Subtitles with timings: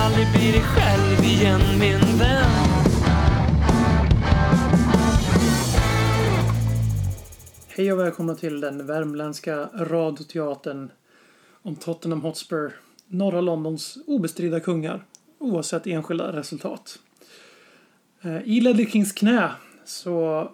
[0.00, 2.50] aldrig bli dig själv igen min vän
[7.68, 10.90] Hej och välkomna till den värmländska radioteatern
[11.62, 12.72] om Tottenham Hotspur,
[13.08, 15.04] norra Londons obestridda kungar,
[15.38, 16.98] oavsett enskilda resultat.
[18.22, 19.50] Eh, I Ledley Kings knä
[19.84, 20.50] så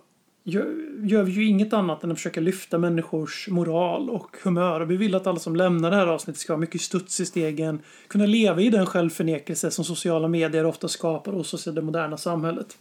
[0.49, 4.81] gör, gör vi ju inget annat än att försöka lyfta människors moral och humör.
[4.81, 7.27] Och vi vill att alla som lämnar det här avsnittet ska ha mycket studs i
[7.27, 11.83] stegen, kunna leva i den självförnekelse som sociala medier ofta skapar hos oss i det
[11.83, 12.79] moderna samhället.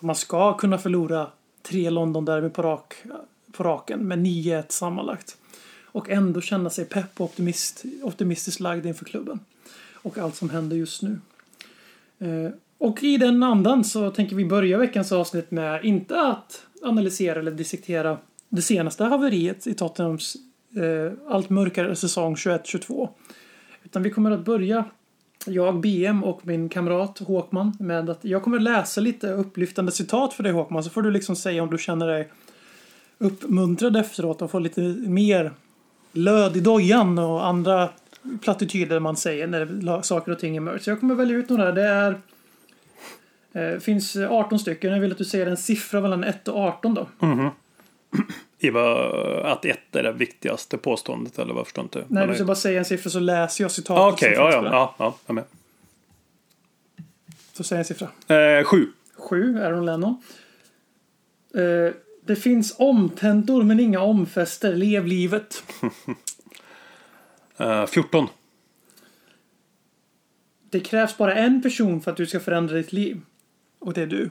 [0.00, 1.26] Man ska kunna förlora
[1.62, 2.94] tre London-derby på, rak,
[3.52, 5.36] på raken med 9-1 sammanlagt.
[5.84, 9.40] Och ändå känna sig pepp och optimist, optimistiskt lagd inför klubben.
[9.94, 11.18] Och allt som händer just nu.
[12.18, 17.38] Eh, och i den andan så tänker vi börja veckans avsnitt med inte att analysera
[17.38, 20.36] eller dissektera det senaste haveriet i Tottenhams
[20.76, 23.08] eh, allt mörkare säsong 21-22.
[23.84, 24.84] Utan vi kommer att börja
[25.46, 30.42] jag, BM och min kamrat Håkman med att jag kommer läsa lite upplyftande citat för
[30.42, 32.28] dig Håkman så får du liksom säga om du känner dig
[33.18, 35.52] uppmuntrad efteråt och får lite mer
[36.12, 37.88] löd i dojan och andra
[38.40, 40.84] plattityder man säger när saker och ting är mörkt.
[40.84, 41.72] Så jag kommer välja ut några.
[41.72, 42.20] Det är
[43.52, 44.92] eh, finns 18 stycken.
[44.92, 47.08] Jag vill att du säger en siffra mellan 1 och 18 då.
[48.58, 49.14] I vad,
[49.46, 52.04] att ett är det viktigaste påståendet eller vad förstår inte?
[52.08, 54.00] Nej, du ska bara säga en siffra så läser jag citatet.
[54.00, 55.44] Ah, Okej, som ja, ja, ja, ja, jag med.
[57.52, 58.08] Så säg en siffra.
[58.36, 58.86] Eh, sju.
[59.16, 60.22] 7, Aaron Lennon.
[61.54, 64.74] Eh, det finns omtentor men inga omfester.
[64.74, 65.62] Lev livet.
[67.56, 68.26] Eh, 14.
[70.70, 73.20] Det krävs bara en person för att du ska förändra ditt liv.
[73.80, 74.30] Och det är du.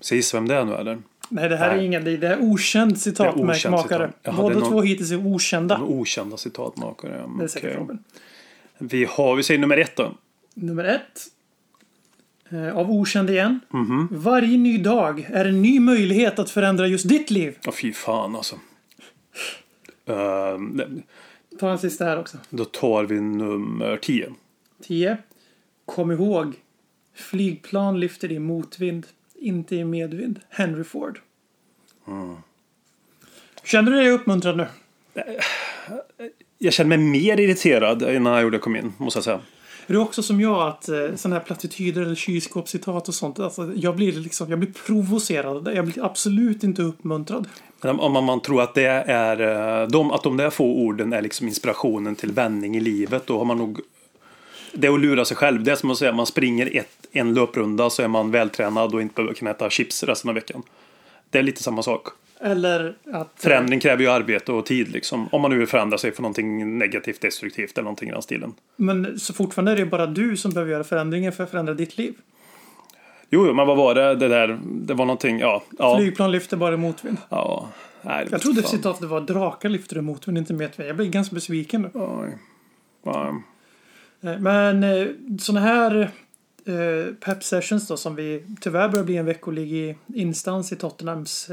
[0.00, 0.98] Säg vem det är nu eller?
[1.28, 1.86] Nej, det här är Nej.
[1.86, 2.04] ingen...
[2.04, 4.12] Det är okänd citatmakare.
[4.22, 5.74] är Båda någon- två hittills är okända.
[5.78, 7.30] De okända citatmakare.
[7.38, 7.80] Det är säkert Okej.
[7.80, 7.98] Robin.
[8.78, 10.14] Vi har, vi säger nummer ett då.
[10.54, 11.26] Nummer ett.
[12.50, 13.60] Eh, av okänd igen.
[13.70, 14.08] Mhm.
[14.10, 17.58] Varje ny dag är en ny möjlighet att förändra just ditt liv.
[17.66, 18.56] Åh fy fan alltså.
[20.06, 20.58] Eh,
[21.60, 22.38] Ta en sista här också.
[22.50, 24.32] då tar vi nummer 10.
[24.82, 25.16] 10.
[25.84, 26.54] Kom ihåg.
[27.18, 30.40] Flygplan lyfter i motvind, inte i medvind.
[30.48, 31.20] Henry Ford.
[32.08, 32.36] Mm.
[33.64, 34.66] Känner du dig uppmuntrad nu?
[36.58, 39.40] Jag känner mig mer irriterad innan jag gjorde kom in, måste jag säga.
[39.86, 43.72] Är du också som jag att eh, sådana här plattityder eller kylskåpscitat och sånt, alltså,
[43.76, 45.68] jag blir liksom, jag blir provocerad.
[45.74, 47.48] Jag blir absolut inte uppmuntrad.
[47.82, 49.40] Men Om man, man tror att det är
[49.82, 53.38] eh, de, att de där få orden är liksom inspirationen till vändning i livet, då
[53.38, 53.80] har man nog
[54.72, 55.62] det är att lura sig själv.
[55.62, 58.94] Det är som att säga att man springer ett, en löprunda så är man vältränad
[58.94, 60.62] och inte behöver kunna äta chips resten av veckan.
[61.30, 62.08] Det är lite samma sak.
[62.40, 63.32] Eller att...
[63.36, 65.28] Förändring kräver ju arbete och tid liksom.
[65.32, 68.54] Om man nu vill förändra sig för någonting negativt, destruktivt eller någonting i den stilen.
[68.76, 71.98] Men så fortfarande är det bara du som behöver göra förändringen för att förändra ditt
[71.98, 72.14] liv.
[73.30, 74.14] Jo, jo, men vad var det?
[74.14, 75.62] Det där, det var någonting, ja.
[75.78, 75.96] Ja.
[75.96, 77.16] Flygplan lyfter bara i motvind.
[77.28, 77.68] ja
[78.02, 80.88] nej, Jag trodde citatet var drakar lyfter i motvind, inte medvind.
[80.88, 81.90] Jag blir ganska besviken nu.
[81.94, 82.38] Oj.
[83.04, 83.42] Ja.
[84.22, 85.06] Eh, men eh,
[85.38, 86.10] sådana här
[86.64, 91.50] eh, pep sessions då som vi tyvärr börjar bli en veckolig instans i Tottenhams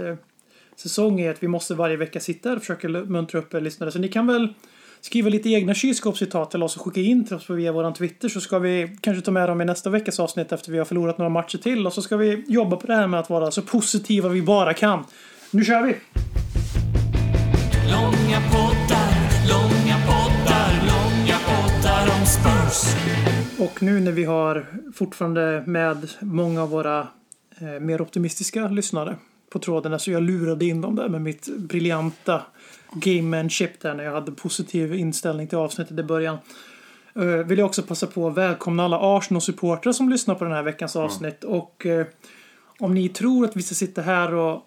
[0.75, 3.91] säsong är att vi måste varje vecka sitta här och försöka muntra upp er lyssnare.
[3.91, 4.53] Så ni kan väl
[5.01, 8.41] skriva lite egna kylskåpscitat till oss och skicka in till oss via vår Twitter så
[8.41, 11.29] ska vi kanske ta med dem i nästa veckas avsnitt efter vi har förlorat några
[11.29, 14.29] matcher till och så ska vi jobba på det här med att vara så positiva
[14.29, 15.03] vi bara kan.
[15.51, 15.95] Nu kör vi!
[17.91, 18.94] Långa poddar,
[22.35, 22.95] Spurs.
[23.59, 27.07] Och nu när vi har fortfarande med många av våra
[27.59, 29.15] eh, mer optimistiska lyssnare
[29.49, 32.41] på tråden så jag lurade in dem där med mitt briljanta
[32.93, 36.37] gamemanship där när jag hade positiv inställning till avsnittet i början.
[37.15, 40.63] Eh, vill jag också passa på att välkomna alla Arsenal-supportrar som lyssnar på den här
[40.63, 41.43] veckans avsnitt.
[41.43, 42.05] Och eh,
[42.79, 44.61] om ni tror att vi ska sitta här och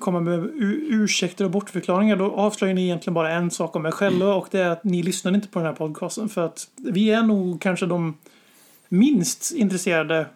[0.00, 0.50] komma med
[0.88, 4.60] ursäkter och bortförklaringar då avslöjar ni egentligen bara en sak om er själva och det
[4.60, 7.86] är att ni lyssnar inte på den här podcasten för att vi är nog kanske
[7.86, 8.14] de
[8.88, 10.26] minst intresserade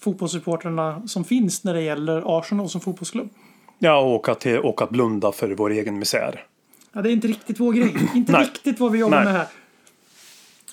[0.00, 3.28] fotbollssupportrarna som finns när det gäller Arsenal som fotbollsklubb.
[3.78, 6.46] Ja, och till, och att blunda för vår egen misär.
[6.92, 7.94] Ja, det är inte riktigt vår grej.
[8.14, 8.42] Inte Nej.
[8.42, 9.32] riktigt vad vi jobbar Nej.
[9.32, 9.46] med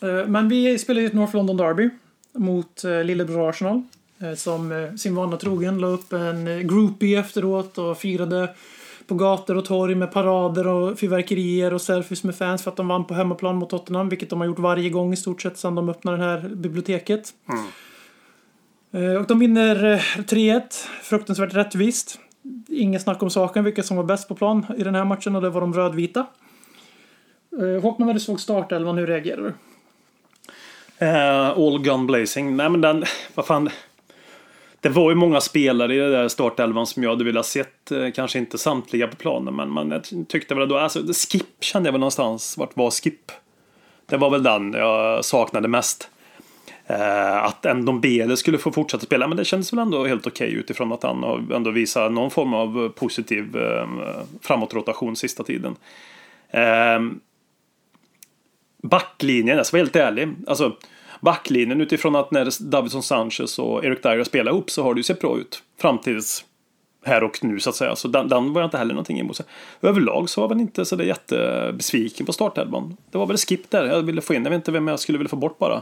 [0.02, 0.20] här.
[0.22, 1.90] Eh, Men vi spelar ju ett North London Derby
[2.34, 3.84] mot eh, lillebror Arsenal.
[4.22, 8.50] Eh, som eh, sin vana trogen la upp en eh, groupie efteråt och firade
[9.08, 12.88] på gator och torg med parader och fyrverkerier och selfies med fans för att de
[12.88, 15.76] vann på hemmaplan mot Tottenham, vilket de har gjort varje gång i stort sett sedan
[15.76, 17.34] de öppnade det här biblioteket.
[18.94, 20.62] Eh, Och de vinner eh, 3-1,
[21.04, 22.20] fruktansvärt rättvist.
[22.70, 25.42] Inget snack om saken vilka som var bäst på plan i den här matchen och
[25.42, 26.26] det var de rödvita.
[27.82, 29.54] Håkman, när du såg startelvan, hur reagerade du?
[31.06, 32.56] Eh, all Gun Blazing.
[32.56, 33.04] Nej men den,
[33.36, 33.70] vad fan.
[34.82, 37.92] Det var ju många spelare i det där startelvan som jag hade velat sett.
[37.92, 41.88] Eh, kanske inte samtliga på planen men, man jag tyckte väl då, alltså Skip kände
[41.88, 42.58] jag väl någonstans.
[42.58, 43.32] Vart var Skip?
[44.06, 46.10] Det var väl den jag saknade mest.
[46.88, 50.92] Eh, att Ndombele skulle få fortsätta spela, men det kändes väl ändå helt okej utifrån
[50.92, 54.00] att han har ändå visat någon form av positiv ehm,
[54.42, 55.76] framåtrotation sista tiden.
[56.52, 57.20] Ehm,
[58.84, 60.30] backlinjen, jag ska vara helt ärlig.
[60.48, 60.76] Alltså,
[61.20, 65.04] backlinjen utifrån att när Davidson Sanchez och Eric Dyer spelar ihop så har det ju
[65.04, 65.64] sett bra ut.
[65.78, 66.46] Fram tills
[67.06, 67.96] här och nu så att säga.
[67.96, 69.42] Så den, den var jag inte heller någonting emot.
[69.82, 72.98] Överlag så var jag väl inte så där jättebesviken på startelvan.
[73.12, 74.44] Det var väl skip där jag ville få in.
[74.44, 75.82] Jag vet inte vem jag skulle vilja få bort bara.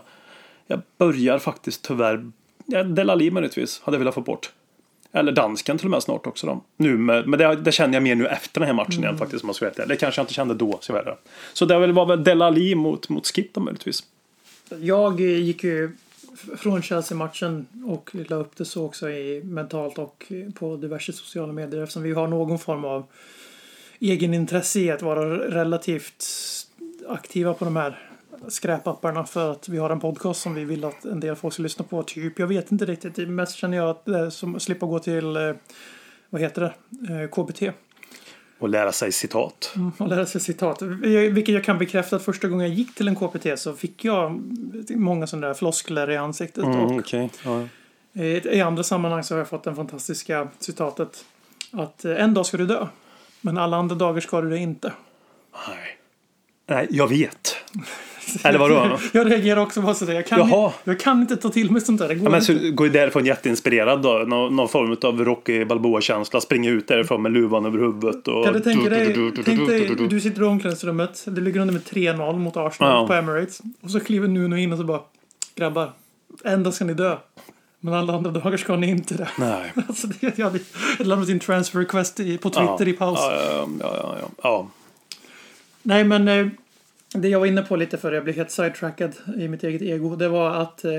[0.67, 2.31] Jag börjar faktiskt tyvärr...
[2.65, 4.51] Ja, Delali möjligtvis hade jag velat få bort.
[5.11, 6.63] Eller dansken till och med snart också då.
[6.77, 9.43] Nu med, men det, det känner jag mer nu efter den här matchen igen faktiskt.
[9.43, 9.87] Om man ska ärlig.
[9.87, 10.77] Det kanske jag inte kände då.
[10.81, 11.15] Så, vidare.
[11.53, 14.03] så det var väl Delali mot, mot Skip då möjligtvis.
[14.69, 15.91] Jag gick ju
[16.57, 21.83] från Chelsea-matchen och la upp det så också i mentalt och på diverse sociala medier
[21.83, 23.05] eftersom vi har någon form av
[23.99, 26.25] egenintresse i att vara relativt
[27.07, 28.09] aktiva på de här
[28.47, 31.63] skräpapparna för att vi har en podcast som vi vill att en del folk ska
[31.63, 32.03] lyssna på.
[32.03, 33.29] Typ, jag vet inte riktigt.
[33.29, 35.53] Mest känner jag att det är som att slippa gå till, eh,
[36.29, 37.71] vad heter det, eh, KBT.
[38.59, 39.73] Och lära sig citat.
[39.97, 40.81] Och lära sig citat.
[41.31, 44.41] Vilket jag kan bekräfta att första gången jag gick till en KPT så fick jag
[44.89, 46.63] många sådana där floskler i ansiktet.
[46.63, 47.29] Mm, Och okej.
[47.45, 47.67] Ja.
[48.23, 51.25] i- I andra sammanhang så har jag fått det fantastiska citatet
[51.71, 52.87] att eh, en dag ska du dö.
[53.41, 54.93] Men alla andra dagar ska du det inte.
[55.67, 55.97] Nej.
[56.69, 57.55] Nej, jag vet.
[58.43, 58.99] Eller vadå?
[59.11, 60.13] Jag reagerar också på sådär.
[60.13, 60.71] Jag kan, Jaha.
[60.83, 62.07] jag kan inte ta till mig sånt där.
[62.07, 64.09] Det går Ja, men så går ju därifrån jätteinspirerad då.
[64.27, 66.41] Någon, någon form av Rocky Balboa-känsla.
[66.41, 68.27] Springer ut därifrån med luvan över huvudet.
[68.27, 71.23] Och Kan du tänka dig, tänk dig, du sitter i omklädningsrummet.
[71.25, 73.07] Det ligger under med 3-0 mot Arsenal Ja.
[73.07, 73.61] på Emirates.
[73.81, 74.99] Och så kliver Nuno in och så bara
[75.55, 75.91] Grabbar,
[76.43, 77.17] dag ska ni dö.
[77.79, 79.29] Men alla andra dagar ska ni inte det.
[79.37, 79.73] Nej.
[79.87, 80.59] Alltså det, jag hade
[80.99, 83.19] lämnat in transfer request på Twitter i paus.
[83.21, 84.29] Ja, ja, ja, ja, ja.
[84.43, 84.67] ja.
[85.81, 86.47] Nej, men eh,
[87.13, 90.15] det jag var inne på lite för jag blev helt sidetrackad i mitt eget ego.
[90.15, 90.91] Det var att eh,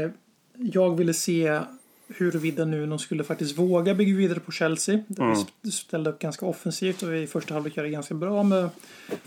[0.55, 1.60] jag ville se
[2.08, 4.99] huruvida nu någon skulle faktiskt våga bygga vidare på Chelsea.
[5.06, 5.38] Där Mm.
[5.62, 8.69] Vi ställde upp ganska offensivt och vi i första halvlek gör det ganska bra med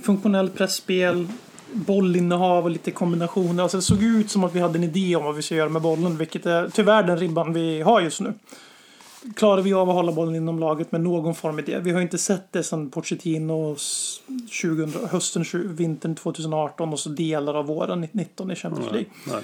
[0.02, 1.28] funktionellt pressspel,
[1.74, 3.64] bollinnehav och lite kombinationer.
[3.64, 5.70] Alltså det såg ut som att vi hade en idé om vad vi ska göra
[5.70, 8.34] med bollen, vilket är tyvärr den ribban vi har just nu.
[9.36, 11.80] Klarar vi av att hålla bollen inom laget med någon form av idé?
[11.80, 14.22] Vi har inte sett det sedan Pochettino s-
[14.62, 19.10] 2000, hösten, 20 vintern 2018 och så delar av våren 19 i Champions League.
[19.28, 19.42] Nej.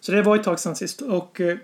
[0.00, 1.00] Så det var ett tag sedan sist.
[1.02, 1.56] Och eh,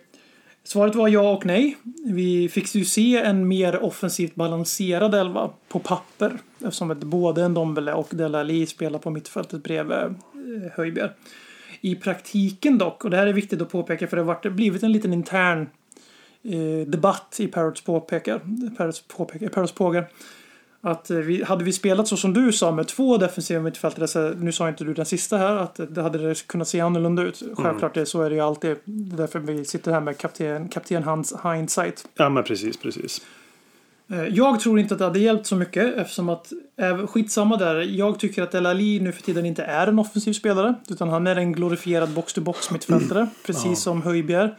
[0.64, 1.76] svaret var ja och nej.
[2.04, 6.38] Vi fick ju se en mer offensivt balanserad elva på papper.
[6.64, 10.12] Eftersom att både Ndombele och Delali spelar på mittfältet bredvid eh,
[10.76, 11.10] Höjbjerg.
[11.80, 14.82] I praktiken dock, och det här är viktigt att påpeka för det har varit, blivit
[14.82, 15.66] en liten intern eh,
[16.86, 18.40] debatt i Parrots påpekar,
[18.76, 20.08] Parrots påpekar, Parrots pågar.
[20.80, 24.52] Att eh, vi, hade vi spelat så som du sa med två defensiva mittfältare, nu
[24.52, 27.42] sa inte du den sista här, att det hade det kunnat se annorlunda ut.
[27.54, 28.76] Självklart det, så är det ju alltid.
[28.84, 32.08] Därför vi sitter här med kapten, kapten Hans hindsight.
[32.14, 33.22] ja, men precis, precis.
[34.10, 37.74] Eh, Jag tror inte att det hade hjälpt så mycket eftersom att, eh, skitsamma där,
[37.74, 40.74] jag tycker att El Ali nu för tiden inte är en offensiv spelare.
[40.88, 43.28] Utan han är en glorifierad box-to-box mittfältare.
[43.46, 44.50] Precis som Höjbjerg.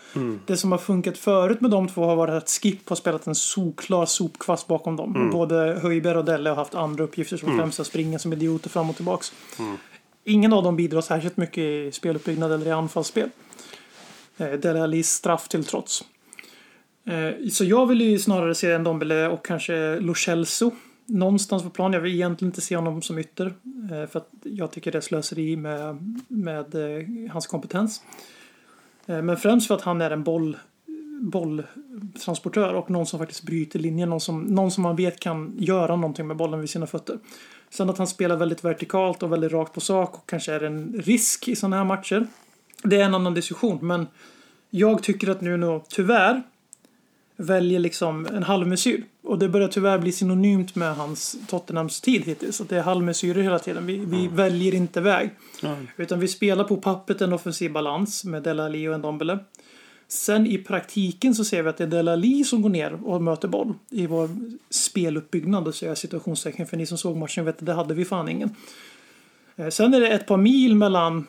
[0.45, 3.35] Det som har funkat förut med de två har varit att Skip har spelat en
[3.35, 5.29] solklar sopkvast bakom dem.
[5.31, 8.89] Både Höjbjerg och Delle har haft andra uppgifter som främst att springa som idioter fram
[8.89, 9.33] och tillbaks.
[10.25, 13.29] Ingen av dem bidrar särskilt mycket i speluppbyggnad eller i anfallsspel.
[14.37, 16.03] Eh, Dele Alis straff till trots.
[17.09, 20.71] Eh, så jag vill ju snarare se Ndombele och kanske Lo Celso
[21.05, 21.93] någonstans på plan.
[21.93, 23.45] Jag vill egentligen inte se honom som ytter.
[23.91, 25.97] Eh, för att jag tycker det är slöseri med,
[26.27, 28.01] med eh, hans kompetens.
[29.05, 30.57] Men främst för att han är en boll,
[31.21, 34.09] bolltransportör och någon som faktiskt bryter linjen.
[34.09, 37.19] Någon som, någon som man vet kan göra någonting med bollen vid sina fötter.
[37.69, 40.93] Sen att han spelar väldigt vertikalt och väldigt rakt på sak och kanske är en
[40.93, 42.27] risk i sådana här matcher.
[42.83, 44.07] Det är en annan diskussion, men
[44.69, 46.43] jag tycker att nu, nu tyvärr
[47.39, 49.03] väljer liksom en halvmesyr.
[49.23, 52.61] Och det börjar tyvärr bli synonymt med hans Tottenhams tid hittills.
[52.61, 53.85] Att det är halvmesyrer hela tiden.
[53.85, 55.29] Vi, vi väljer inte väg.
[55.97, 59.39] Utan vi spelar på pappret en offensiv balans med Dele Alli och Ndombele.
[60.07, 63.47] Sen i praktiken så ser vi att det är Delali som går ner och möter
[63.47, 64.29] boll i vår
[64.69, 65.67] speluppbyggnad.
[65.67, 68.29] Och så är situationstecken för ni som såg matchen vet att det hade vi fan
[68.29, 68.55] ingen.
[69.55, 71.27] Eh, Sen är det ett par mil mellan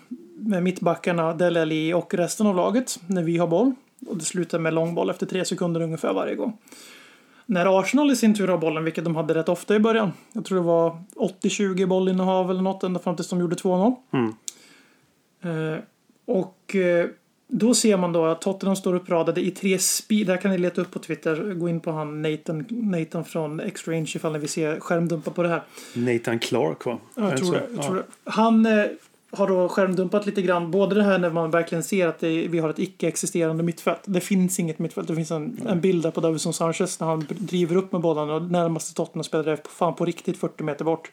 [0.62, 3.74] mittbackarna, Delali och resten av laget när vi har boll.
[4.06, 6.58] Och det slutar med långboll efter tre sekunder ungefär varje gång.
[7.46, 10.12] När Arsenal i sin tur har bollen, vilket de hade rätt ofta i början.
[10.32, 13.96] Jag tror det var 80-20 bollinnehav eller något ända fram tills de gjorde 2-0.
[15.42, 15.78] Eh,
[16.26, 17.06] och eh,
[17.48, 20.26] då ser man då att Tottenham står uppradade i tre speed.
[20.26, 21.54] Det här kan ni leta upp på Twitter.
[21.54, 25.48] Gå in på han Nathan, Nathan från X-Range ifall ni vill se skärmdumpar på det
[25.48, 25.62] här.
[25.94, 26.98] Nathan Clark va?
[27.14, 27.62] Jag tror det.
[27.74, 28.04] Jag tror det.
[28.24, 28.84] Han eh,
[29.32, 30.70] har då skärmdumpat lite grann.
[30.70, 34.00] Både det här när man verkligen ser att det, vi har ett icke-existerande mittfält.
[34.04, 35.08] Det finns inget mittfält.
[35.08, 38.30] Det finns en, en bild där på Davison Sanchez när han driver upp med bollen
[38.30, 41.10] och närmaste Tottenham-spelare är på- fan på riktigt 40 meter bort.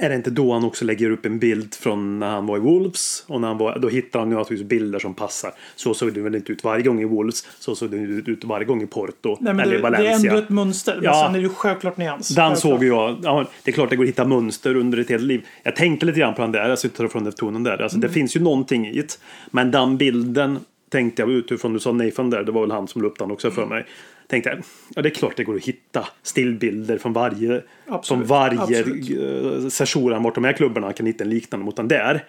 [0.00, 2.60] Är det inte då han också lägger upp en bild från när han var i
[2.60, 3.24] Wolves?
[3.26, 5.52] Och när han var, då hittar han ju naturligtvis bilder som passar.
[5.76, 7.46] Så såg det väl inte ut varje gång i Wolves.
[7.58, 9.36] Så såg det ut- ut varje gång i Porto.
[9.40, 10.30] Nej, eller det, i det är Valencia.
[10.30, 10.94] ändå ett mönster.
[10.94, 11.24] Men Ja.
[11.26, 12.28] sen är det ju självklart nyans.
[12.28, 12.72] Den Självklart.
[12.80, 13.16] såg jag.
[13.22, 15.46] Ja, det är klart det går att hitta mönster under ett helt liv.
[15.62, 16.68] Jag tänkte lite grann på den där.
[16.68, 17.82] Jag sitter från den tonen där.
[17.82, 18.08] Alltså, Mm.
[18.08, 19.18] Det finns ju någonting i det.
[19.50, 20.58] Men den bilden
[20.90, 22.42] tänkte jag utifrån du sa Nathan där.
[22.44, 23.54] Det var väl han som la upp den också Mm.
[23.56, 23.86] för mig.
[24.28, 24.58] Tänkte jag,
[24.94, 28.06] ja det är klart det går att hitta stillbilder från varje, Absolut.
[28.06, 29.62] från varje Absolut.
[29.62, 32.24] eh, session vart de här klubbarna kan hitta en liknande mot den där.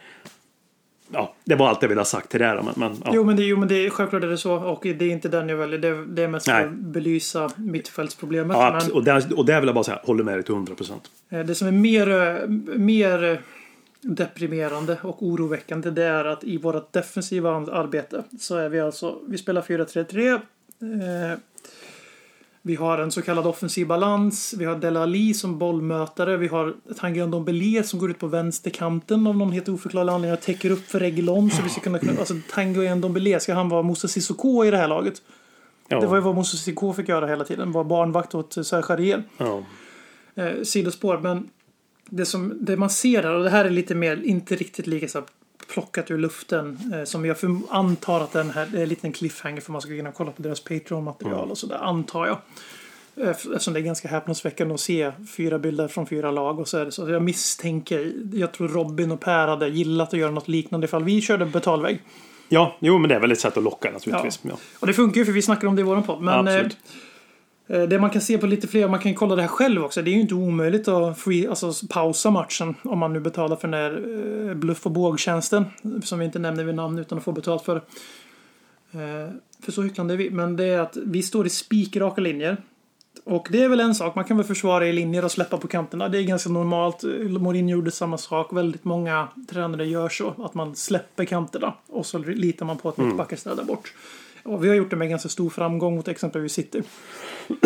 [1.11, 2.61] Ja, det var allt jag ville ha sagt till det här.
[2.61, 3.11] Men, men, ja.
[3.13, 4.53] Jo men, det, jo, men det, självklart är det så.
[4.55, 5.79] Och det är inte den jag väljer.
[5.79, 8.57] Det, det är mest för att belysa mittfältsproblemet.
[8.57, 10.75] Ja, men, och, där, och där vill jag bara säga, håller med dig till 100
[10.75, 11.03] procent.
[11.29, 13.41] Eh, Det som är mer, eh, mer
[14.01, 19.37] deprimerande och oroväckande det är att i vårt defensiva arbete så är vi alltså, vi
[19.37, 20.33] spelar 4-3-3.
[20.33, 21.37] Eh,
[22.69, 24.53] vi har en så kallad offensiv balans.
[24.57, 26.37] Vi har Delali som bollmötare.
[26.37, 30.43] Vi har Tanguy Ndombele som går ut på vänsterkanten av någon helt oförklarlig anledning och
[30.43, 31.51] täcker upp för Reguilon.
[31.51, 34.87] Så vi ska kunna, alltså Tanguy Ndombele, ska han vara Moussa Sissoko i det här
[34.87, 35.21] laget?
[35.87, 37.71] Ja, Det var ju vad Moussa Sissoko fick göra hela tiden.
[37.71, 39.63] Var barnvakt åt Serge Ariel ja.
[40.35, 41.17] eh, sidospår.
[41.17, 41.49] Men
[42.09, 45.07] det, som, det man ser här, och det här är lite mer, inte riktigt lika
[45.07, 45.23] så
[45.67, 46.93] plockat ur luften.
[46.93, 47.37] Eh, som jag
[47.69, 50.41] antar att den här, det är en liten cliffhanger för man ska kunna kolla på
[50.41, 52.37] deras Patreon-material och sådär, antar jag.
[53.21, 56.85] Eftersom det är ganska häpnadsväckande att se fyra bilder från fyra lag och så är
[56.85, 57.09] det så.
[57.09, 61.21] Jag misstänker, jag tror Robin och Per hade gillat att göra något liknande ifall vi
[61.21, 62.01] körde betalvägg.
[62.49, 64.39] ja, jo men det är väl ett sätt att locka naturligtvis.
[64.41, 64.57] Ja.
[64.79, 66.21] Och det funkar ju för vi snackar om det i våran podd.
[66.21, 66.67] Men eh,
[67.69, 70.01] det man kan se på lite fler, man kan kolla det här själv också.
[70.01, 73.67] Det är ju inte omöjligt att free, alltså, pausa matchen om man nu betalar för
[73.67, 73.91] den här
[74.49, 75.65] eh, bluff och bågtjänsten.
[76.03, 77.75] Som vi inte nämner vid namn utan att få betalt för.
[77.75, 79.33] Eh,
[79.63, 80.29] för så hycklande är vi.
[80.29, 82.57] Men det är att vi står i spikraka linjer.
[83.23, 85.67] Och det är väl en sak, man kan väl försvara i linjer och släppa på
[85.67, 86.09] kanterna.
[86.09, 87.03] Det är ganska normalt.
[87.39, 88.53] Mourinho gjorde samma sak.
[88.53, 90.33] Väldigt många tränare gör så.
[90.37, 91.73] Att man släpper kanterna.
[91.87, 93.93] Och så litar man på att mittbackar städar bort.
[94.49, 96.81] Och vi har gjort det med ganska stor framgång mot exempelvis City.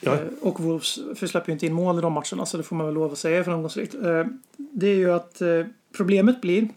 [0.00, 0.12] Ja.
[0.14, 2.46] Eh, Och Wolves släpper ju inte in mål i de matcherna.
[2.46, 3.94] Så det får man väl lov att säga är framgångsrikt.
[3.94, 4.24] Eh,
[4.56, 5.48] Det är ju att eh,
[5.96, 6.68] problemet blir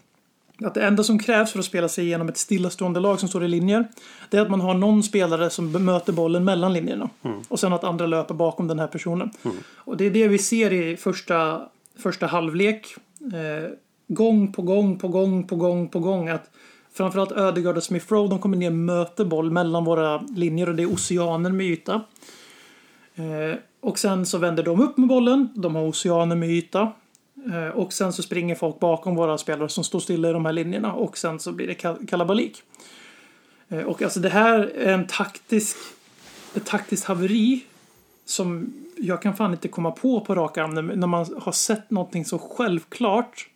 [0.64, 3.44] att det enda som krävs för att spela sig igenom ett stillastående lag som står
[3.44, 3.88] i linjer
[4.30, 7.10] det är att man har någon spelare som möter bollen mellan linjerna.
[7.48, 9.30] Och sen att andra löper bakom den här personen.
[9.74, 11.62] Och det är det vi ser i första,
[11.98, 12.86] första halvlek.
[14.08, 16.28] Gång på gång på gång på gång på gång.
[16.28, 16.50] Att
[16.94, 20.74] framförallt Ödegaard och Smith Rowe de kommer ner och möter boll mellan våra linjer och
[20.74, 22.00] det är oceaner med yta.
[23.14, 25.48] Eh, och sen så vänder de upp med bollen.
[25.54, 26.92] De har oceaner med yta.
[27.52, 30.52] Eh, och sen så springer folk bakom våra spelare som står stilla i de här
[30.52, 30.92] linjerna.
[30.92, 32.62] Och sen så blir det kal- kalabalik.
[33.68, 35.76] Eh, och alltså det här är en taktisk,
[36.54, 37.64] ett taktiskt haveri.
[38.24, 41.90] Som jag kan fan inte komma på på rak arm när- när man har sett
[41.90, 43.48] någonting så självklart.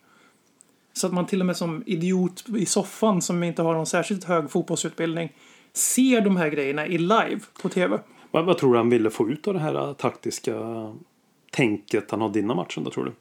[0.97, 4.23] Så att man till och med som idiot i soffan som inte har någon särskilt
[4.23, 5.33] hög fotbollsutbildning
[5.73, 7.99] ser de här grejerna i live på tv.
[8.31, 10.53] Vad, vad tror du han ville få ut av det här äh, taktiska
[11.51, 13.11] tänket han hade innan matchen då tror du?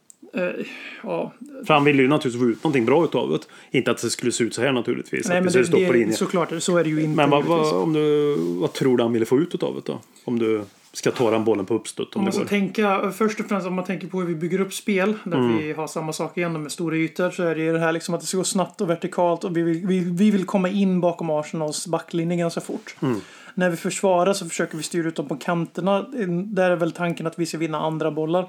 [0.41, 0.67] Eh,
[1.03, 1.33] ja,
[1.67, 3.79] För han ville ju naturligtvis få ut någonting bra utav det.
[3.79, 5.29] Inte att det skulle se ut så här naturligtvis.
[5.29, 7.17] nej men det, det, det, såklart, så är det ju inte.
[7.17, 10.01] Men vad, vad, om du, vad tror du han ville få ut utav det då?
[10.25, 10.65] Om du
[10.97, 12.45] ska ta den bollen på uppstutt om man det går.
[12.45, 15.57] tänka, först och främst om man tänker på hur vi bygger upp spel, där Mm.
[15.59, 18.15] vi har samma sak igen med stora ytor, så är det ju det här liksom
[18.15, 21.01] att det ska gå snabbt och vertikalt och vi vill, vi, vi vill komma in
[21.01, 22.97] bakom Arsenals backlinje ganska fort.
[23.03, 23.21] Mm.
[23.55, 26.03] När vi försvarar så försöker vi styra ut dem på kanterna.
[26.45, 28.49] Där är väl tanken att vi ska vinna andra bollar.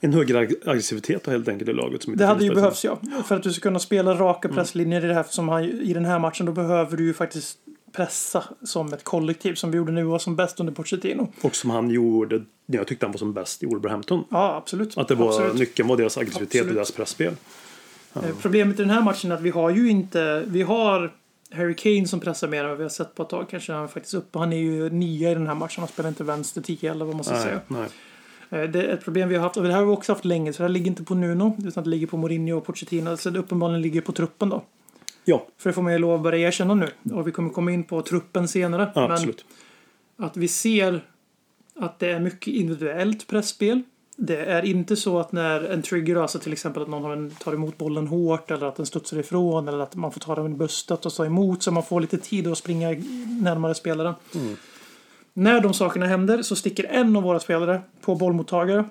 [0.00, 2.02] En högre ag- aggressivitet helt enkelt i laget.
[2.02, 2.98] Som Det hade ju behövts ja.
[3.26, 4.56] För att du ska kunna spela raka Mm.
[4.56, 7.58] presslinjer i det här som han, i den här matchen då behöver du ju faktiskt
[7.92, 11.32] pressa som ett kollektiv som vi gjorde nu var som bäst under Pochettino.
[11.42, 14.24] Och som han gjorde när jag tyckte han var som bäst i Wolverhampton.
[14.30, 14.98] Ja, absolut.
[14.98, 15.54] Att det var absolut.
[15.58, 16.68] nyckeln var deras aggressivitet Absolut.
[16.70, 17.34] och deras pressspel.
[18.14, 21.12] Eh, Problemet i den här matchen är att vi har ju inte, vi har
[21.50, 23.46] Harry Kane som pressar mer än vad vi har sett på ett tag.
[23.50, 24.38] Kanske han faktiskt uppe.
[24.38, 25.80] Han är ju nia i den här matchen.
[25.80, 27.60] Han spelar inte vänster 10 eller vad man ska Nej, säga.
[27.68, 27.86] nej.
[28.50, 30.24] Eh, Det är ett problem vi har haft och det här har vi också haft
[30.24, 30.52] länge.
[30.52, 33.16] Så det här ligger inte på Nuno utan det ligger på Mourinho och Pochettino.
[33.16, 34.64] Så det uppenbarligen ligger på truppen då.
[35.24, 36.88] Ja, För det får man ju lov att börja erkänna nu.
[37.12, 38.92] Och vi kommer komma in på truppen senare.
[38.94, 39.44] ja Men absolut.
[40.16, 41.00] att vi ser
[41.76, 43.82] att det är mycket individuellt pressspel.
[44.16, 47.78] Det är inte så att när en trigger, alltså till exempel att någon tar emot
[47.78, 51.06] bollen hårt eller att den studsar ifrån eller att man får ta den i bröstet
[51.06, 52.88] och stå emot så man får lite tid att springa
[53.42, 54.14] närmare spelaren.
[55.34, 58.84] När de sakerna händer så sticker en av våra spelare på bollmottagare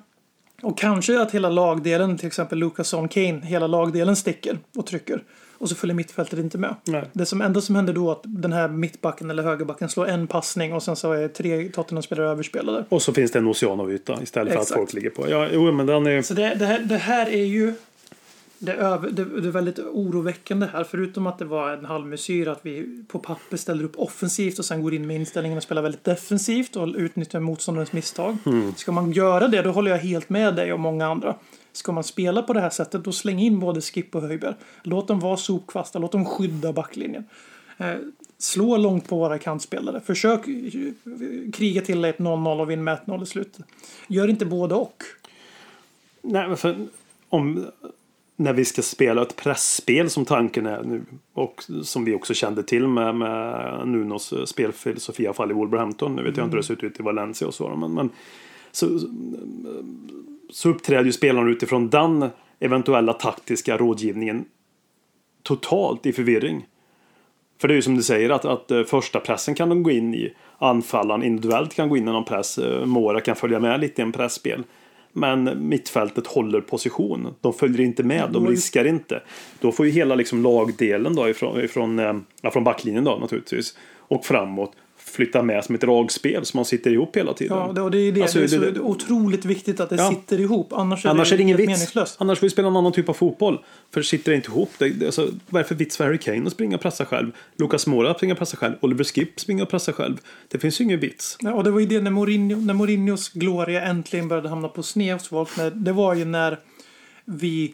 [0.62, 5.24] och kanske att hela lagdelen, till exempel Lucasson Kane, hela lagdelen sticker och trycker.
[5.62, 6.76] Och så följer mittfältet inte med.
[6.84, 7.04] Nej.
[7.14, 10.28] Det som enda som händer då är att den här mittbacken eller högerbacken slår en
[10.28, 12.86] passning och sen så är tre Tottenham-spelare överspelade.
[12.90, 14.72] Och så finns det en ocean av yta istället för Exakt.
[14.72, 15.30] att folk ligger på.
[15.30, 16.22] Ja, jo, men den är...
[16.22, 17.74] Så det, det, här, det här är ju
[18.58, 20.84] det, över, det, det är väldigt oroväckande här.
[20.84, 24.84] Förutom att det var en halvmesyr att vi på papper ställer upp offensivt och sen
[24.84, 28.38] går in med inställningen att spela väldigt defensivt och utnyttjar motståndarens misstag.
[28.76, 31.36] Ska man göra det, då håller jag helt med dig och många andra.
[31.74, 34.56] Ska man spela på det här sättet, då släng in både Skip och Höjberg.
[34.84, 37.24] Låt dem vara sopkvastar, låt dem skydda backlinjen.
[37.78, 37.96] Eh,
[38.38, 40.00] slå långt på våra kantspelare.
[40.00, 43.66] Försök eh, kriga till ett 0-0 och vinn med 1-0 i slutet.
[44.08, 45.04] Gör inte både och.
[46.22, 46.88] Nej, men för
[47.30, 47.66] om,
[48.36, 51.02] när vi ska spela ett pressspel som tanken är nu
[51.34, 55.54] och som vi också kände till med, med Nunos eh, spelfilosofi i alla fall i
[55.54, 56.16] Wolverhampton.
[56.16, 57.76] Nu vet jag inte hur det ser ut i Valencia och så.
[57.76, 58.10] Men, men
[58.72, 59.00] så,
[60.52, 62.30] så uppträder ju spelarna utifrån den
[62.60, 64.46] eventuella taktiska rådgivningen
[65.44, 66.66] totalt i förvirring.
[67.62, 69.92] För det är ju som du säger att, att eh, första pressen kan de gå
[69.92, 70.34] in i.
[70.58, 72.58] Anfallaren individuellt kan gå in i någon press.
[72.58, 74.64] Eh, Mora kan följa med lite i en pressspel.
[75.14, 77.28] Men mittfältet håller position.
[77.42, 79.22] De följer inte med, de riskar inte.
[79.60, 83.78] Då får ju hela liksom lagdelen då ifrån, ifrån, eh, ja, från backlinjen då naturligtvis.
[83.98, 84.72] Och framåt
[85.12, 87.58] flytta med som ett dragspel så man sitter ihop hela tiden.
[87.58, 88.22] Ja, det, och det är det.
[88.22, 90.10] Alltså, det är så det- otroligt viktigt att det Ja.
[90.10, 90.74] sitter ihop.
[90.74, 91.68] Annars är Annars det, är det ingen vits.
[91.68, 92.16] meningslöst.
[92.20, 93.60] Annars får vi spela en annan typ av fotboll.
[93.94, 94.70] För sitter det inte ihop.
[94.78, 97.32] Det, alltså, vad är det för vits för Harry Kane att springa och pressa själv?
[97.58, 98.74] Lucas Moura springa och pressa själv.
[98.82, 100.18] Oliver Skip springa och pressa själv.
[100.48, 101.38] Det finns ju ingen vits.
[101.40, 104.84] Ja, och det var ju det när, Mourinho, när Mourinhos gloria äntligen började hamna på
[104.84, 105.58] sned hos folk.
[105.58, 106.60] När, det var ju när
[107.26, 107.74] vi...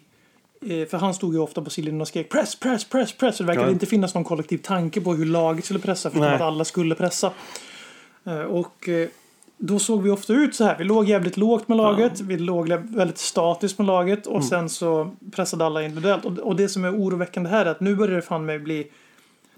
[0.61, 3.37] eh, För han stod ju ofta på sidlinjen och skrek press, press, press, press.
[3.37, 3.71] Det verkade Ja.
[3.71, 6.09] inte finnas någon kollektiv tanke på hur laget skulle pressa.
[6.09, 6.35] Förutom Nej.
[6.35, 7.31] att alla skulle pressa.
[8.25, 9.07] Eh, Och eh,
[9.57, 10.77] då såg vi ofta ut så här.
[10.77, 12.19] Vi låg jävligt lågt med laget.
[12.21, 14.27] Vi låg väldigt statiskt med laget.
[14.27, 14.47] Och Mm.
[14.47, 16.25] sen så pressade alla individuellt.
[16.25, 18.87] Och, och det som är oroväckande här är att nu börjar det fan mig bli...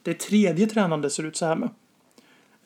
[0.04, 1.70] Det tredje tränaren det ser ut så här med.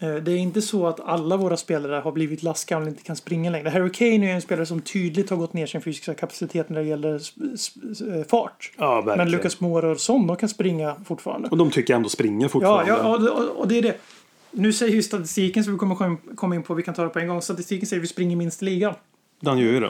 [0.04, 3.16] Eh, Det är inte så att alla våra spelare har blivit lastgamla och inte kan
[3.16, 3.70] springa längre.
[3.70, 6.88] Harry Kane är en spelare som tydligt har gått ner sin fysiska kapacitet när det
[6.88, 8.72] gäller eh, fart.
[8.78, 9.04] Ja.
[9.18, 11.50] Men Lucas Moura och Son, de kan springa fortfarande.
[11.50, 12.92] Och de tycker ändå springer Ja, fortfarande.
[12.92, 13.98] ja det- och det är det.
[14.52, 17.10] Nu säger ju statistiken, som vi kommer kom- komma in på, vi kan ta det
[17.10, 17.42] på en gång.
[17.42, 18.94] Statistiken säger att vi springer minst i ligan.
[19.40, 19.90] Den gör ju det.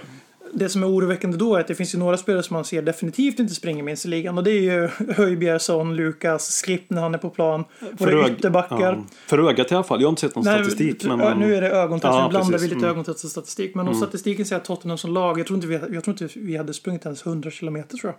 [0.55, 2.81] Det som är oroväckande då är att det finns ju några spelare som man ser
[2.81, 4.37] definitivt inte springer minst i ligan.
[4.37, 7.63] Och det är ju Höjbjerg, Son, Lukas, Skrip när han är på plan.
[7.91, 8.79] Våra ög- ytterbackar.
[8.79, 10.01] ja, för ögat i alla fall.
[10.01, 11.05] Jag har inte sett någon Nej, statistik.
[11.05, 12.53] ö- Men, Nu är det ögontest, Ja, precis.
[12.61, 12.89] vi lite Mm.
[12.89, 13.75] ögontest och statistik.
[13.75, 16.39] Men om statistiken säger att Tottenham som lag, jag tror inte vi, jag tror inte
[16.39, 18.13] vi hade sprungit ens 100 kilometer tror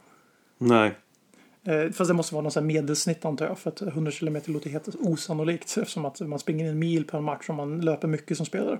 [0.58, 0.92] Nej.
[1.64, 1.84] jag.
[1.84, 3.58] Eh, fast det måste vara någon sån medelsnitt antar jag.
[3.58, 5.76] För att 100 kilometer låter helt osannolikt.
[5.78, 8.78] Eftersom att man springer en mil per match om man löper mycket som spelare.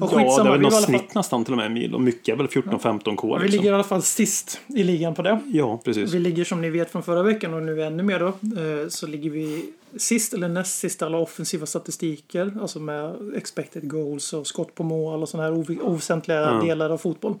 [0.00, 1.94] Och Ja, det är väl vi, något fall, snitt nästan till och med en mil.
[1.94, 3.34] Och mycket är väl 14-15 k.
[3.36, 3.50] vi Liksom.
[3.58, 5.40] ligger i alla fall sist i ligan på det.
[5.52, 6.12] Ja, precis.
[6.14, 8.26] Vi ligger som ni vet från förra veckan och nu ännu mer då.
[8.26, 9.64] eh, Så ligger vi
[9.96, 12.52] sist eller näst sist alla offensiva statistiker.
[12.62, 16.98] Alltså med expected goals och skott på mål och sådana här ov- oväsentliga delar av
[16.98, 17.34] fotboll.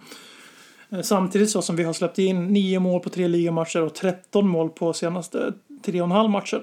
[0.90, 4.48] Eh, Samtidigt så som vi har släppt in nio mål på tre ligamatcher och 13
[4.48, 6.62] mål på senaste tre och en halv matcher.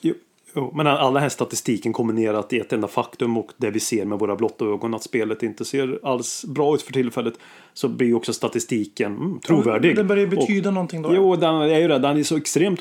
[0.00, 0.14] Jo,
[0.54, 4.04] jo, men all den här statistiken kombinerat i ett enda faktum och det vi ser
[4.04, 7.34] med våra blotta ögon att spelet inte ser alls bra ut för tillfället
[7.74, 9.96] så blir ju också statistiken mm, trovärdig.
[9.96, 11.14] Det börjar ju Och- betyda någonting då.
[11.14, 11.98] Jo, den är ju det.
[11.98, 12.80] Den är så extremt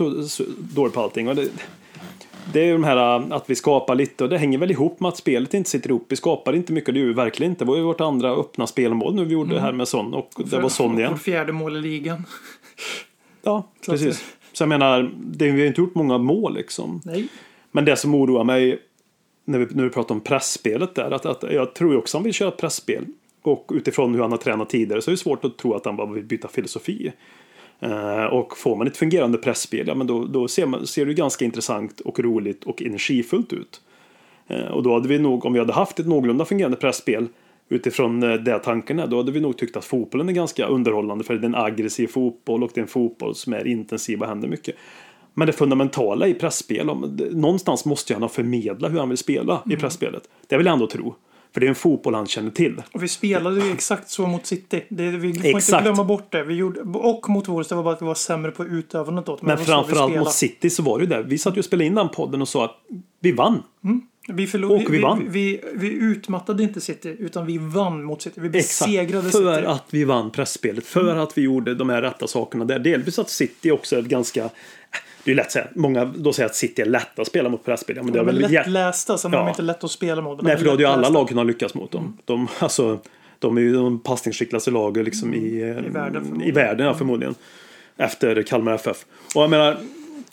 [0.58, 1.28] dålig på allting.
[1.28, 1.50] Och det,
[2.54, 5.00] det är ju de här äh, att vi skapar lite och det hänger väl ihop
[5.00, 6.06] med att spelet inte sitter ihop.
[6.10, 7.66] Vi skapar inte mycket, det är ju verkligen inte.
[7.66, 10.32] Det var ju vårt andra öppna spelmål nu vi gjorde det här med sån och
[10.38, 11.12] det var sån igen.
[11.12, 12.26] Vårt fjärde mål i ligan.
[13.42, 14.24] Ja, precis.
[14.54, 17.02] Så jag menar, det, vi har inte gjort många mål liksom.
[17.06, 17.28] Nej.
[17.72, 18.80] Men det som oroar mig
[19.46, 22.24] när vi, när vi pratar om pressspelet där, att, att jag tror ju också han
[22.24, 23.06] vill köra ett pressspel.
[23.42, 25.96] Och utifrån hur han har tränat tidigare så är det svårt att tro att han
[25.96, 27.12] bara vill byta filosofi.
[27.80, 31.12] Eh, och får man ett fungerande pressspel, ja men då, då ser, man, ser det
[31.12, 33.82] ju ganska intressant och roligt och energifullt ut.
[34.48, 37.28] Eh, och då hade vi nog, om vi hade haft ett någorlunda fungerande pressspel
[37.70, 41.24] utifrån eh, det tanken är, då hade vi nog tyckt att fotbollen är ganska underhållande
[41.24, 44.28] för det är en aggressiv fotboll och det är en fotboll som är intensiv och
[44.28, 44.76] händer mycket.
[45.34, 46.86] Men det fundamentala i pressspel,
[47.32, 49.78] någonstans måste han ha förmedla hur han vill spela Mm.
[49.78, 50.24] i pressspelet.
[50.48, 51.16] Det vill jag ändå tro.
[51.54, 52.82] För det är en fotboll han känner till.
[52.94, 54.84] Och vi spelade ju exakt så mot City.
[54.90, 55.84] Det, vi får inte Exakt.
[55.84, 56.44] glömma bort det.
[56.44, 59.40] Vi gjorde, och mot Wolves, det var bara att vi var sämre på utövandet då.
[59.42, 61.24] Men vi framförallt mot City så var det ju det.
[61.24, 62.76] Vi satt ju och spelade in den podden och sa att
[63.20, 63.64] vi vann.
[64.28, 65.20] Vi, förlorade, Och vi vann.
[65.20, 68.42] Vi, vi, vi utmattade inte City, utan vi vann mot City.
[68.42, 69.68] Vi besegrade För City.
[69.68, 70.86] att vi vann pressspelet.
[70.86, 72.80] För att vi gjorde de här rätta sakerna där.
[72.80, 74.50] Delvis att City också är ganska...
[75.24, 75.68] Det är lätt att säga.
[75.76, 77.96] Många då säger att City är lätta att spela mot presspel.
[77.96, 79.44] Ja, Men det De är väl jä- lättlästa, sen är Ja.
[79.44, 80.42] de inte lätt att spela mot.
[80.42, 82.18] Nej, för då hade ju alla lag kunnat lyckas mot dem.
[82.26, 83.00] De, alltså,
[83.40, 86.56] de är ju de passningsskickligaste lagen liksom i, eh, I världen, i förmodligen.
[86.56, 87.36] världen ja, förmodligen.
[87.98, 89.06] Efter Kalmar FF.
[89.36, 89.78] Och jag menar...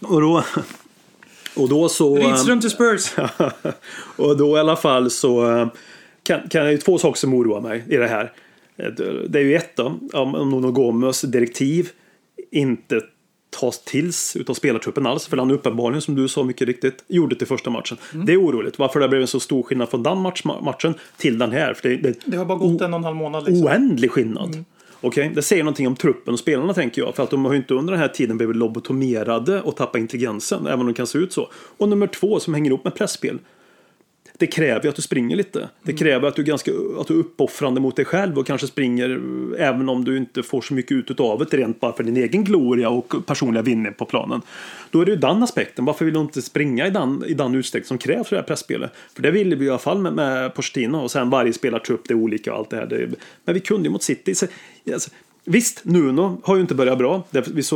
[0.02, 0.42] Och då,
[1.56, 2.16] och då så...
[2.16, 3.14] Rydström till Spurs.
[4.16, 5.68] och då i alla fall så
[6.22, 8.32] kan, kan det ju två saker som oroar mig i det här.
[9.28, 11.90] Det är ju ett då, om Nuno Gomes direktiv
[12.50, 13.00] inte
[13.60, 15.26] tas tills utav spelartruppen alls.
[15.26, 17.98] För han uppenbarligen, som du sa mycket riktigt, gjorde det till första matchen.
[18.14, 18.26] Mm.
[18.26, 18.78] Det är oroligt.
[18.78, 21.74] Varför det blev en så stor skillnad från den match, matchen till den här.
[21.74, 23.44] För det, det, Det har bara gått en och en halv månad.
[23.46, 23.66] Liksom.
[23.66, 24.64] oändlig skillnad.
[25.00, 27.14] Okej, Det säger någonting om truppen och spelarna tänker jag.
[27.14, 30.66] För att de har ju inte under den här tiden blivit lobotomerade och tappat intelligensen.
[30.66, 31.48] Även om de kan se ut så.
[31.76, 33.38] Och nummer två som hänger ihop med pressspel.
[34.38, 35.68] Det kräver att du springer lite.
[35.82, 36.70] Det kräver att du är, ganska,
[37.00, 39.20] att du är uppoffrande mot dig själv och kanske springer
[39.58, 42.44] även om du inte får så mycket ut av det rent bara för din egen
[42.44, 44.40] gloria och personliga vinning på planen.
[44.90, 45.84] Då är det ju den aspekten.
[45.84, 48.46] Varför vill du inte springa i den, i den utsträckning som krävs för det här
[48.46, 48.92] pressspelet?
[49.14, 52.14] För det ville vi i alla fall med, med Pochettino och sen varje spelartrupp, det
[52.14, 52.86] är olika och allt det här.
[52.86, 53.08] Det,
[53.44, 54.34] men vi kunde ju mot City.
[54.34, 54.46] Så,
[54.92, 55.10] alltså,
[55.48, 57.22] Visst, Nuno har ju inte börjat bra.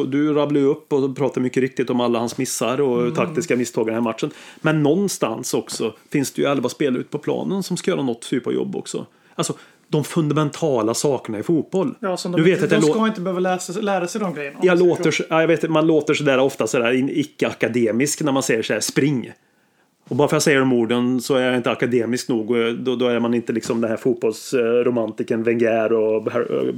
[0.07, 3.83] Du rabblade ju upp och pratade mycket riktigt om alla hans missar och taktiska misstag
[3.83, 4.31] i den här matchen.
[4.61, 8.23] Men någonstans också finns det ju elva spelare ute på planen som ska göra något
[8.23, 9.07] typ av jobb också.
[9.35, 9.55] Alltså,
[9.89, 11.95] de fundamentala sakerna i fotboll.
[12.01, 14.35] Ja, som de du vet inte, att de ska inte behöva läsa, lära sig de
[14.35, 14.59] grejerna.
[14.63, 19.33] jag låter, jag vet, man låter sådär ofta sådär icke-akademisk när man säger såhär spring.
[20.11, 22.51] Och bara för att jag säger de orden så är jag inte akademisk nog.
[22.51, 26.29] och Då, då är man inte liksom den här fotbollsromantiken Wenger och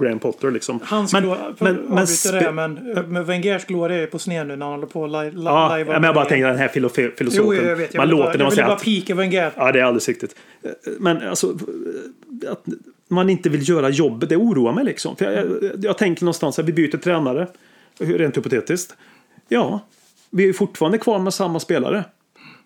[0.01, 0.81] Graham Potter liksom.
[0.85, 2.75] Hans men, men, men, det, men,
[3.09, 5.68] men Wengers gloria är på sned nu när han håller på att li, li, ja,
[5.68, 7.57] lajva men jag bara tänker den här filof- filosofen.
[7.62, 7.95] Jo, jag vet.
[7.95, 9.53] Jag man låter bara, när man jag vill säger bara att pika Wenger.
[9.57, 10.37] Ja, det är alldeles riktigt.
[10.99, 11.59] Men alltså,
[12.49, 12.64] att
[13.09, 15.16] man inte vill göra jobbet, det oroar mig liksom.
[15.16, 17.47] För jag, jag, jag tänker någonstans att vi byter tränare,
[17.99, 18.97] rent hypotetiskt.
[19.49, 19.81] Ja,
[20.31, 22.05] vi är fortfarande kvar med samma spelare.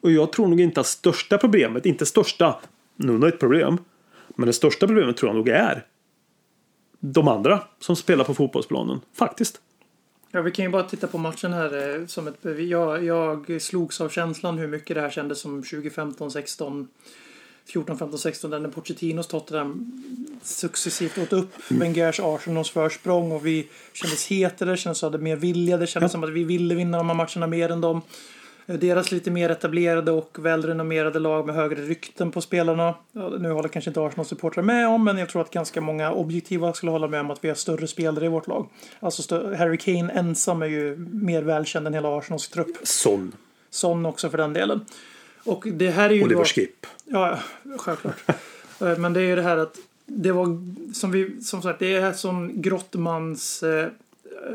[0.06, 2.56] Och jag tror nog inte att största problemet, inte största,
[2.96, 3.78] nu är ett problem,
[4.36, 5.86] men det största problemet tror jag nog är
[7.00, 9.00] de andra som spelar på fotbollsplanen.
[9.14, 9.60] Faktiskt.
[10.30, 12.58] Ja, vi kan ju bara titta på matchen här eh, som ett.
[12.58, 16.88] Jag, jag slogs av känslan hur mycket det här kändes som 2015, 16,
[17.66, 20.02] 14, 15, 16 där när Pochettinos Tottenham
[20.42, 25.36] successivt åt upp Wengers Arsenals försprång och vi kändes hetare, kändes att vi hade mer
[25.36, 25.76] vilja.
[25.76, 28.02] Det kändes som att vi ville vinna de här matcherna mer än dem.
[28.66, 32.94] Eh, Deras lite mer etablerade och välrenommerade lag med högre rykten på spelarna.
[33.38, 36.92] Nu håller kanske inte Arsenal-supportrar med om, men jag tror att ganska många objektiva skulle
[36.92, 38.68] hålla med om att vi har större spelare i vårt lag.
[39.00, 42.76] Alltså Harry Kane ensam är ju mer välkänd än hela Arsenals trupp.
[42.82, 43.32] Son,
[43.70, 44.80] Son också för den delen.
[45.44, 46.44] Och det här är ju Oliver då...
[46.44, 46.86] Skip.
[47.04, 47.38] Ja,
[47.78, 48.16] självklart.
[48.80, 49.76] Eh, Men det är ju det här att
[50.06, 50.46] det var
[50.94, 53.88] som vi som sagt det är som Grottmans eh,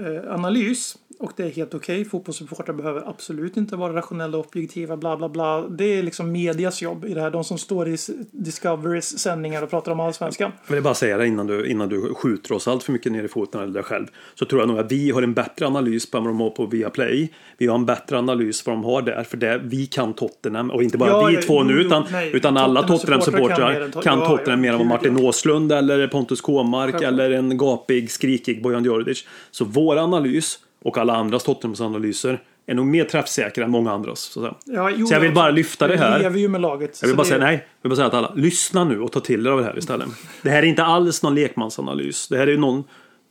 [0.06, 2.06] eh, analys och det är helt okej.
[2.06, 5.62] Fotbollssupportrar behöver absolut inte vara rationella och objektiva bla bla bla.
[5.62, 7.32] Det är liksom medias jobb i det här.
[7.32, 7.98] De som står i
[8.32, 10.52] Discoverys sändningar och pratar om allsvenskan.
[10.68, 13.24] Jag vill bara säga det innan du, innan du skjuter oss allt för mycket ner
[13.24, 14.08] i foten eller dig själv.
[14.36, 16.66] Så tror jag nog att vi har en bättre analys på vad de har på
[16.66, 17.34] Viaplay.
[17.58, 19.24] Vi har en bättre analys vad de har där.
[19.24, 20.72] För det, vi kan Tottenham.
[20.72, 22.32] Och inte bara Ja, vi ja, två nu utan, nej.
[22.34, 25.18] utan alla Tottenham-supportrar kan mer Tottenham-supportrar än Tot- kan ja, Tottenham mer än vad Martin.
[25.18, 29.26] Åslund eller Pontus Kåmark eller en gapig, skrikig Bojan Djordjic.
[29.52, 34.20] Så vår analys och alla andras Tottenhams analyser är nog mer träffsäkra än många andras.
[34.20, 34.56] Så.
[34.66, 36.20] Ja, jo, så jag vill bara lyfta det här.
[36.20, 37.00] lever ju med laget.
[37.02, 37.54] Jag vill bara det- säga nej.
[37.82, 39.78] Jag vill bara säga att alla, lyssna nu och ta till er av det här
[39.78, 40.08] istället.
[40.42, 42.28] Det här är inte alls någon lekmansanalys.
[42.28, 42.84] Det här är ju någon,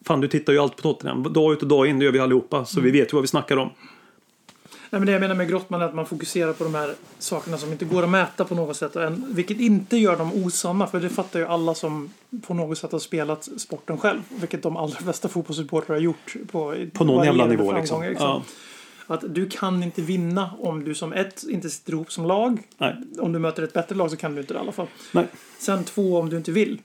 [0.06, 1.32] fan du tittar ju alltid på Tottenham.
[1.32, 2.64] Dag ut och dag in, det gör vi allihopa.
[2.64, 3.70] Så vi vet ju vad vi snackar om.
[4.90, 7.58] Nej, men det jag menar med Grottman är att man fokuserar på de här sakerna
[7.58, 8.96] som inte går att mäta på något sätt.
[8.96, 12.12] Och en, vilket inte gör dem osanna, för det fattar ju alla som
[12.46, 14.20] på något sätt har spelat sporten själv.
[14.28, 16.34] Vilket de allra flesta fotbollssupportrar har gjort.
[16.50, 18.00] På, På någon jävla nivå liksom.
[18.02, 18.42] framgångar, Ja.
[19.06, 22.62] Att du kan inte vinna om du som ett inte sitter ihop som lag.
[22.78, 22.96] Nej.
[23.18, 24.86] Om du möter ett bättre lag så kan du inte det i alla fall.
[25.12, 25.26] Nej.
[25.58, 26.78] Sen två om du inte vill.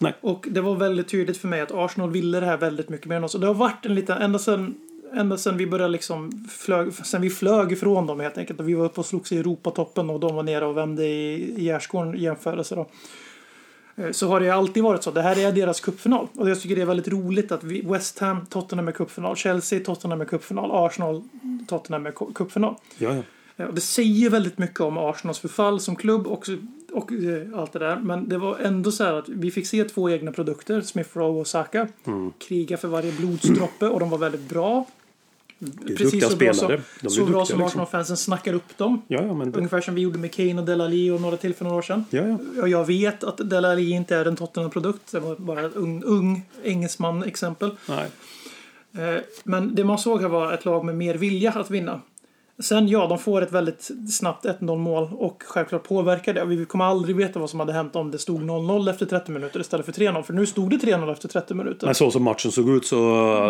[0.00, 0.14] Nej.
[0.20, 3.16] Och det var väldigt tydligt för mig att Arsenal ville det här väldigt mycket mer
[3.16, 3.34] än oss.
[3.34, 4.74] Och det har varit en liten, ända sen,
[5.16, 8.60] ända sen vi började liksom, flög, sen vi flög ifrån dem helt enkelt.
[8.60, 11.54] Och vi var uppe och slogs i Europatoppen och de var nere och vände i,
[11.58, 12.86] i gärdsgården i jämförelse då.
[13.96, 15.10] eh, så har det alltid varit så.
[15.10, 16.26] Det här är deras cupfinal.
[16.36, 19.80] Och jag tycker det är väldigt roligt att vi, West Ham, Tottenham är cupfinal, Chelsea,
[19.84, 21.22] Tottenham är cupfinal, Arsenal,
[21.68, 22.74] Tottenham är cu- cupfinal.
[22.98, 23.22] Ja, ja.
[23.56, 26.48] Eh, Och det säger väldigt mycket om Arsenals förfall som klubb och,
[26.92, 27.96] och eh, allt det där.
[27.96, 31.40] Men det var ändå så här att vi fick se två egna produkter, Smith Rowe
[31.40, 32.32] och Saka, Mm.
[32.48, 34.86] kriga för varje blodsdroppe och de var väldigt bra.
[35.62, 37.62] Duktiga så bra, som, De så bra som liksom.
[37.62, 39.02] Arsenal-fansen snackar upp dem.
[39.08, 41.54] Ja, ja, men det, Ungefär som vi gjorde med Kane och Delali och några till
[41.54, 42.04] för några år sedan.
[42.10, 42.66] ja, ja.
[42.66, 45.12] Jag vet att Delali inte är en Tottenham-produkt.
[45.12, 47.70] Det var bara ett ung, ung engelsman-exempel.
[47.88, 52.00] Eh, Men det man såg här var ett lag med mer vilja att vinna.
[52.62, 56.44] Sen ja, de får ett väldigt snabbt 1-0 mål och självklart påverkar det.
[56.44, 59.60] Vi kommer aldrig veta vad som hade hänt om det stod 0-0 efter 30 minuter
[59.60, 60.22] istället för 3-0.
[60.22, 61.86] För nu stod det 3-0 efter 30 minuter.
[61.86, 62.96] Men så som matchen såg ut så,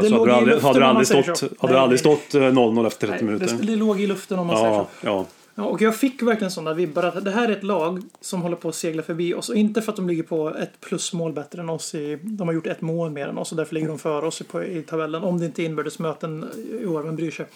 [0.03, 1.47] Det så hade, i det aldrig, hade det aldrig säger stått, så.
[1.47, 2.17] hade det Nej, aldrig nej.
[2.17, 3.57] stått eh, 0-0 efter 30 Nej, minuter.
[3.57, 5.07] det, det låg i luften om man säger Ja, så.
[5.07, 5.27] ja.
[5.55, 8.57] Ja, och jag fick verkligen sådana vibbar att det här är ett lag som håller
[8.57, 9.49] på att segla förbi oss.
[9.49, 11.95] Och inte för att de ligger på ett plusmål bättre än oss.
[11.95, 14.43] I, de har gjort ett mål mer än oss och därför ligger de före oss
[14.51, 15.23] på, i tabellen.
[15.23, 16.45] Om det inte är inbördes möten
[16.83, 17.47] i år, vem bryr sig?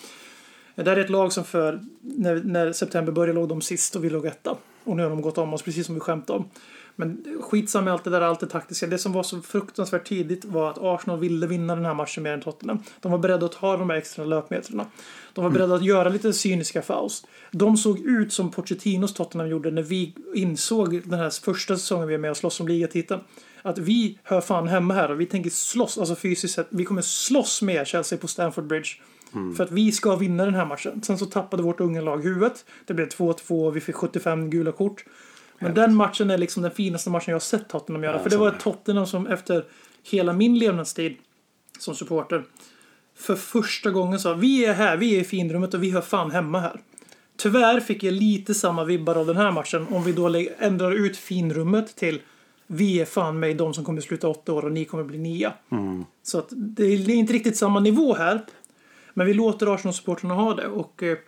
[0.85, 4.05] Det här är ett lag som för, när, när september började låg de sist och
[4.05, 4.57] vi låg etta.
[4.85, 6.49] Och nu har de gått om oss, precis som vi skämtade om.
[6.97, 8.87] Men skitsamma med allt det där, allt det taktiska.
[8.87, 12.33] Det som var så fruktansvärt tidigt var att Arsenal ville vinna den här matchen mer
[12.33, 12.79] än Tottenham.
[13.01, 14.87] De var beredda att ta de här extra löpmetrarna.
[15.33, 17.27] De var beredda att göra lite cyniska fouls.
[17.51, 22.15] De såg ut som Pochettinos Tottenham gjorde när vi insåg den här första säsongen vi
[22.15, 23.21] är med och slåss om ligatiteln.
[23.63, 26.67] Att vi hör fan hemma här och vi tänker slåss, alltså fysiskt sett.
[26.71, 28.89] Vi kommer slåss med Chelsea på Stamford Bridge.
[29.57, 31.03] För att vi ska vinna den här matchen.
[31.03, 32.65] Sen så tappade vårt unga lag huvudet.
[32.85, 35.05] Det blev 2-2 och vi fick 75 gula kort.
[35.59, 38.19] Men den matchen är liksom den finaste matchen jag har sett Tottenham göra.
[38.19, 39.65] för det var ett Tottenham som efter
[40.03, 41.17] hela min levnadstid
[41.79, 42.45] som supporter
[43.19, 46.31] för första gången sa vi är här, vi är i finrummet och vi hör fan
[46.31, 46.81] hemma här.
[47.37, 51.17] Tyvärr fick jag lite samma vibbar av den här matchen om vi då ändrar ut
[51.17, 52.21] finrummet till
[52.67, 55.53] vi är fan med de som kommer sluta åtta år och ni kommer bli nia.
[56.23, 58.41] Så att det är inte riktigt samma nivå här.
[59.17, 60.67] Men vi låter Arsenal-supportrarna ha det.
[60.67, 61.19] Och eh,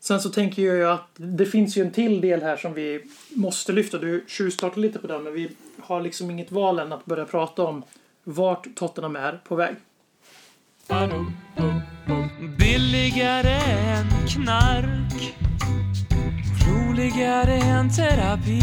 [0.00, 3.04] sen så tänker jag ju att det finns ju en till del här som vi
[3.30, 3.98] måste lyfta.
[3.98, 7.62] Du tjuvstartar lite på den, men vi har liksom inget val än att börja prata
[7.62, 7.82] om
[8.24, 9.76] vart Tottenham är på väg.
[12.58, 15.34] Billigare än knark
[16.66, 18.62] Roligare än terapi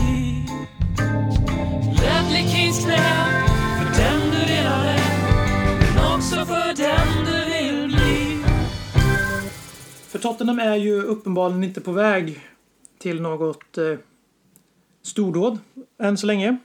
[2.02, 3.26] Ledley Kings knä
[3.78, 5.00] för den du redan är
[5.96, 7.39] Men också för den du
[10.10, 12.40] för Tottenham är ju uppenbarligen inte på väg
[12.98, 13.98] till något eh,
[15.02, 15.60] stordåd
[15.98, 16.58] än så länge.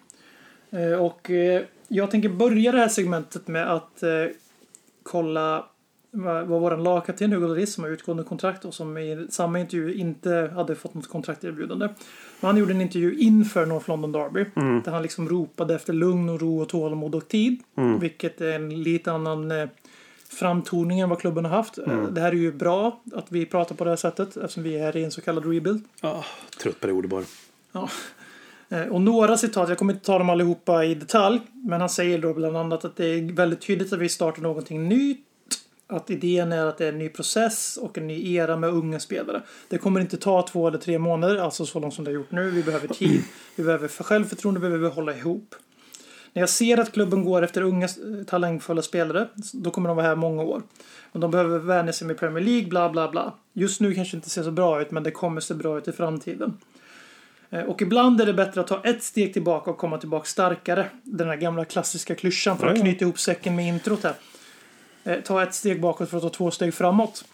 [0.70, 4.11] Eh, och eh, jag tänker börja det här segmentet med att eh,
[5.02, 5.66] kolla
[6.11, 10.50] vad, vår lagkapten Hugo Lloris som har utgående kontrakt och som i samma intervju inte
[10.54, 11.88] hade fått något kontrakterbjudande.
[12.40, 14.44] Men han gjorde en intervju inför North London Derby
[14.85, 17.62] där han liksom ropade efter lugn och ro och tålamod och tid.
[18.00, 19.52] Vilket är en lite annan
[20.29, 21.79] framtoning än vad klubben har haft.
[21.79, 24.77] Eh, Det här är ju bra att vi pratar på det här sättet eftersom vi
[24.79, 25.85] är i en så kallad rebuild.
[26.01, 26.23] Ah,
[26.63, 27.25] trött på det ordet bara.
[27.73, 27.89] Ja.
[28.69, 32.19] Eh, Och några citat, jag kommer inte ta dem allihopa i detalj, men han säger
[32.19, 35.21] då bland annat att det är väldigt tydligt att vi startar någonting nytt.
[35.87, 39.01] Att idén är att det är en ny process och en ny era med unga
[39.01, 39.43] spelare.
[39.69, 42.31] Det kommer inte ta två eller tre månader, alltså så långt som det har gjort
[42.31, 42.51] nu.
[42.51, 43.23] Vi behöver tid,
[43.57, 45.55] vi behöver för självförtroende, vi behöver hålla ihop.
[46.35, 50.07] När jag ser att klubben går efter unga eh, talangfulla spelare, då kommer de vara
[50.07, 50.62] här många år.
[51.12, 53.33] Men de behöver vänja sig med Premier League, bla bla bla.
[53.53, 55.88] Just nu kanske det inte ser så bra ut, men det kommer se bra ut
[55.88, 56.59] i framtiden.
[57.51, 60.87] Eh, Och ibland är det bättre att ta ett steg tillbaka och komma tillbaka starkare.
[61.03, 64.14] Den här gamla klassiska klyschan för att knyta ihop säcken med introt här.
[65.05, 67.25] Eh, Ta ett steg bakåt för att ta två steg framåt.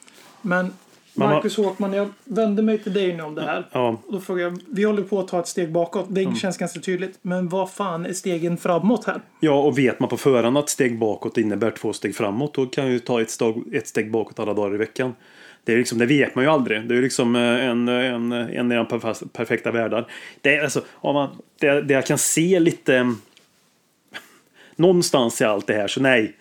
[0.43, 0.73] Men
[1.15, 3.67] Marcus Håkman, jag vänder mig till dig nu om det här.
[3.73, 6.07] Ja, Och då frågar jag, vi håller på att ta ett steg bakåt.
[6.09, 6.35] Det Mm.
[6.37, 7.19] känns ganska tydligt.
[7.23, 9.21] Men vad fan är stegen framåt här?
[9.41, 12.91] ja, och vet man på förhand att steg bakåt innebär två steg framåt då kan
[12.93, 15.15] ju ta ett, steg, ett steg bakåt alla dagar i veckan.
[15.65, 16.89] Det, är liksom, det vet man ju aldrig.
[16.89, 20.05] Det är liksom eh, en, en, en i perf- perfekta världen.
[20.41, 21.29] Det, är alltså, om man,
[21.61, 23.15] det, det jag kan se lite
[24.77, 26.37] någonstans i allt det här, så nej.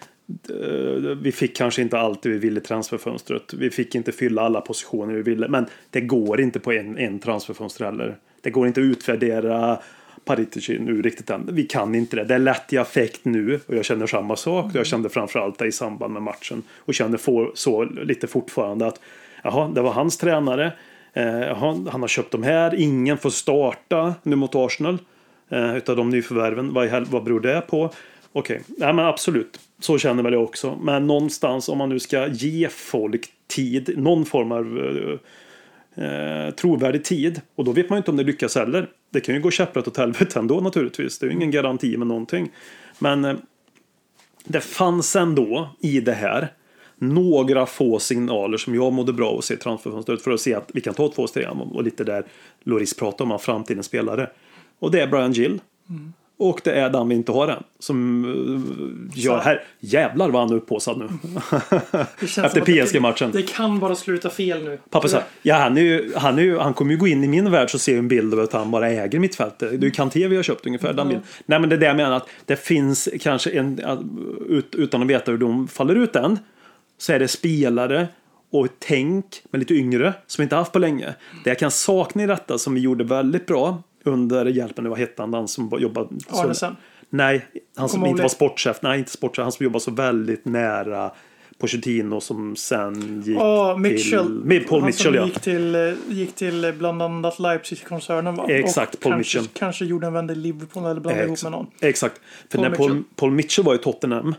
[1.21, 3.53] Vi fick kanske inte allt vi ville i transferfönstret.
[3.53, 5.47] Vi fick inte fylla alla positioner vi ville.
[5.47, 8.15] Men det går inte på en, en transferfönster heller.
[8.41, 9.79] Det går inte att utvärdera
[10.25, 11.49] Paritici nu riktigt än.
[11.51, 12.23] Vi kan inte det.
[12.23, 14.71] Det är lätt i affekt nu och jag känner samma sak.
[14.73, 18.99] Jag kände framförallt det i samband med matchen och kände få, så lite fortfarande att
[19.43, 20.73] jaha, det var hans tränare.
[21.13, 22.75] Eh, jaha, han har köpt de här.
[22.75, 24.97] Ingen får starta nu mot Arsenal
[25.49, 26.73] eh, utav de nyförvärven.
[26.73, 27.91] Vad, vad beror det på?
[28.31, 29.59] Okej, nej men absolut.
[29.79, 30.79] Så känner väl jag också.
[30.81, 37.03] Men någonstans om man nu ska ge folk tid, någon form av eh, eh, trovärdig
[37.03, 37.41] tid.
[37.55, 38.89] Och då vet man ju inte om det lyckas heller.
[39.09, 41.19] Det kan ju gå käpprätt åt helvete ändå naturligtvis.
[41.19, 42.51] Det är ju ingen garanti med någonting.
[42.99, 43.35] Men eh,
[44.45, 46.53] det fanns ändå i det här
[46.95, 50.71] några få signaler som jag mådde bra av att se transferfönstret för att se att
[50.73, 52.25] vi kan ta två steg och lite där
[52.63, 54.29] Loris pratar om, framtidens spelare.
[54.79, 55.61] Och det är Brian Gill.
[55.89, 56.13] Mm.
[56.39, 57.63] Och det är den vi inte har än.
[57.79, 59.63] Som uh, gör här.
[59.79, 61.07] Jävlar vad han är upphaussad nu.
[62.21, 63.31] Efter PSG-matchen.
[63.31, 64.79] Det kan bara sluta fel nu.
[64.89, 67.27] Pappa sa, ja han, är ju, han, är ju, han kommer ju gå in i
[67.27, 69.59] min värld så ser jag en bild av att han bara äger mittfältet.
[69.59, 70.93] Det är ju Kanté vi har köpt ungefär.
[70.93, 71.07] Den.
[71.45, 73.81] Nej men det är det jag menar att det finns kanske en,
[74.71, 76.39] utan att veta hur de faller ut än.
[76.97, 78.07] Så är det spelare
[78.51, 81.13] och tänk med lite yngre som vi inte haft på länge.
[81.43, 85.21] Det jag kan sakna i detta som vi gjorde väldigt bra under hjälpen, var hette
[85.21, 86.07] han, den som jobbade...
[86.29, 86.75] Arnesen.
[87.09, 87.45] Nej,
[87.75, 88.79] han som inte var sportchef.
[88.81, 89.43] Nej, inte sportchef.
[89.43, 91.11] Han som jobbade så väldigt nära
[91.59, 94.25] Pochettino som sen gick Ja, Mitchell.
[94.25, 94.35] till...
[94.35, 95.25] Med Paul Han Mitchell, som ja.
[95.25, 98.45] gick till, gick till bland annat Leipzig-koncernen va?
[98.49, 99.59] Exakt, Och Paul kanske, Mitchell.
[99.59, 101.67] Kanske gjorde en vända i Liverpool eller blandade ihop med någon.
[101.81, 102.21] Exakt.
[102.49, 103.03] För Paul när Paul, Mitchell.
[103.15, 104.35] Paul Mitchell var i Tottenham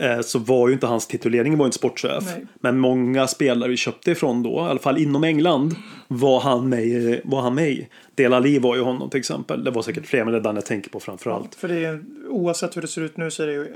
[0.00, 2.24] eh, så var ju inte hans titulering var inte sportchef.
[2.26, 2.46] Nej.
[2.60, 5.74] Men många spelare vi köpte ifrån då, i alla fall inom England,
[6.08, 8.22] var han med, var han med i.
[8.22, 9.64] Del Ali var ju honom till exempel.
[9.64, 11.54] Det var säkert fler, men det är den jag tänker på framför allt.
[11.54, 13.66] För det är, oavsett hur det ser ut nu så är det ju,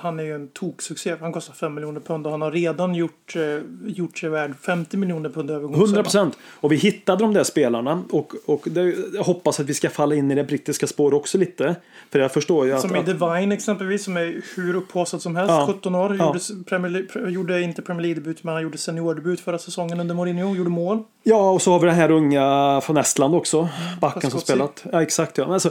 [0.00, 1.16] han är ju en toksuccé.
[1.20, 3.42] Han kostar 5 miljoner pund och han har redan gjort, eh,
[3.86, 6.02] gjort sig värd 50 miljoner pund i 100 övergångssumma.
[6.02, 6.38] procent.
[6.44, 10.14] Och vi hittade de där spelarna och, och det, jag hoppas att vi ska falla
[10.14, 11.76] in i det brittiska spår också lite.
[12.10, 12.80] För jag förstår ju att...
[12.80, 15.50] Som i Divine exempelvis som är hur upphaussad som helst.
[15.50, 15.66] Ja.
[15.74, 16.16] 17 år.
[16.18, 16.26] Ja.
[16.26, 20.56] Gjorde, Premier gjorde inte Premier League-debut men han gjorde seniordebut förra säsongen under Mourinho.
[20.56, 21.02] Gjorde mål.
[21.22, 23.68] Ja, och så har vi den här unga från Estland också.
[24.00, 24.84] Backen som spelat.
[24.92, 25.38] Ja, exakt.
[25.38, 25.44] Ja.
[25.44, 25.70] Men alltså,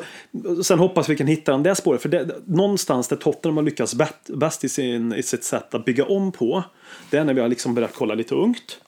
[0.64, 2.02] sen hoppas vi kan hitta den där spåret.
[2.02, 5.86] För det, någonstans där Tottenham har lyckats bäst, bäst i, sin, i sitt sätt att
[5.86, 6.64] bygga om på.
[7.10, 8.80] Det är när vi har liksom börjat kolla lite ungt.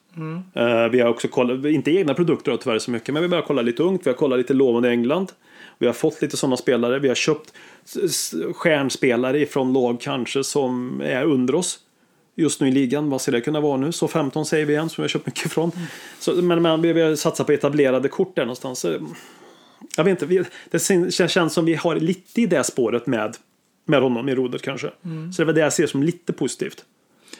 [0.54, 3.43] Eh, vi har också kollat, inte egna produkter då, tyvärr så mycket, men vi börjar
[3.43, 4.01] kolla lite ungt.
[4.06, 5.32] Vi har kollat lite lovande i England.
[5.78, 6.99] Vi har fått lite sådana spelare.
[6.99, 7.54] Vi har köpt
[8.54, 11.80] stjärnspelare ifrån lag kanske som är under oss
[12.36, 13.10] just nu i ligan.
[13.10, 13.91] Vad ska det kunna vara nu?
[13.91, 15.71] Så 15 säger vi igen som vi har köpt mycket från.
[16.19, 18.86] Så, men, men vi har satsat på etablerade kort där någonstans.
[19.98, 20.80] Jag vet inte, det
[21.30, 23.36] känns som vi har lite i det spåret med,
[23.86, 24.91] med honom i rodret kanske.
[25.34, 26.86] Så det väl det jag ser som lite positivt.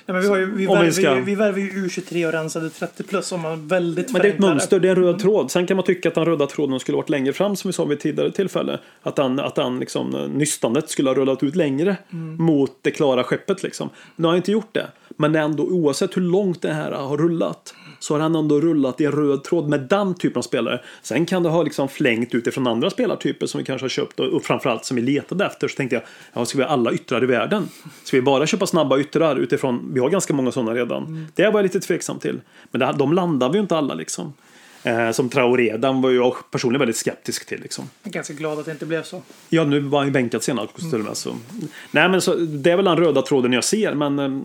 [0.06, 3.32] Men vi, har ju, vi, värver, ska- vi värver ju U23 och rensade 30 plus
[3.32, 5.52] om man väldigt Men det är ett mönster, det är en röd tråd.
[5.52, 7.86] Sen kan man tycka att den röda tråden skulle varit längre fram som vi sa
[7.86, 8.80] vid tidigare tillfälle.
[9.04, 11.98] Att den, att den liksom, eh, nystandet skulle ha rullat ut längre
[12.38, 13.90] mot det klara skeppet liksom.
[14.16, 14.88] Nu har jag inte gjort det.
[15.18, 19.06] Men ändå oavsett hur långt det här har rullat så har han ändå rullat i
[19.06, 20.82] en röd tråd med den typen av spelare.
[21.02, 24.44] Sen kan det ha liksom flängt utifrån andra spelartyper som vi kanske har köpt och,
[24.44, 25.68] framförallt som vi letade efter.
[25.68, 26.04] Så tänkte jag,
[26.34, 27.70] ja, ska vi ha alla yttrar i världen?
[28.04, 31.28] Ska vi bara köpa snabba yttrar utifrån, vi har ganska många sådana redan.
[31.36, 32.42] Det var jag lite tveksam till.
[32.72, 34.34] Men det, de landar vi ju inte alla liksom.
[34.86, 37.62] Eh, som Traoré, den var jag personligen väldigt skeptisk till.
[37.62, 37.90] Liksom.
[38.04, 39.22] Jag är ganska glad att det inte blev så.
[39.50, 41.18] Ja, nu var han ju bänkad senast till och med.
[41.18, 41.36] Så.
[41.92, 44.42] Nej, men så, det är väl den röda tråden jag ser, men eh,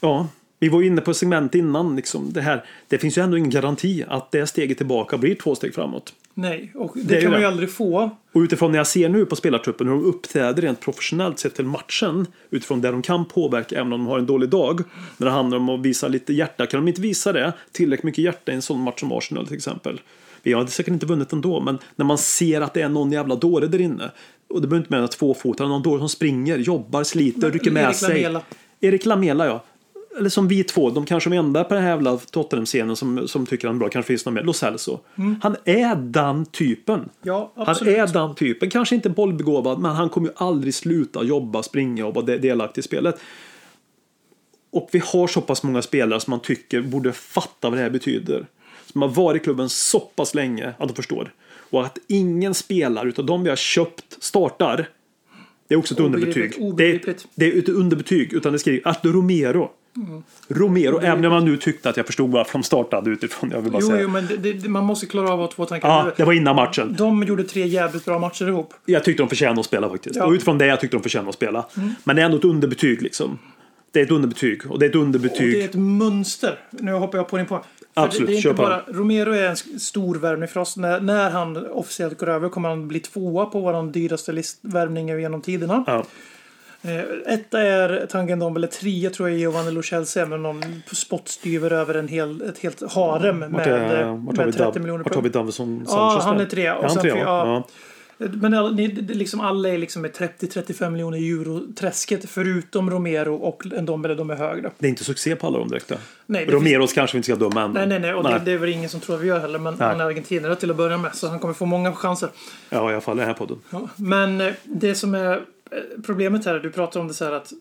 [0.00, 0.28] ja.
[0.58, 1.96] Vi var inne på segment innan.
[1.96, 5.54] Liksom, det, här, det finns ju ändå ingen garanti att det steget tillbaka blir två
[5.54, 6.14] steg framåt.
[6.34, 8.10] Nej, och det, Det kan man ju aldrig få.
[8.32, 11.64] Och utifrån det jag ser nu på spelartruppen, hur de uppträder rent professionellt sett till
[11.64, 14.80] matchen, utifrån det de kan påverka även om de har en dålig dag,
[15.16, 18.24] när det handlar om att visa lite hjärta, kan de inte visa det, tillräckligt mycket
[18.24, 20.00] hjärta i en sån match som Arsenal till exempel.
[20.42, 23.34] Vi hade säkert inte vunnit ändå, men när man ser att det är någon jävla
[23.34, 24.10] dåre där inne,
[24.48, 27.84] och det behöver inte mena två fotar, någon dåre som springer, jobbar, sliter, rycker med
[27.84, 28.22] Erik sig.
[28.22, 28.42] Lamela.
[28.80, 29.64] Erik Lamela, ja.
[30.18, 33.28] Eller som vi två, de kanske är de enda på den här jävla Tottenham-scenen som,
[33.28, 33.88] som tycker han är bra.
[33.88, 34.42] Kanske finns någon mer.
[34.42, 34.98] Lo Celso.
[35.42, 37.08] Han är den typen.
[37.22, 38.70] Ja, Han är den typen.
[38.70, 42.80] Kanske inte bollbegåvad, men han kommer ju aldrig sluta jobba, springa och vara de- delaktig
[42.80, 43.20] i spelet.
[44.70, 47.90] Och vi har så pass många spelare som man tycker borde fatta vad det här
[47.90, 48.46] betyder.
[48.92, 51.32] Som har varit i klubben så pass länge att de förstår.
[51.70, 54.88] Och att ingen spelare utav de vi har köpt startar.
[55.68, 56.52] Det är också ett underbetyg.
[56.76, 58.32] Det är, det är ett underbetyg.
[58.32, 59.70] Utan det skriver att Romero.
[60.48, 63.50] Romero, även om man nu tyckte att jag förstod varför de startade utifrån.
[63.50, 64.02] Jag vill bara Jo, säga.
[64.02, 65.88] jo, men det, det, man måste klara av att ha två tankar.
[65.88, 66.94] Ja, det var innan matchen.
[66.98, 68.74] De gjorde tre jävligt bra matcher ihop.
[68.86, 70.16] Jag tyckte de förtjänade att spela faktiskt.
[70.16, 70.22] Ja.
[70.22, 70.28] Mm.
[70.28, 71.66] Och utifrån det jag tyckte de förtjänade att spela.
[72.04, 73.38] Men det är ändå ett underbetyg liksom.
[73.92, 74.70] Det är ett underbetyg.
[74.70, 75.52] Och det är ett Och underbetyg.
[75.52, 76.58] det är ett mönster.
[76.70, 77.60] Nu hoppar jag på din poäng.
[77.94, 80.76] Absolut, det, det är inte bara, Romero är en stor värvning för oss.
[80.76, 85.20] När, när han officiellt går över kommer han bli tvåa på vår dyraste list, värvning
[85.20, 85.84] genom tiderna.
[85.86, 86.04] Ja.
[86.86, 90.62] Eh, etta är Tangendom, eller trea tror jag Giovanni Lo Celso med någon
[90.92, 95.04] spottstyver över en hel, ett helt harem med, Vart, är, eh, med 30 Dav- miljoner
[95.04, 95.44] vart har vi pund.
[95.44, 96.76] Davison Ja, han är trea.
[96.76, 97.16] Och Är han trea?
[97.18, 97.62] ja.
[98.18, 104.30] Men ni- liksom alla är liksom med 30-35 miljoner euro-träsket förutom Romero och Ndombele, de
[104.30, 104.70] är högre.
[104.78, 105.92] Det är inte succé på alla de direkt.
[106.26, 107.72] Nej, Romeros kanske vi inte ska döma än.
[107.72, 108.14] Nej, nej, nej.
[108.14, 109.58] Och Det, det är väl ingen som tror att vi gör heller.
[109.58, 109.88] Men Nej.
[109.88, 111.14] han är argentinare till att börja med.
[111.14, 112.28] Så han kommer få många chanser.
[112.70, 113.58] Ja, i alla fall i den här podden.
[113.70, 113.88] Ja.
[113.96, 115.40] Men eh, det som är
[116.02, 117.52] problemet här, du pratar om det så här att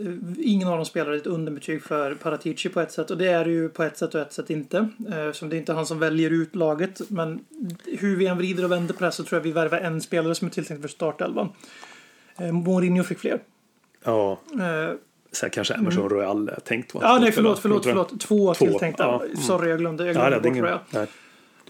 [0.00, 3.10] eh, ingen av dem spelar ett underbetyg för Paratici på ett sätt.
[3.10, 4.88] Och det är det ju på ett sätt och ett sätt inte.
[5.12, 7.00] Eh, Som det är inte han som väljer ut laget.
[7.10, 7.40] Men
[7.86, 10.00] hur vi än vrider och vänder på det här så tror jag vi värvar en
[10.00, 11.48] spelare som är tilltänkt för startelvan.
[12.38, 13.40] Eh, Mourinho fick fler.
[14.04, 14.94] Ja, Eh,
[15.42, 16.94] här kanske Emerson Royal är tänkt.
[16.94, 17.00] va?
[17.04, 18.20] Ja, nej, förlåt, förlåt, förlåt.
[18.20, 19.02] Två, Två, tilltänkta.
[19.04, 19.36] ja, mm.
[19.36, 20.06] Sorry, jag glömde.
[20.06, 20.64] Jag Ja, glömde det är bort ingen...
[20.64, 20.80] jag.
[20.90, 21.06] nej.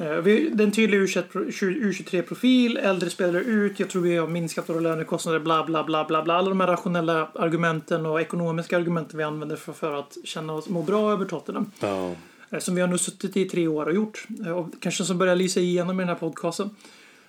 [0.00, 5.38] Eh, vi- Den tydliga U23-profil, äldre spelare ut, jag tror vi har minskat våra lönekostnader,
[5.38, 6.34] bla bla bla bla bla.
[6.34, 10.68] Alla de här rationella argumenten och ekonomiska argumenten vi använder för, för att känna oss
[10.68, 11.70] må bra över Tottenham.
[12.50, 14.26] Eh, Som vi har nu suttit i tre år och gjort.
[14.46, 16.70] Eh, Och kanske som börjar lysa igenom i den här podcasten.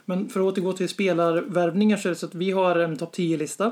[0.06, 3.16] Men för att återgå till spelarvärvningar så är det så att vi har en topp
[3.16, 3.72] 10-lista.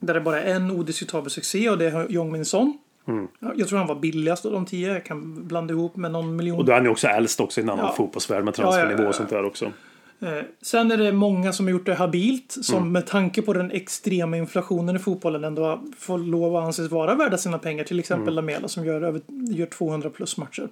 [0.00, 2.78] Där det bara är en odiskutabel succé och det är Jong Min Son.
[3.08, 3.28] Mm.
[3.40, 4.92] Ja, Jag tror han var billigast av de tio.
[4.92, 6.58] Jag kan blanda ihop med någon miljon.
[6.58, 7.92] Och då är han ju också äldst också i en annan Ja.
[7.96, 9.72] fotbollsvärld med transfernivå ja, och sånt där också.
[10.20, 10.28] Eh,
[10.62, 12.92] Sen är det många som har gjort det habilt som Mm.
[12.92, 17.38] med tanke på den extrema inflationen i fotbollen ändå får lov att anses vara värda
[17.38, 17.84] sina pengar.
[17.84, 18.34] Till exempel Mm.
[18.34, 20.68] Lamela som gör, över, gör 200 plus matcher.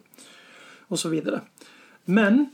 [0.88, 1.40] Och så vidare.
[2.04, 2.46] Men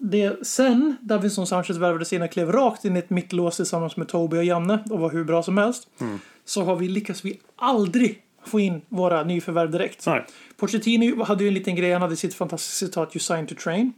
[0.00, 4.08] det, sen Davinson Sanchez värvades in och klev rakt in i ett mittlås tillsammans med
[4.08, 5.88] Toby och Janne och var hur bra som helst.
[6.00, 6.18] Mm.
[6.44, 10.06] Så har vi lyckats vi aldrig få in våra nyförvärv direkt.
[10.06, 10.26] Nej.
[10.56, 13.92] Pochettino hade ju en liten grej, han hade sitt fantastiska citat You sign to train.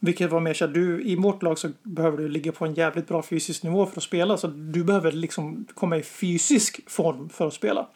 [0.00, 2.74] Vilket var mer så att du, i vårt lag så behöver du ligga på en
[2.74, 4.36] jävligt bra fysisk nivå för att spela.
[4.36, 7.86] Så du behöver liksom komma i fysisk form för att spela.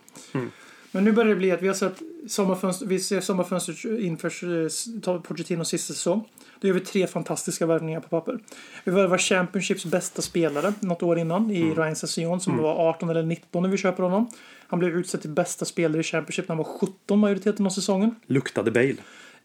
[0.90, 4.64] Men nu börjar det bli att vi har sett sommarfönster, vi ser sommarfönstret inför
[5.08, 6.28] eh, Pochettinos sista säsong.
[6.60, 8.38] Då gör vi tre fantastiska värvningar på papper.
[8.84, 13.22] Vi värvar Championships bästa spelare något år innan i Ryan Session som var 18 eller
[13.22, 14.30] 19 när vi köper honom.
[14.68, 18.14] Han blev utsedd till bästa spelare i Championship när han var 17 majoriteten av säsongen.
[18.26, 18.96] Luktade Bale.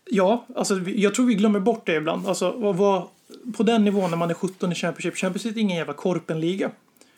[0.10, 2.28] Ja, alltså jag tror vi glömmer bort det ibland.
[2.28, 3.04] Alltså att vara
[3.58, 5.18] på den nivån när man är 17 i Championship.
[5.18, 6.72] Championship är ingen jävla korpenliga.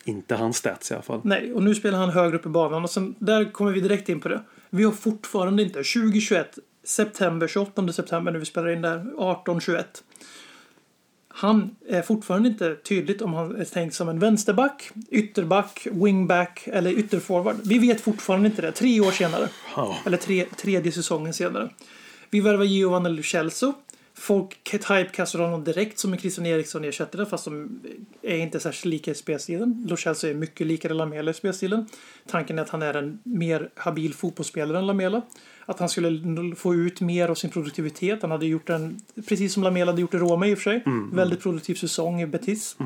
[0.04, 1.22] Inte hans stats i alla fall.
[1.24, 4.10] Nej, och nu spelar han högre upp i banan och sen där kommer vi direkt
[4.10, 4.42] in på det.
[4.70, 9.84] Vi har fortfarande inte 2021 september 28 september när vi spelar in där 18-21.
[11.38, 16.92] Han är fortfarande inte tydligt om han är tänkt som en vänsterback, ytterback, wingback eller
[16.92, 17.56] ytterforward.
[17.64, 19.50] Vi vet fortfarande inte det, tre år senare.
[19.76, 19.98] Ja.
[20.06, 21.70] Eller tre, tredje säsongen senare.
[22.30, 23.74] Vi värvar Giovanni Lo Celso.
[24.14, 27.80] Folk typecastar honom direkt som en Christian Eriksson ersättare fast de
[28.22, 29.86] är inte särskilt lika i spelstilen.
[29.90, 31.86] Lo Celso är mycket likare Lamela i spelstilen.
[32.28, 35.22] Tanken är att han är en mer habil fotbollsspelare än Lamela.
[35.66, 38.22] Att han skulle få ut mer av sin produktivitet.
[38.22, 40.84] Han hade gjort en, precis som Lamela hade gjort i Roma i och för sig,
[41.12, 42.78] väldigt produktiv säsong i Betis.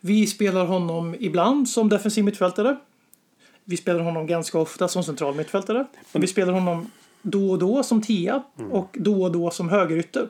[0.00, 2.76] Vi spelar honom ibland som defensiv mittfältare.
[3.64, 5.86] Vi spelar honom ganska ofta som central mittfältare.
[6.12, 6.90] Vi spelar honom
[7.22, 10.28] då och då som tia och då och då som högerytter.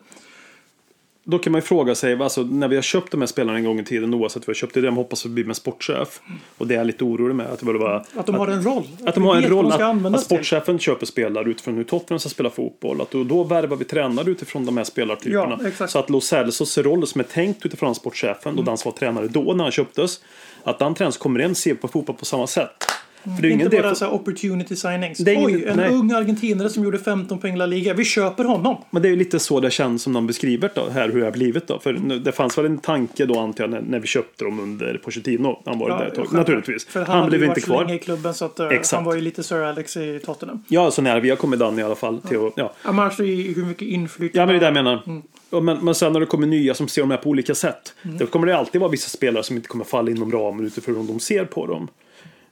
[1.31, 3.65] Då kan man ju fråga sig, alltså, när vi har köpt de här spelarna en
[3.65, 6.21] gång i tiden, oavsett vad vi köpte, det hoppas vi blir med sportchef.
[6.59, 7.47] Och det är jag lite orolig med.
[7.47, 8.89] Att, det vara, Att de har en roll.
[9.07, 12.29] att de har en roll, de att, att sportchefen köper spelare utifrån hur Tottenham ska
[12.29, 13.01] spela fotboll.
[13.01, 15.59] Att då, då värvar vi tränare utifrån de här spelartyperna.
[15.79, 18.99] Ja, så att Lo Celsos roll som är tänkt utifrån sportchefen, då den som var
[18.99, 20.21] tränare då när han köptes,
[20.65, 22.85] att den tränaren som kommer in ser på fotboll på samma sätt.
[23.23, 25.19] För det är ingen Inte bara för- så här opportunity signings.
[25.19, 25.91] Det är ingen- Oj, en nej.
[25.91, 27.95] ung argentinare som gjorde 15 poäng La Liga.
[27.95, 28.77] Vi köper honom.
[28.91, 31.25] Men det är ju lite så det känns som de beskriver då, här hur det
[31.25, 31.79] har blivit då.
[31.79, 34.61] För nu, det fanns väl en tanke då antar jag när, när vi köpte dem
[34.61, 35.63] under Pochettino.
[35.67, 36.87] Han var ju där ett tag, naturligtvis.
[36.87, 37.95] För han, han blev inte så länge kvar.
[37.95, 38.93] i klubben så att, uh, Exakt.
[38.95, 40.65] han var ju lite Sir Alex i Tottenham.
[40.69, 42.21] Ja, så när vi har kommit dan i alla fall.
[42.21, 42.73] Till att, ja.
[42.85, 44.39] Ja, men alltså hur mycket inflytande...
[44.39, 45.03] ja, men det är det jag menar.
[45.07, 45.23] Mm.
[45.51, 47.95] Och Men, men sen när det kommer nya som ser de här på olika sätt.
[48.03, 51.03] Då kommer det alltid vara vissa spelare som inte kommer falla inom ramen utifrån hur
[51.03, 51.89] de ser på dem.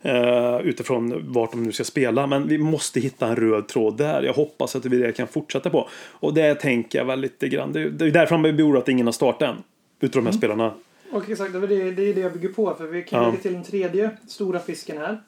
[0.05, 2.27] Uh, utifrån vart de nu ska spela.
[2.27, 4.23] Men vi måste hitta en röd tråd där.
[4.23, 5.89] Jag hoppas att vi det kan fortsätta på.
[6.11, 7.73] Och det tänker jag väl lite grann.
[7.73, 9.57] Det, det är därför man blir att ingen har startat än.
[10.01, 10.75] Utav de här spelarna.
[11.13, 12.75] Och exakt, det är det, det jag bygger på.
[12.75, 13.29] För vi kan Ja.
[13.31, 15.23] lägga till den tredje stora fisken här.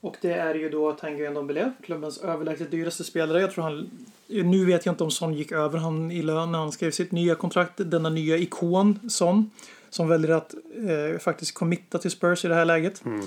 [0.00, 3.40] Och det är ju då Tanguy Ndombele, klubbens överlägset dyraste spelare.
[3.40, 3.90] Jag tror han...
[4.26, 7.12] Nu vet jag inte om Son gick över han i lön när han skrev sitt
[7.12, 7.72] nya kontrakt.
[7.76, 9.50] Denna nya ikon, Son.
[9.90, 13.04] Som väljer att eh, faktiskt committa till Spurs i det här läget.
[13.04, 13.26] Mm.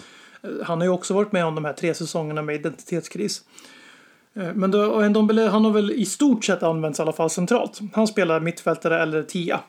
[0.63, 3.41] Han har ju också varit med om de här tre säsongerna med identitetskris.
[4.35, 7.79] Eh, Men då, Ndombele, han har väl i stort sett använts i alla fall centralt.
[7.93, 9.59] Han spelar mittfältare eller tia.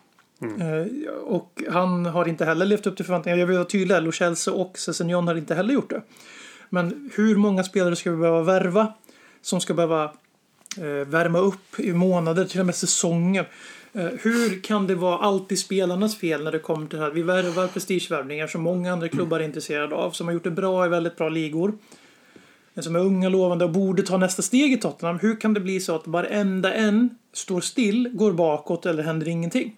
[0.42, 3.40] Eh, Och han har inte heller levt upp till förväntningarna.
[3.40, 6.02] Jag vill vara tydlig, Lo Celso och Sessignon har inte heller gjort det.
[6.70, 8.92] Men hur många spelare ska vi behöva värva
[9.42, 10.04] som ska behöva
[10.78, 13.48] eh, värma upp i månader, till och med säsonger?
[13.96, 17.10] Eh, Hur kan det vara alltid spelarnas fel när det kommer till det här?
[17.12, 20.10] Vi värvar prestigevärvningar som många andra klubbar är intresserade av.
[20.10, 21.72] Som har gjort det bra i väldigt bra ligor.
[22.80, 25.18] Som är unga, lovande och borde ta nästa steg i Tottenham.
[25.18, 29.76] Hur kan det bli så att varenda en står still, går bakåt eller händer ingenting?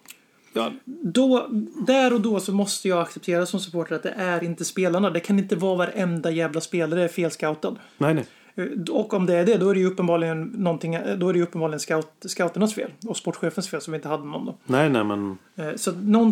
[0.53, 1.47] Ja, Då,
[1.87, 5.09] där och då så måste jag acceptera som supporter att det är inte spelarna.
[5.09, 7.75] Det kan inte vara varenda jävla spelare är felscoutad.
[7.97, 8.25] nej, nej.
[8.59, 11.33] Eh, Och om det är det, då är det ju uppenbarligen någonting, eh, då är
[11.33, 12.91] det uppenbarligen scout, scouternas fel.
[13.07, 14.55] Och sportchefens fel som vi inte hade någon då.
[14.65, 15.37] Nej, nej, men...
[15.55, 15.91] Eh, Så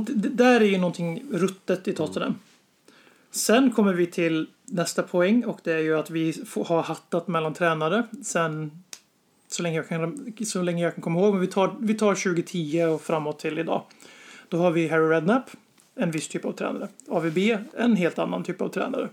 [0.10, 2.36] det där är ju någonting ruttet i Tottenham.
[3.32, 6.34] Sen kommer vi till nästa poäng och det är ju att vi
[6.66, 8.84] har hattat mellan tränare sen
[9.48, 11.32] så länge jag kan, så länge jag kan komma ihåg.
[11.34, 13.82] Men vi tar, vi tar 2010 och framåt till idag.
[14.50, 15.50] Då har vi Harry Redknapp,
[15.96, 16.88] en viss typ av tränare.
[17.10, 17.38] AVB,
[17.78, 19.10] en helt annan typ av tränare.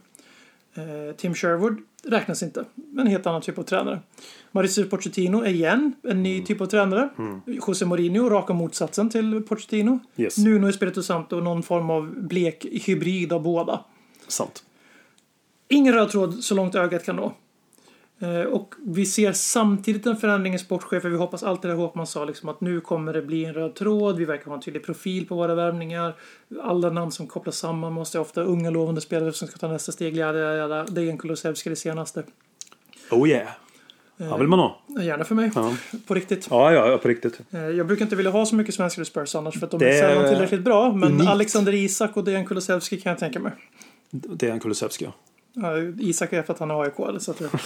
[1.17, 1.77] Tim Sherwood
[2.07, 4.01] räknas inte, men en helt annan typ av tränare.
[4.53, 7.09] Mauricio Pochettino igen, en ny typ av tränare.
[7.47, 9.99] José Mourinho, raka motsatsen till Pochettino.
[10.17, 10.39] Yes.
[10.39, 13.85] Nuno Espirito Santo, någon form av blek hybrid av båda.
[14.29, 14.65] Sant.
[15.69, 17.33] Ingen röd tråd så långt ögat kan nå.
[18.21, 21.09] Eh, Och vi ser samtidigt en förändring i sportchefer.
[21.09, 24.17] Vi hoppas alltid det Håkman sa, liksom att nu kommer det bli en röd tråd.
[24.17, 26.15] Vi verkar ha en tydlig profil på våra värvningar.
[26.62, 30.17] Alla namn som kopplas samman måste ofta unga lovande spelare som ska ta nästa steg.
[30.17, 32.23] Jada, jada, en Kulusevski det senaste.
[33.11, 33.49] Oh yeah.
[34.17, 34.81] Ja, vill man ha.
[35.03, 35.51] Gärna för mig.
[35.55, 35.73] Ja.
[36.07, 36.47] På riktigt.
[36.51, 37.41] Ja, ja, på riktigt.
[37.51, 39.81] Eh, Jag brukar inte vilja ha så mycket svenskar i Spurs annars för att de
[39.81, 40.93] Det är sällan tillräckligt bra.
[40.93, 41.29] Men unikt.
[41.31, 43.53] Alexander Isak och Dejan Kulusevski kan jag tänka mig.
[44.43, 45.05] En Kulusevski.
[45.05, 45.12] ja.
[45.99, 47.21] Isak är för att han är AIK.
[47.23, 47.51] Så att, jag-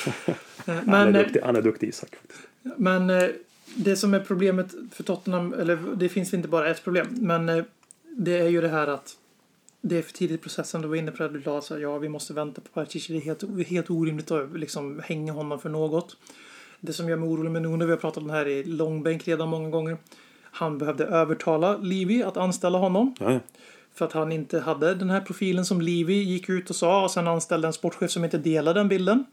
[0.66, 2.08] Eh, Han men, är eh, duktig, han är duktig Isak.
[2.76, 3.24] men eh,
[3.74, 7.64] det som är problemet för Tottenham, eller det finns inte bara ett problem, men eh,
[8.16, 9.16] det är ju det här att
[9.80, 10.82] det är för tidigt i processen.
[10.82, 13.12] Du var inne på det, du sa så här, ja vi måste vänta på Paratici.
[13.12, 16.16] Det är helt, helt orimligt att liksom hänga honom för något.
[16.80, 19.28] Det som gör mig orolig med Nuno, vi har pratat om det här i långbänk
[19.28, 19.96] redan många gånger.
[20.42, 23.14] Han behövde övertala Livi att anställa honom.
[23.20, 23.40] Ja.
[23.94, 27.10] För att han inte hade den här profilen som Livi gick ut och sa och
[27.10, 29.24] sen anställde en sportchef som inte delade den bilden.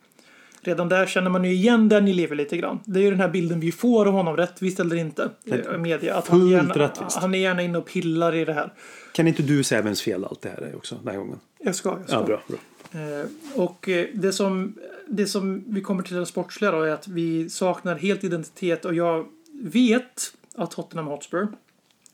[0.61, 2.79] Redan där känner man ju igen den i Livi lite grann.
[2.85, 6.15] Det är ju den här bilden vi får av honom, rättvist eller inte, i media.
[6.15, 7.17] Att han, gärna, rättvist.
[7.17, 8.73] han är gärna inne och pillar i det här.
[9.13, 11.39] Kan inte du säga vems fel allt det här är också den här gången?
[11.59, 12.15] Jag ska, jag ska.
[12.15, 12.41] Ja, bra.
[12.47, 12.57] bra.
[13.01, 13.25] Eh,
[13.55, 14.75] och eh, det som,
[15.07, 18.93] det som vi kommer till det sportsliga då är att vi saknar helt identitet och
[18.93, 19.25] jag
[19.61, 21.47] vet att Tottenham Hotspur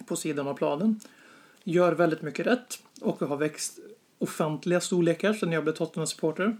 [0.07, 0.99] på sidan av planen
[1.63, 3.79] gör väldigt mycket rätt och har växt
[4.19, 6.57] ofantliga storlekar sedan jag blev Tottenham-supporter.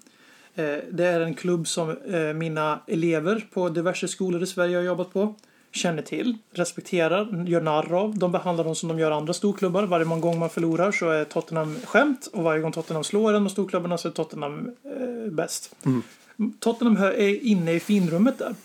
[0.56, 4.84] Eh, Det är en klubb som eh, mina elever på diverse skolor i Sverige har
[4.84, 5.36] jobbat på
[5.74, 8.18] känner till, respekterar, gör narr av.
[8.18, 9.84] De behandlar dem som de gör andra storklubbar.
[9.84, 13.50] Varje gång man förlorar så är Tottenham skämt och varje gång Tottenham slår en av
[13.50, 15.76] storklubbarna så är Tottenham eh, bäst.
[16.60, 18.56] Tottenham hör- är inne i finrummet där.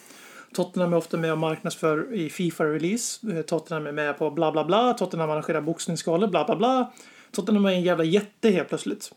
[0.57, 3.37] Tottenham är ofta med och marknadsför i Fifa-release.
[3.37, 4.95] Eh, Tottenham är med på bla bla bla.
[4.95, 6.93] Tottenham arrangerar boxningsgalor, bla bla bla.
[7.31, 9.13] Tottenham är en jävla jätte helt plötsligt.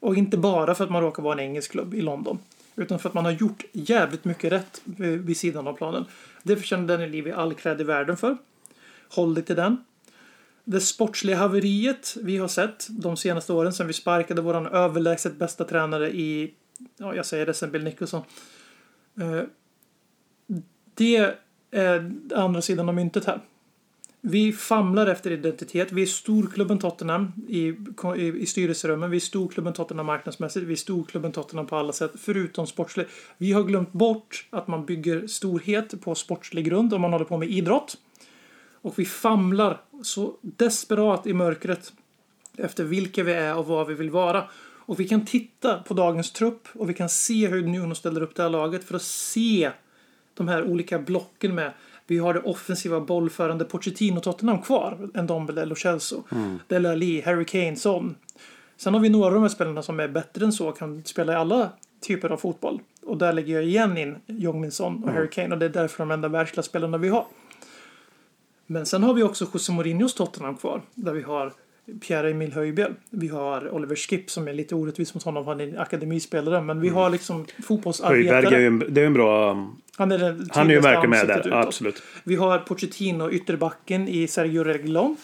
[0.00, 2.38] Och inte bara för att man råkar vara en engelsk klubb i London.
[2.76, 6.04] Utan för att man har gjort jävligt mycket rätt vid vid sidan av planen.
[6.42, 8.36] Det förtjänar Daniel Levy all cred i världen för.
[9.08, 9.84] Håll dig till den.
[10.64, 15.64] Det sportsliga haveriet vi har sett de senaste åren sedan vi sparkade våran överlägset bästa
[15.64, 16.54] tränare i,
[16.96, 18.22] ja jag säger det sen Bill Nicholson.
[20.94, 21.34] Det
[21.70, 23.40] är andra sidan av myntet här.
[24.26, 25.92] Vi famlar efter identitet.
[25.92, 27.74] Vi är storklubben Tottenham i,
[28.16, 29.10] i, i styrelserummen.
[29.10, 30.66] Vi är storklubben Tottenham marknadsmässigt.
[30.66, 33.10] Vi är storklubben Tottenham på alla sätt, förutom sportsligt.
[33.38, 37.36] Vi har glömt bort att man bygger storhet på sportslig grund om man håller på
[37.36, 37.96] med idrott.
[38.72, 41.92] Och vi famlar så desperat i mörkret
[42.56, 44.44] efter vilka vi är och vad vi vill vara.
[44.86, 48.34] Och vi kan titta på dagens trupp och vi kan se hur Nuno ställer upp
[48.34, 49.70] det här laget för att se
[50.34, 51.72] de här olika blocken med.
[52.06, 55.10] Vi har det offensiva bollförande Pochettino Tottenham kvar.
[55.14, 56.22] En Dombele, Lo Celso,
[56.68, 58.14] Dele Alli, Harry Kane, Son.
[58.76, 61.32] Sen har vi några av de här spelarna som är bättre än så kan spela
[61.32, 61.70] i alla
[62.00, 62.80] typer av fotboll.
[63.02, 65.98] Och där lägger jag igen in Jong Son och Harry Kane och det är därför
[65.98, 67.26] de enda världsklassspelarna vi har.
[68.66, 70.82] Men sen har vi också José Mourinhos Tottenham kvar.
[70.94, 71.52] Där vi har
[72.00, 72.92] Pierre-Emil Höjbjerg.
[73.10, 75.46] Vi har Oliver Skip som är lite orättvis mot honom.
[75.46, 76.60] Han är en akademispelare.
[76.60, 78.60] Men vi har liksom Höjberg är fotbollsarbetare.
[78.60, 79.66] ju en, det är en bra...
[79.96, 81.38] Han är, den Han är ju verkligen med där.
[81.38, 81.52] utåt.
[81.52, 82.02] Absolut.
[82.24, 85.16] Vi har Pochettino ytterbacken i Sergio Reguilon.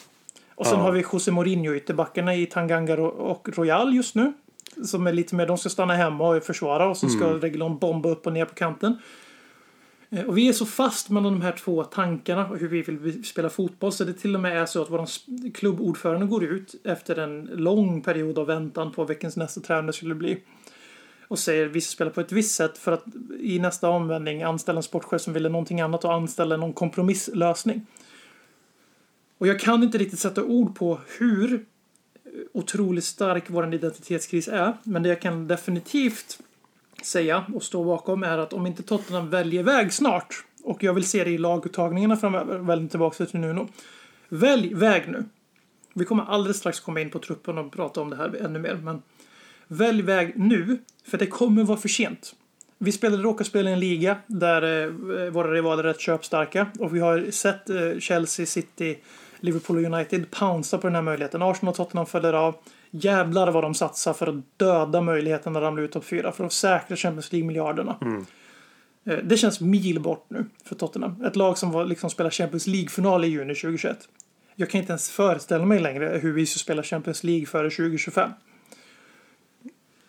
[0.55, 0.83] Och sen Ja.
[0.83, 4.33] har vi José Mourinho ytterbackarna i Tanganga och Royal just nu.
[4.85, 7.41] Som är lite mer, de ska stanna hemma och försvara och så ska Mm.
[7.41, 8.99] Reguilon bomba upp och ner på kanten.
[10.11, 13.25] Eh, och vi är så fast mellan de här två tankarna och hur vi vill
[13.25, 15.07] spela fotboll så det till och med är så att vår
[15.51, 20.39] klubbordförande går ut efter en lång period av väntan på veckans nästa tränare skulle bli.
[21.29, 23.05] Och säger vi ska spela på ett visst sätt för att
[23.41, 27.87] i nästa omvändning anställa en sportchef som ville någonting annat och anställa någon kompromisslösning.
[29.39, 31.61] Och jag kan inte riktigt sätta ord på hur eh,
[32.53, 34.77] otroligt stark vår identitetskris är.
[34.83, 36.39] Men det jag kan definitivt
[37.07, 41.09] säga och stå bakom är att om inte Tottenham väljer väg snart och jag vill
[41.09, 43.69] se det i laguttagningarna framöver, välj tillbaka till Nuno.
[44.29, 45.25] Välj väg nu.
[45.95, 48.75] Vi kommer alldeles strax komma in på truppen och prata om det här ännu mer,
[48.75, 49.03] men
[49.69, 52.35] välj väg nu, för det kommer vara för sent.
[52.79, 56.97] Vi spelade, råkar spela i en liga där eh, våra rivaler är rätt köpstarka och
[56.97, 58.99] vi har sett eh, Chelsea, City,
[59.41, 61.43] Liverpool och United pounsa på den här möjligheten.
[61.43, 62.55] Arsenal och Tottenham följer av.
[62.91, 66.53] Jävlar vad de satsar för att döda möjligheten att ramla ut topp fyra för att
[66.53, 67.97] säkra Champions League-miljarderna.
[69.05, 71.25] Eh, Det känns mil bort nu för Tottenham.
[71.25, 74.09] Ett lag som var, liksom spelar Champions League-final i juni 2021.
[74.55, 78.31] Jag kan inte ens föreställa mig längre hur vi ska spela Champions League före 2025.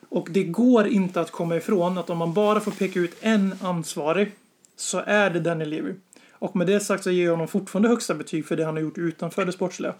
[0.09, 3.55] Och det går inte att komma ifrån att om man bara får peka ut en
[3.61, 4.31] ansvarig
[4.75, 5.93] så är det Daniel Levy.
[6.31, 8.81] Och med det sagt så ger jag honom fortfarande högsta betyg för det han har
[8.81, 9.93] gjort utanför det sportsliga.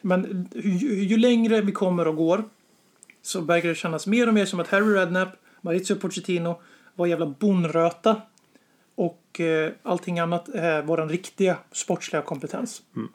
[0.00, 2.44] Men ju, ju längre vi kommer och går
[3.22, 5.28] så verkar det kännas mer och mer som att Harry Redknapp,
[5.60, 6.60] Maurizio Pochettino
[6.94, 8.22] var jävla bonröta
[8.94, 12.82] och eh, allting annat är vår riktiga sportsliga kompetens.
[12.96, 13.08] Mm.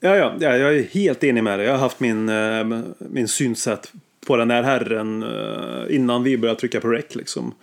[0.00, 1.66] Ja, ja, ja, jag är helt enig med dig.
[1.66, 2.64] Jag har haft min, eh,
[2.98, 3.92] min synsätt
[4.30, 7.54] på den här herren eh, innan vi började trycka på rec liksom.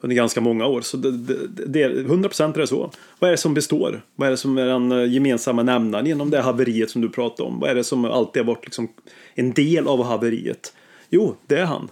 [0.00, 0.80] Under ganska många år.
[0.80, 2.90] Så det, det, det, 100% är det så.
[3.18, 4.02] Vad är det som består?
[4.16, 7.48] Vad är det som är den eh, gemensamma nämnaren genom det haveriet som du pratade
[7.48, 7.60] om?
[7.60, 8.88] Vad är det som alltid har varit liksom
[9.34, 10.72] en del av haveriet?
[11.10, 11.88] Jo, det är han.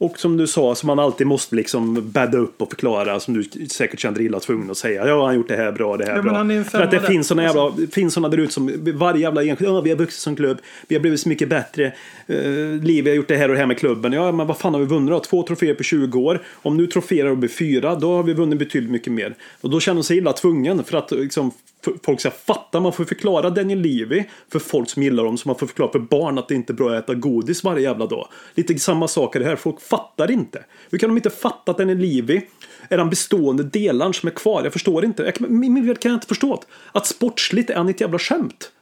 [0.00, 3.68] Och som du sa, som man alltid måste liksom bädda upp och förklara, som du
[3.68, 5.06] säkert känner illa tvungen att säga.
[5.06, 6.64] Ja, han har gjort det här bra, det här Ja, bra.
[6.64, 9.70] För att det finns såna jävla, det finns såna där ute som varje jävla enskild,
[9.70, 11.92] ja, vi har vuxit som klubb, vi har blivit så mycket bättre,
[12.30, 14.12] uh, Liv, vi har gjort det här och det här med klubben.
[14.12, 15.20] Ja, men vad fan har vi vunnit då?
[15.20, 16.42] Två troféer på 20 år.
[16.52, 19.34] Om nu troféer och blir fyra, då har vi vunnit betydligt mycket mer.
[19.60, 21.52] Och då känner de sig illa tvungen för att liksom,
[22.02, 22.80] folk ska fatta.
[22.80, 25.38] Man får förklara Daniel Levy för folk som gillar dem.
[25.38, 27.82] så man får förklara för barn att det inte är bra att äta godis varje
[27.82, 28.28] jävla dag.
[28.54, 29.56] Lite samma sak är det här.
[29.56, 30.64] Folk fattar inte.
[30.90, 32.40] Hur kan de inte fatta att Daniel Levy
[32.88, 34.64] är den bestående delen som är kvar?
[34.64, 35.22] Jag förstår inte.
[35.22, 36.62] Jag kan, min värld kan jag inte förstå.
[36.92, 38.72] Att sportsligt är han ett jävla skämt.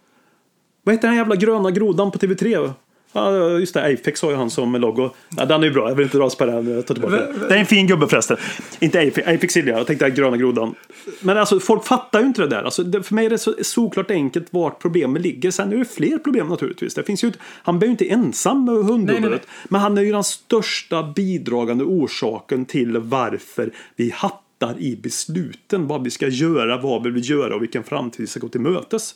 [0.83, 2.73] Vad heter den jävla gröna grodan på TV3?
[3.13, 3.85] Ja, just det.
[3.95, 5.11] Apex har ju han som logo.
[5.37, 5.89] Ja, den är ju bra.
[5.89, 6.69] Jag vill inte dras på den.
[6.75, 7.39] Jag tar tillbaka den.
[7.49, 8.37] Det är en fin gubbe förresten.
[8.81, 9.81] Inte Apex, Apex gillar jag.
[9.81, 10.75] Jag tänkte gröna grodan.
[11.21, 12.63] Men alltså, folk fattar ju inte det där.
[12.63, 15.51] Alltså, det, för mig är det så såklart enkelt vart problemet ligger.
[15.51, 16.95] Sen är det fler problem naturligtvis.
[16.95, 19.47] Det finns ju, ett- han blir ju inte ensam med hundhuvudet.
[19.69, 25.87] Men han är ju den största bidragande orsaken till varför vi hattar i besluten.
[25.87, 28.61] Vad vi ska göra, vad vi vill göra och vilken framtid vi ska gå till
[28.61, 29.15] mötes.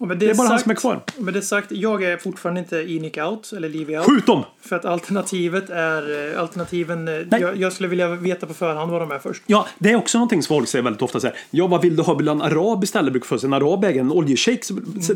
[0.00, 1.00] Med Det är bara han sagt, som är kvar.
[1.18, 4.06] Med det sagt, jag är fortfarande inte i Nick Out eller Livy Out.
[4.06, 4.44] Skjut dem!
[4.60, 6.32] För att alternativet är...
[6.34, 7.08] eh, Alternativen...
[7.08, 7.14] eh.
[7.40, 9.42] Jag, jag skulle vilja veta på förhand vad de är först.
[9.46, 11.20] Ja, det är också någonting som folk säger väldigt ofta.
[11.20, 12.14] Så här, ja, vad vill du ha?
[12.14, 13.12] Vill du ha en arab istället?
[13.12, 14.64] Brukar få sig en arab äger en oljeshejk.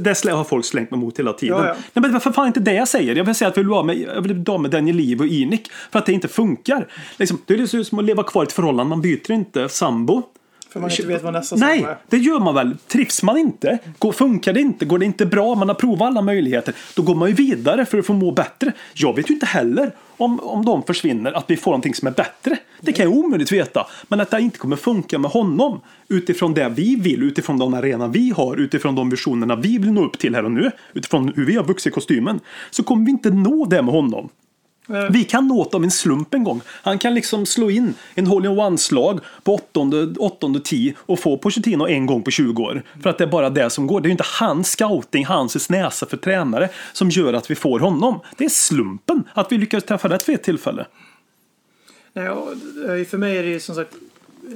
[0.01, 1.59] Det har folk slängt mig mot hela tiden.
[1.59, 1.75] Ja, ja.
[1.93, 3.17] Nej, men för fan inte det jag säger.
[3.17, 5.27] Jag vill säga att jag vill vara med, jag vill vara med Daniel Liv och
[5.27, 5.71] Inik.
[5.93, 6.87] För att det inte funkar.
[7.17, 8.91] Liksom, det är liksom som att leva kvar i ett förhållande.
[8.91, 10.23] Man byter inte sambo.
[10.73, 11.97] För man inte vet vad nästa Nej, är.
[12.09, 12.77] det gör man väl.
[12.87, 16.23] Trivs man inte, går, funkar det inte, går det inte bra, man har provat alla
[16.23, 18.73] möjligheter, då går man ju vidare för att få må bättre.
[18.95, 22.13] Jag vet ju inte heller om, om de försvinner att vi får någonting som är
[22.13, 22.57] bättre.
[22.81, 23.87] Det kan jag omöjligt veta.
[24.09, 28.09] Men att det inte kommer funka med honom utifrån det vi vill, utifrån den arena
[28.09, 31.47] vi har, utifrån de visionerna vi vill nå upp till här och nu, utifrån hur
[31.47, 34.29] vi har vuxit kostymen, så kommer vi inte nå det med honom.
[35.11, 36.61] Vi kan nå dem en slump en gång.
[36.67, 42.07] Han kan liksom slå in en hole-in-one-slag på åttonde, åttonde tee och få Pochettino en
[42.07, 42.83] gång på 20 år.
[43.03, 44.01] För att det är bara det som går.
[44.01, 47.81] Det är ju inte hans scouting, hans näsa för tränare som gör att vi får
[47.81, 48.21] honom.
[48.37, 50.87] Det är slumpen att vi lyckas träffa rätt vid ett tillfälle.
[52.13, 53.95] Nej, eh, för mig är det som sagt...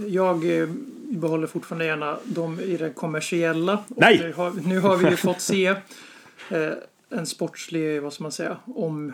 [0.09, 0.68] Jag eh,
[1.11, 3.79] behåller fortfarande gärna dem i det kommersiella.
[3.89, 4.18] Nej!
[4.18, 6.72] Nu har, nu har vi ju fått se eh,
[7.11, 9.12] en sportslig, vad ska man säga, om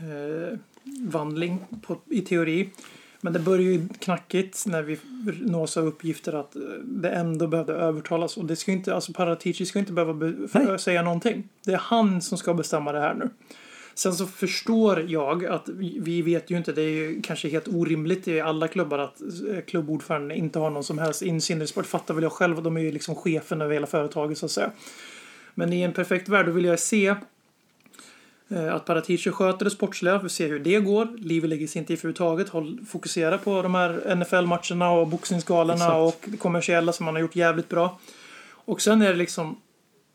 [0.00, 2.70] eh, vandling på, i teori.
[3.20, 4.98] Men det börjar ju knackigt när vi
[5.40, 8.36] nås av uppgifter att eh, det ändå behövde övertalas.
[8.36, 11.48] Och det ska inte, alltså Paratici ska inte behöva säga någonting.
[11.64, 13.30] Det är han som ska bestämma det här nu.
[13.94, 18.28] Sen så förstår jag att vi, vet ju inte, det är ju kanske helt orimligt
[18.28, 21.86] i alla klubbar att eh, klubbordföranden inte har någon som helst insyn i sport.
[21.86, 24.70] Fattar väl jag själv, de är ju liksom chefen över hela företaget så att säga.
[25.54, 27.14] Men i en perfekt värld då vill jag se
[28.48, 31.08] att Paratici sköter det sportsliga, vi ser hur det går.
[31.18, 32.48] Livet lägger sig inte i överhuvudtaget.
[32.48, 37.36] Håll, fokusera på de här NFL-matcherna och boxningsgalorna och det kommersiella som han har gjort
[37.36, 38.00] jävligt bra.
[38.50, 39.60] Och sen är det liksom,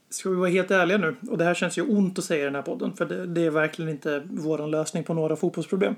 [0.10, 2.46] ska vi vara helt ärliga nu, och det här känns ju ont att säga i
[2.46, 5.96] den här podden, för det, det är verkligen inte vår lösning på några fotbollsproblem.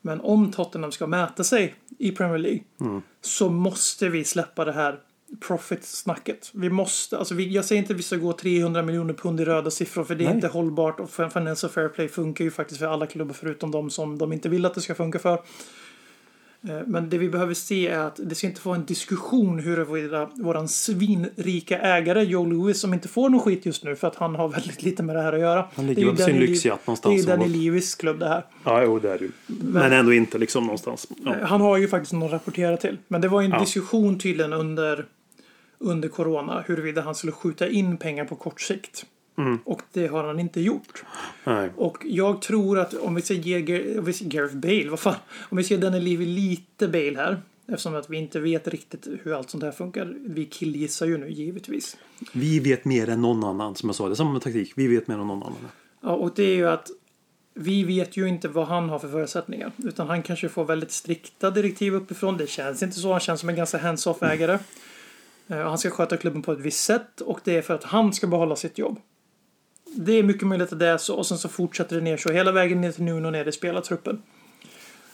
[0.00, 2.62] Men om Tottenham ska mäta sig i Premier League
[3.20, 4.98] så måste vi släppa det här
[5.40, 6.50] profit-snacket.
[6.54, 9.44] Vi måste, alltså vi, jag säger inte att vi ska gå 300 miljoner pund i
[9.44, 10.34] röda siffror för det är Nej.
[10.34, 14.18] inte hållbart och Financial Fair Play funkar ju faktiskt för alla klubbar förutom de som
[14.18, 15.32] de inte vill att det ska funka för.
[16.68, 20.30] Eh, Men det vi behöver se är att det ska inte vara en diskussion huruvida
[20.34, 24.34] våran svinrika ägare Joe Louis som inte får någon skit just nu för att han
[24.34, 25.68] har väldigt lite med det här att göra.
[25.74, 27.94] Han ligger Det är ju väl på sin lyxjatt någonstans Det är ju Danny Levis
[27.94, 28.44] klubb det här.
[28.64, 29.30] Ja, jo, det är det ju.
[29.46, 31.06] Men ändå inte liksom någonstans.
[31.24, 31.34] Ja.
[31.34, 32.98] Eh, Han har ju faktiskt någon att rapportera till.
[33.08, 33.60] Men det var ju en Ja.
[33.60, 35.04] diskussion tydligen under,
[35.78, 39.06] under corona huruvida han skulle skjuta in pengar på kort sikt.
[39.38, 39.58] Mm.
[39.64, 41.04] Och det har han inte gjort.
[41.44, 41.70] Nej.
[41.76, 45.00] Och jag tror att om vi ska ge Gar- om vi ska- Gareth Bale, vad
[45.00, 47.42] fan, om vi ge Danny Levy lite Bale här.
[47.68, 50.16] Eftersom att vi inte vet riktigt hur allt sånt här funkar.
[50.26, 51.96] Vi killgissar ju nu givetvis.
[52.32, 54.06] Vi vet mer än någon annan, som jag sa.
[54.06, 54.72] Det är samma taktik.
[54.76, 55.52] Vi vet mer än någon annan.
[56.02, 56.88] Ja, och det är ju att
[57.54, 59.72] vi vet ju inte vad han har för förutsättningar.
[59.84, 62.36] Utan han kanske får väldigt strikta direktiv uppifrån.
[62.36, 63.10] Det känns inte så.
[63.10, 64.54] Han känns som en ganska hands-off ägare.
[64.54, 64.60] Och
[65.48, 68.12] Eh, han ska sköta klubben på ett visst sätt och det är för att han
[68.12, 69.00] ska behålla sitt jobb.
[69.96, 72.32] Det är mycket möjligt att det är så och sen så fortsätter det ner så
[72.32, 74.22] hela vägen ner till Nuno ner i spelartruppen.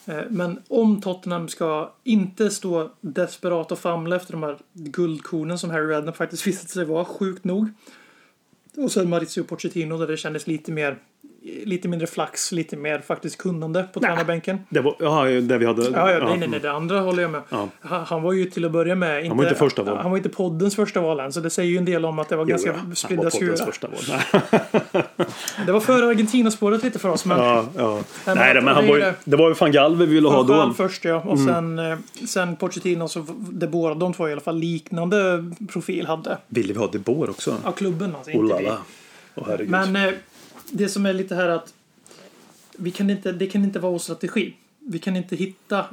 [0.06, 5.70] Eh, men om Tottenham ska inte stå desperat och famla efter de här guldkornen som
[5.70, 7.68] Harry Redknapp faktiskt visat sig vara, sjukt nog.
[8.76, 10.98] Och sen Maurizio Pochettino där det kändes lite mer
[11.64, 14.58] lite mindre flax, lite mer faktiskt kunnande på tränarbänken.
[14.68, 15.82] Det var ja, det vi hade.
[15.82, 17.40] Ja, ja, nej, nej, nej, det andra håller jag med.
[17.48, 17.68] Ja.
[17.80, 19.96] Han, han var ju till att börja med inte, var inte första val.
[19.96, 22.28] Han var inte poddens första val än, så det säger ju en del om att
[22.28, 22.76] det var Jo, ganska ja.
[22.76, 23.56] Han var spridda skurar.
[23.56, 24.00] första val.
[25.66, 27.98] Det var före Argentina-spåret lite för oss, men Ja, ja.
[28.26, 29.36] Nej, det men han var ju, det.
[29.36, 30.72] var ju van Gaal vi ville ha då.
[30.76, 34.58] först ja, och sen, eh, sen Pochettino, så det båda de två i alla fall
[34.58, 36.38] liknande profil hade.
[36.48, 37.56] Ville vi ha De Boer också?
[37.64, 38.70] Av klubben alltså, Oh inte vi.
[39.46, 39.70] herregud.
[39.70, 40.12] Men eh,
[40.70, 41.74] det som är lite här att
[42.76, 44.56] vi kan inte, det kan inte vara vår strategi.
[44.78, 45.86] Vi kan inte hitta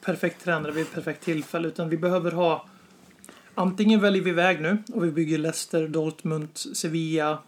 [0.00, 2.66] perfekt tränare vid perfekt tillfälle utan vi behöver ha
[3.54, 7.38] antingen väljer vi väg nu och vi bygger Leicester, Dortmund, Sevilla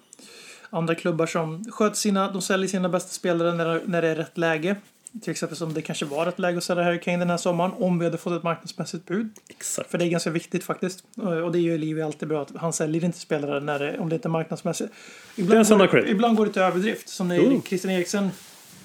[0.70, 4.38] andra klubbar som sköter sina, de säljer sina bästa spelare när, när det är rätt
[4.38, 4.76] läge.
[5.22, 7.72] Till exempel som det kanske var rätt läge att sälja Harry Kane den här sommaren
[7.78, 9.30] om vi hade fått ett marknadsmässigt bud.
[9.48, 9.90] Exakt.
[9.90, 11.04] För det är ganska viktigt faktiskt.
[11.44, 14.14] Och det gör Livi alltid bra att han säljer inte spelare när det, om det
[14.14, 14.92] inte är marknadsmässigt.
[15.36, 16.08] Det är Ibland, går, cred.
[16.08, 17.08] ibland går det till överdrift.
[17.08, 17.62] Som när Jo.
[17.66, 18.28] Christian Eriksen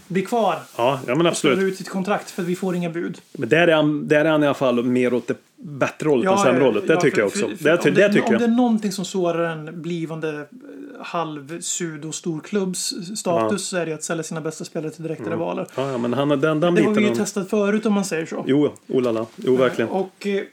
[0.07, 1.59] blir kvar Ja, ja men och absolut.
[1.59, 3.17] ut sitt kontrakt för att vi får inga bud.
[3.34, 6.32] Men där är, han, där är han i alla fall mer åt det bättre hållet
[6.32, 6.88] än sämre hållet.
[6.88, 7.47] Det ja, tycker för- jag också.
[7.49, 8.41] för- för det, om det det, tycker Om det jag.
[8.43, 10.45] är någonting som sårar en blivande eh,
[11.03, 15.67] halv sudo storklubbs status så är det att sälja sina bästa spelare till direkta rivaler.
[15.75, 18.25] Ja, ja, men han den, den Det har vi ju testat förut om man säger
[18.25, 18.43] så.
[18.47, 19.25] Jo, oh la la.
[19.35, 19.89] Jo, verkligen.
[19.89, 20.43] Och eh,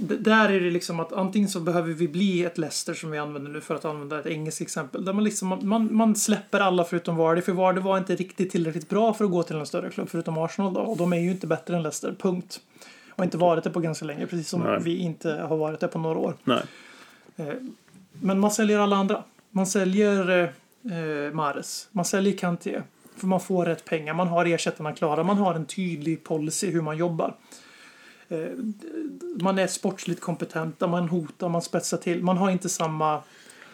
[0.00, 3.50] där är det liksom att antingen så behöver vi bli ett Leicester som vi använder
[3.50, 5.04] nu för att använda ett engelskt exempel.
[5.04, 7.40] Där man, liksom, man, man släpper alla förutom Vardy.
[7.40, 10.38] För Vardy var inte riktigt tillräckligt bra för att gå till en större klubb förutom
[10.38, 10.80] Arsenal då.
[10.80, 12.60] Och de är ju inte bättre än Leicester, punkt.
[13.10, 14.78] Och inte varit det på ganska länge, precis som Nej.
[14.82, 16.34] vi inte har varit det på några år.
[16.44, 16.62] Nej.
[17.36, 17.54] Eh,
[18.12, 19.22] Men man säljer alla andra.
[19.50, 20.42] Man säljer
[20.84, 21.88] eh, Mares.
[21.92, 22.82] Man säljer Kanté.
[23.16, 24.14] För man får rätt pengar.
[24.14, 25.22] Man har ersättarna klara.
[25.22, 27.34] Man har en tydlig policy hur man jobbar.
[28.28, 28.38] Eh,
[29.40, 30.86] man är sportsligt kompetenta.
[30.86, 31.48] Man hotar.
[31.48, 32.22] Man spetsar till.
[32.22, 33.22] Man har inte samma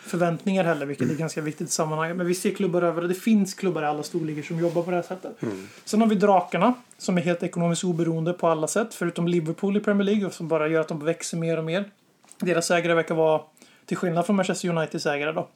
[0.06, 2.16] förväntningar heller, vilket är ganska viktigt i sammanhanget.
[2.16, 4.90] Men vi ser klubbar över och det finns klubbar i alla storligor som jobbar på
[4.90, 5.36] det här sättet.
[5.84, 9.80] Sen har vi Drakarna som är helt ekonomiskt oberoende på alla sätt, förutom Liverpool i
[9.80, 11.84] Premier League som bara gör att de växer mer och mer.
[12.38, 13.40] Deras ägare verkar vara,
[13.86, 15.48] till skillnad från Manchester Uniteds ägare då,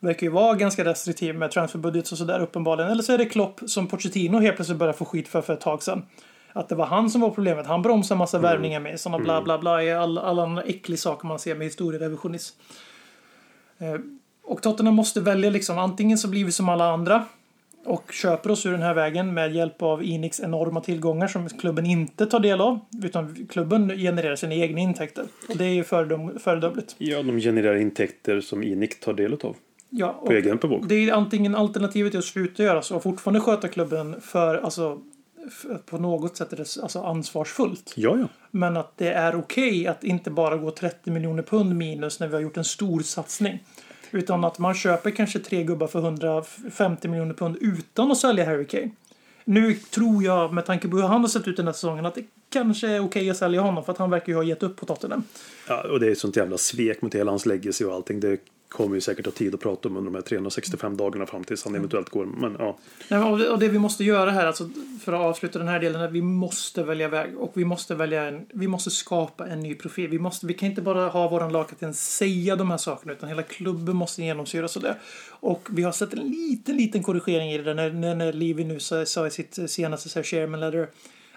[0.00, 2.90] verkar ju vara ganska restriktiv med transferbudgets och sådär uppenbarligen.
[2.90, 5.60] Eller så är det Klopp som Pochettino helt plötsligt började få skit för för ett
[5.60, 6.02] tag sedan.
[6.52, 7.66] Att det var han som var problemet.
[7.66, 9.82] Han bromsade en massa värvningar med sådana bla bla bla.
[9.82, 12.60] i Alla, alla andra äckliga saker man ser med historierevisionism.
[13.78, 13.94] Eh,
[14.42, 17.24] Och Tottenham måste välja liksom antingen så blir vi som alla andra
[17.84, 21.86] och köper oss ur den här vägen med hjälp av Enix enorma tillgångar som klubben
[21.86, 22.78] inte tar del av.
[23.04, 25.24] Utan klubben genererar sina egna intäkter.
[25.48, 26.94] Och det är ju föredöm- föredömligt.
[26.98, 29.56] Ja, de genererar intäkter som Inic tar del av.
[29.90, 30.88] Ja, På egen bevåg.
[30.88, 34.98] det är antingen alternativet är att sluta göra så och fortfarande sköta klubben för, alltså,
[35.46, 37.92] f- på något sätt är det alltså ansvarsfullt.
[37.96, 38.28] Ja, ja.
[38.50, 42.34] Men att det är okej att inte bara gå 30 miljoner pund minus när vi
[42.34, 43.58] har gjort en stor satsning.
[44.10, 48.66] Utan att man köper kanske tre gubbar för 150 miljoner pund utan att sälja Harry
[48.66, 48.90] Kane.
[49.44, 52.14] Nu tror jag, med tanke på hur han har sett ut den här säsongen, att
[52.14, 54.76] det kanske är okej att sälja honom för att han verkar ju ha gett upp
[54.76, 55.22] på Tottenham.
[55.68, 55.82] ja.
[55.82, 58.20] Och det är ett sånt jävla svek mot hela hans legacy och allting.
[58.20, 58.38] Det
[58.70, 61.64] kommer ju säkert ha tid att prata om under de här 365 dagarna fram tills
[61.64, 62.24] han eventuellt går.
[62.24, 62.78] Men ja.
[63.08, 65.80] Nej, och, det, och det vi måste göra här, alltså, för att avsluta den här
[65.80, 67.38] delen, är att vi måste välja väg.
[67.38, 70.10] Och vi måste välja en, vi måste skapa en ny profil.
[70.10, 73.42] Vi, måste, vi kan inte bara ha våran lagkapten säga de här sakerna, utan hela
[73.42, 74.96] klubben måste genomsyras av det.
[75.28, 78.64] Och vi har sett en liten, liten korrigering i det där när, när, när Livi
[78.64, 80.88] nu sa, sa i sitt senaste så här, chairman letter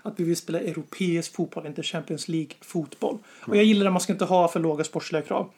[0.01, 3.17] att vi vill spela europeisk fotboll, inte Champions League-fotboll.
[3.39, 5.49] Och jag gillar att man ska inte ha för låga sportsliga krav.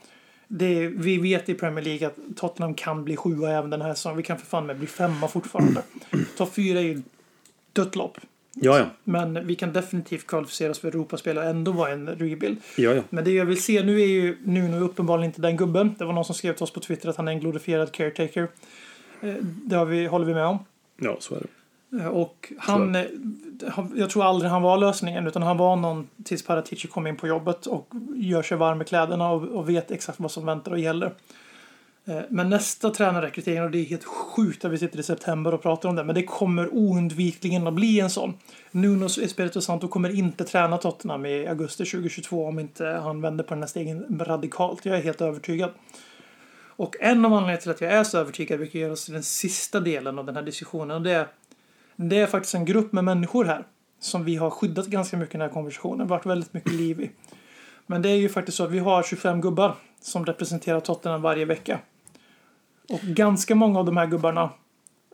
[0.47, 4.17] Det, vi vet i Premier League att Tottenham kan bli sjua även den här säsongen.
[4.17, 5.81] Vi kan för fan med bli femma fortfarande.
[6.37, 7.01] Topp fyra är ju
[7.73, 8.17] dött lopp.
[8.57, 8.85] Ja, ja.
[9.03, 12.57] Men vi kan definitivt kvalificera oss för Europaspel och ändå vara en rebuild.
[12.77, 13.01] ja, ja.
[13.09, 15.95] Men det jag vill se nu är ju Nuno uppenbarligen inte den gubben.
[15.99, 18.47] Det var någon som skrev till oss på Twitter att han är en glorifierad caretaker.
[19.21, 20.57] Eh, Det har vi, håller vi med om.
[20.99, 21.47] ja så är det.
[21.99, 23.03] Eh, Och han, eh,
[23.71, 27.15] han- jag tror aldrig han var lösningen utan han var någon tills Paratici kom in
[27.15, 30.71] på jobbet och gör sig varm i kläderna och, och vet exakt vad som väntar
[30.71, 31.13] och gäller.
[32.05, 35.61] Eh, Men nästa tränarrekrytering, och det är helt sjukt att vi sitter i september och
[35.61, 38.33] pratar om det, men det kommer oundvikligen att bli en sån.
[38.71, 43.53] Nuno Espirito Santo kommer inte träna Tottenham i augusti 2022 om inte han vänder på
[43.53, 44.85] den här stegen radikalt.
[44.85, 45.71] Jag är helt övertygad.
[46.77, 49.23] Och en av anledningarna till att jag är så övertygad, vilket gör oss till den
[49.23, 51.27] sista delen av den här diskussionen, och det är
[51.95, 53.63] det är faktiskt en grupp med människor här
[53.99, 56.07] som vi har skyddat ganska mycket i den här konversationen.
[56.07, 57.11] varit väldigt mycket liv i.
[57.87, 61.45] Men det är ju faktiskt så att vi har 25 gubbar som representerar Tottenham varje
[61.45, 61.79] vecka.
[62.89, 64.49] Och ganska många av de här gubbarna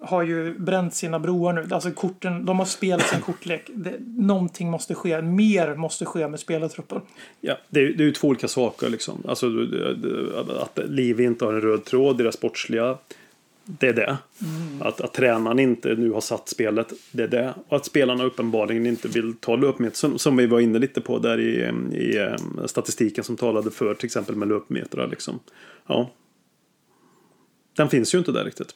[0.01, 1.67] har ju bränt sina broar nu.
[1.71, 3.69] Alltså korten, de har spelat sin kortlek.
[3.75, 5.21] Det, någonting måste ske.
[5.21, 7.01] Mer måste ske med spelartruppen.
[7.41, 8.89] Ja, det, är, det är ju två olika saker.
[8.89, 9.23] Liksom.
[9.27, 9.47] Alltså,
[10.61, 12.97] att Liv inte har en röd tråd i det sportsliga.
[13.66, 14.18] Det är det.
[14.80, 16.93] Att, att tränaren inte nu har satt spelet.
[17.12, 17.53] Det är det.
[17.68, 19.97] Och att spelarna uppenbarligen inte vill ta löpmeter.
[19.97, 23.93] Som, som vi var inne lite på där i, i eh, statistiken som talade för
[23.93, 25.07] till exempel med löpmetrar.
[25.07, 25.39] Liksom.
[25.88, 26.12] Ja.
[27.78, 28.76] Den finns ju inte där riktigt.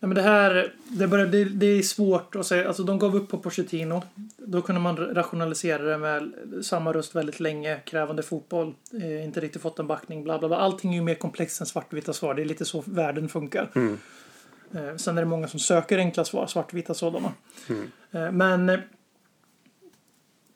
[0.00, 2.68] Nej, men det här, det, börjar, det, det är svårt att säga.
[2.68, 4.02] Alltså de gav upp på Pochettino.
[4.36, 6.32] Då kunde man rationalisera det med
[6.62, 7.80] samma röst väldigt länge.
[7.84, 8.74] Krävande fotboll.
[9.02, 10.24] Eh, inte riktigt fått en backning.
[10.24, 10.56] Bla, bla, bla.
[10.56, 12.34] Allting är ju mer komplext än svartvita svar.
[12.34, 13.70] Det är lite så världen funkar.
[14.74, 17.32] Eh, sen är det många som söker enkla svar, svartvita sådana.
[18.10, 18.78] Eh, men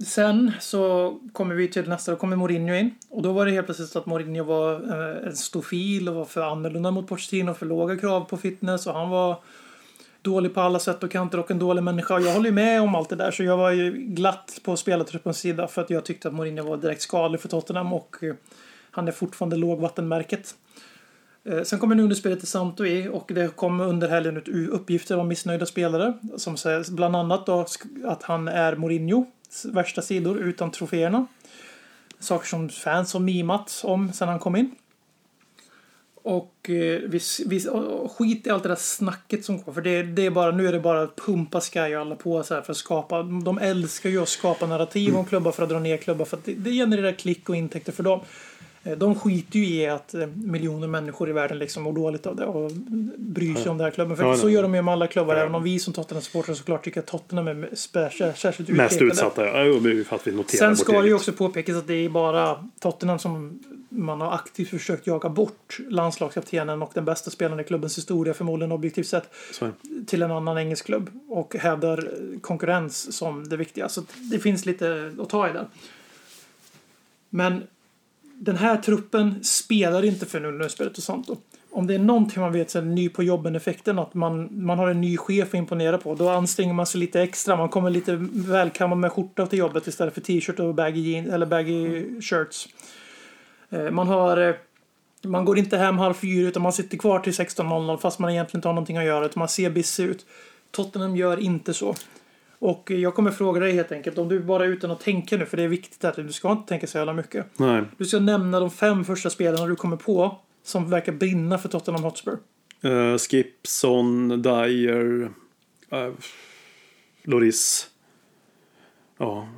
[0.05, 2.95] sen så kommer vi till nästa, då kommer Mourinho in.
[3.09, 6.25] Och då var det helt plötsligt så att Mourinho var eh, en stofil och var
[6.25, 9.37] för annorlunda mot Pochettino, för låga krav på fitness och han var
[10.23, 12.15] dålig på alla sätt och kanter och en dålig människa.
[12.15, 14.77] Och Jag håller ju med om allt det där så jag var ju glatt på
[14.77, 18.35] spelartruppens sida för att jag tyckte att Mourinho var direkt skadlig för Tottenham och eh,
[18.91, 20.55] han är fortfarande lågvattenmärket.
[21.45, 25.19] Eh, sen kommer Nuno spelet till Santo i och det kom under helgen ut uppgifter
[25.19, 27.67] om missnöjda spelare som säger bland annat då
[28.05, 29.27] att han är Mourinho
[29.65, 31.27] värsta sidor utan troféerna.
[32.19, 34.75] Saker som fans har mimat om sen han kom in.
[36.23, 37.61] Och eh, vi, vi,
[38.19, 39.73] skit i allt det där snacket som går.
[39.73, 42.43] För det, det är bara, nu är det bara att pumpa Sky och alla på
[42.43, 43.23] så här för att skapa.
[43.23, 46.25] De älskar ju att skapa narrativ om klubbar för att dra ner klubbar.
[46.25, 48.21] För att det, det genererar klick och intäkter för dem.
[48.83, 52.37] Eh, De skiter ju i att eh, miljoner människor i världen liksom mår dåligt av
[52.37, 52.71] det och
[53.17, 54.17] bryr sig om den här klubben.
[54.17, 55.35] För Ja, så gör de ju med alla klubbar.
[55.37, 59.05] Även om vi som Tottenham-supportrar såklart tycker att Tottenham är särskilt Mest utpekade.
[59.13, 59.47] utsatta.
[59.47, 62.65] Ja, för att vi noterar Sen ska det ju också påpekas att det är bara
[62.81, 67.99] Tottenham som man har aktivt försökt jaga bort landslagskaptenen och den bästa spelaren i klubbens
[67.99, 69.73] historia förmodligen objektivt sett det.
[70.07, 72.09] till en annan engelsk klubb och hävdar
[72.41, 73.89] konkurrens som det viktiga.
[73.89, 75.67] Så det finns lite att ta i där.
[77.31, 77.63] Men
[78.43, 81.27] den här truppen spelar inte för Nullnespelet och sånt.
[81.27, 81.43] Santo.
[81.71, 84.89] Om det är någonting man vet så är ny på jobben-effekten, att man, man har
[84.89, 86.15] en ny chef att imponera på.
[86.15, 87.57] Då anstränger man sig lite extra.
[87.57, 91.47] Man kommer lite välkammad med skjorta till jobbet istället för t-shirt och baggy, jeans, eller
[91.47, 92.69] baggy shirts.
[93.71, 94.37] Eh, man har...
[94.37, 94.55] Eh,
[95.23, 98.59] man går inte hem halv fyra utan man sitter kvar till 16.00 fast man egentligen
[98.59, 99.25] inte har någonting att göra.
[99.25, 100.27] Utan man ser busy ut.
[100.71, 101.95] Tottenham gör inte så.
[102.61, 105.57] Och jag kommer fråga dig helt enkelt, om du bara utan att tänka nu, för
[105.57, 107.47] det är viktigt att du ska inte tänka så jävla mycket.
[107.59, 107.83] Nej.
[107.97, 112.03] Du ska nämna de fem första spelarna du kommer på som verkar brinna för Tottenham
[112.05, 112.39] Hotspur.
[112.85, 115.31] Uh, Skipson, Dyer,
[115.93, 116.15] uh,
[117.23, 117.91] Loris.
[119.19, 119.49] Ja,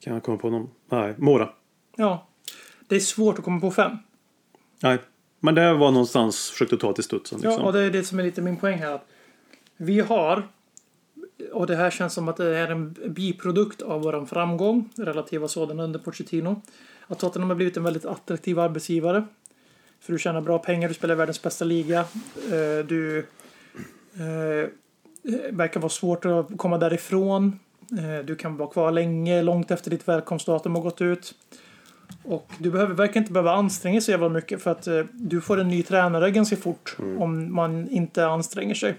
[0.00, 0.70] kan jag komma på någon?
[0.90, 1.48] Nej, Mora.
[1.96, 2.28] Ja,
[2.88, 3.96] det är svårt att komma på fem.
[4.82, 4.98] Nej,
[5.40, 7.40] men det var någonstans försökte ta till studsen.
[7.42, 7.64] Ja, Liksom.
[7.66, 8.92] och det är det som är lite min poäng här.
[8.92, 9.06] Att
[9.76, 10.48] vi har,
[11.52, 15.80] och det här känns som att det är en biprodukt av vår framgång, relativa sådan
[15.80, 16.62] under Pochettino.
[17.06, 19.24] Att Tottenham har blivit en väldigt attraktiv arbetsgivare.
[20.00, 22.00] För du tjänar bra pengar, du spelar världens bästa liga.
[22.52, 23.18] eh, Du
[24.14, 24.68] eh,
[25.50, 27.58] verkar vara svårt att komma därifrån.
[27.98, 31.34] Eh, Du kan vara kvar länge, långt efter ditt välkomstdatum har gått ut.
[32.24, 35.60] Och du behöver, verkar inte behöva anstränga sig jävla mycket för att eh, du får
[35.60, 38.94] en ny tränare ganska fort om man inte anstränger sig.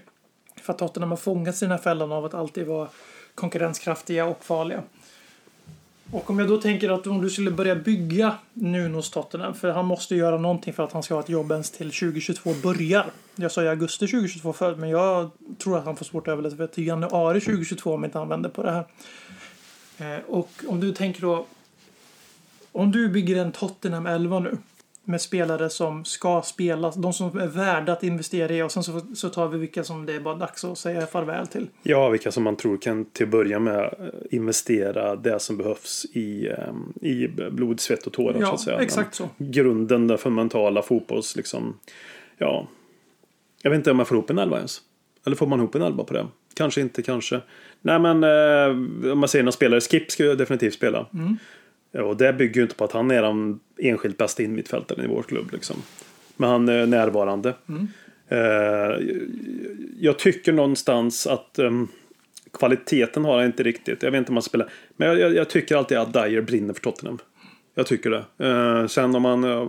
[0.64, 2.88] För att Tottenham har fångats i den här fällan av att alltid vara
[3.34, 4.82] konkurrenskraftiga och farliga.
[6.10, 9.84] Och om jag då tänker att om du skulle börja bygga Nunos Tottenham, för han
[9.84, 13.06] måste göra någonting för att han ska ha ett jobb ens till 2022 börjar.
[13.36, 16.66] Jag sa i augusti 2022 förut, men jag tror att han får svårt att överleva
[16.66, 18.86] till januari 2022 om inte han vänder på det här.
[19.98, 21.46] Eh, och om du tänker då...
[22.72, 24.58] Om du bygger en Tottenham 11 nu
[25.04, 29.00] med spelare som ska spela, de som är värda att investera i och sen så,
[29.14, 31.66] så tar vi vilka som det är bara dags att säga farväl till.
[31.82, 33.88] Ja, vilka som man tror kan till att börja med eh,
[34.30, 38.40] investera det som behövs i, eh, i blod, svett och tårar.
[38.40, 38.78] Ja, så att säga.
[38.80, 39.28] exakt så.
[39.38, 41.36] Grunden, den fundamentala fotbolls...
[41.36, 41.78] Liksom,
[42.38, 42.66] ja,
[43.62, 44.80] jag vet inte om man får ihop en elva ens.
[45.26, 46.26] Eller får man ihop en elva på det?
[46.54, 47.40] Kanske inte, kanske.
[47.80, 51.06] Nej, men eh, om man säger någon spelare, Skip ska ju definitivt spela.
[51.14, 51.36] Mm.
[51.96, 55.08] Ja, Och det bygger ju inte på att han är den enskilt bästa innermittfältaren i
[55.08, 55.52] vår klubb.
[55.52, 55.76] Liksom.
[56.36, 57.54] Men han är närvarande.
[57.68, 57.88] Mm.
[58.28, 58.98] Eh,
[60.00, 61.88] jag tycker någonstans att um,
[62.52, 64.02] kvaliteten har han inte riktigt.
[64.02, 64.70] Jag vet inte om han spelar.
[64.96, 67.18] Men jag, jag, jag tycker alltid att Dyer brinner för Tottenham.
[67.74, 68.24] Jag tycker det.
[68.48, 69.68] Eh, sen om han eh,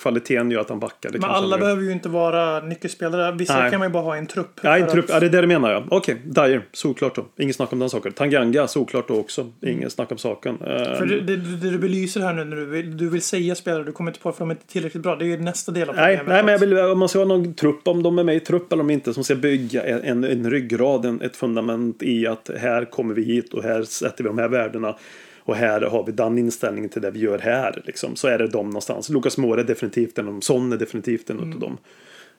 [0.00, 1.10] kvaliteten gör att han backar.
[1.10, 3.32] Det Men alla behöver ju inte vara nyckelspelare.
[3.32, 3.70] Vissa Nej.
[3.70, 4.60] kan man ju bara ha i en trupp.
[4.62, 5.84] Ja, en trupp, att- ja, det är det du menar jag.
[5.90, 7.26] Okej, Dyer, såklart då.
[7.38, 8.12] Inget snack om den saken.
[8.12, 9.52] Tanganga, såklart då också.
[9.66, 10.54] Inget snack om saken.
[10.60, 13.54] Eh, För det, det, det du belyser här nu när du vill, du vill säga
[13.54, 15.16] spelare, du kommer inte på för de är inte tillräckligt bra.
[15.16, 17.26] Det är ju nästa del av Nej, nej, men jag vill, om man ska ha
[17.26, 20.02] någon trupp, om de är med i trupp eller om inte, som ska bygga en,
[20.02, 24.24] en, en ryggrad, en, ett fundament i att här kommer vi hit och här sätter
[24.24, 24.96] vi de här värdena.
[25.44, 27.82] Och här har vi den inställningen till det vi gör här.
[27.84, 28.16] Liksom.
[28.16, 29.08] Så är det de någonstans.
[29.08, 30.42] Lucas Moura är definitivt en av dem.
[30.42, 31.52] Son är definitivt en Mm.
[31.52, 31.78] av dem.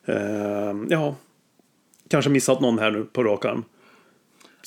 [0.06, 1.16] Eh, ja,
[2.08, 3.64] kanske missat någon här nu på rak arm.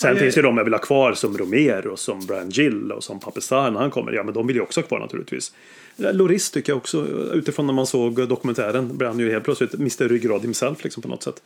[0.01, 3.05] Sen jag- finns ju de jag vill ha kvar som Romero, som Brian Gill och
[3.05, 4.13] som Papestar när han kommer.
[4.13, 5.53] Ja, men de vill ju också ha kvar naturligtvis.
[5.97, 10.43] Loris tycker jag också, utifrån när man såg dokumentären, brann ju helt plötsligt Mr Ryggrad
[10.43, 11.43] himself liksom på något sätt.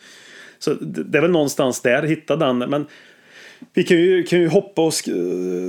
[0.59, 2.59] Så det det är väl någonstans där, hitta den.
[2.59, 2.87] Men
[3.75, 4.95] vi kan ju, kan ju hoppa och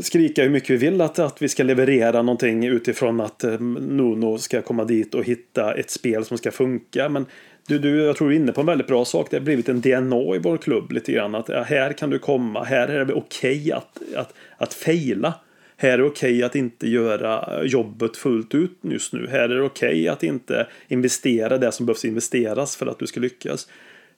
[0.04, 4.38] skrika hur mycket vi vill att, att vi ska leverera någonting utifrån att eh, Nuno
[4.38, 7.10] ska komma dit och hitta ett spel som ska funka.
[7.10, 7.26] Men
[7.68, 9.28] du, du, jag tror du är inne på en väldigt bra sak.
[9.30, 11.36] Det har blivit en DNA i vår klubb lite grann.
[11.36, 15.34] Att ja, här kan du komma, här är det okej att, att, att fejla.
[15.78, 19.28] Här är det okej att inte göra jobbet fullt ut just nu.
[19.32, 23.20] Här är det okej att inte investera det som behövs investeras för att du ska
[23.20, 23.68] lyckas.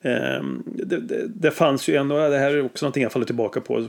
[0.04, 3.60] Ehm, det, det, det fanns ju en, det här är också någonting jag faller tillbaka
[3.60, 3.80] på,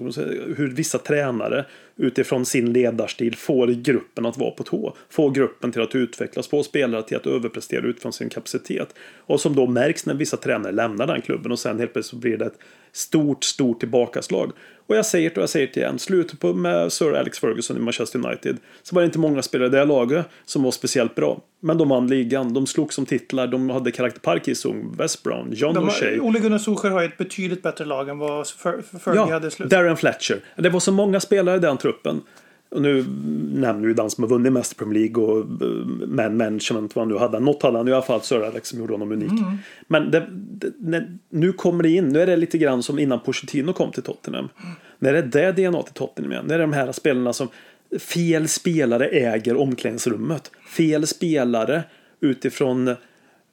[0.58, 4.96] hur vissa tränare utifrån sin ledarstil får gruppen att vara på tå.
[5.10, 8.96] Får gruppen till att utvecklas, får spelare till att överprestera utifrån sin kapacitet.
[9.18, 12.22] Och som då märks när vissa tränare lämnar den klubben och sen helt plötsligt så
[12.22, 12.60] blir det ett
[12.92, 14.52] stort, stort tillbakaslag.
[14.88, 17.78] Och jag säger det och jag säger det igen, slutet på med Sir Alex Ferguson
[17.78, 21.16] i Manchester United så var det inte många spelare i det laget som var speciellt
[21.16, 21.42] bra.
[21.60, 25.78] Men de vann ligan, de slogs som titlar, de hade karaktär Parkinson, West Brown, John
[25.78, 26.20] O'Shea.
[26.20, 29.52] Ole Gunnar Solskjaer har ett betydligt bättre lag än vad Fer- Fergie Ja, hade i
[29.52, 29.72] slutet.
[29.72, 30.40] Darren Fletcher.
[30.56, 32.22] Det var så många spelare i den truppen.
[32.76, 33.06] Och nu
[33.54, 35.46] nämner ju den som har vunnit mest Premier League och
[36.08, 37.40] man management vad han nu hade.
[37.40, 39.32] Något hade han i alla fall, Sir Alex som gjorde honom unik.
[39.32, 39.58] Mm.
[39.88, 43.20] Men det, det, när, nu kommer det in, nu är det lite grann som innan
[43.20, 44.50] Pochettino kom till Tottenham.
[45.00, 46.46] När det är det DNA till Tottenham igen.
[46.48, 47.48] När det är de här spelarna som
[48.00, 50.52] fel spelare äger omklädningsrummet.
[50.78, 51.84] Fel spelare
[52.20, 52.96] utifrån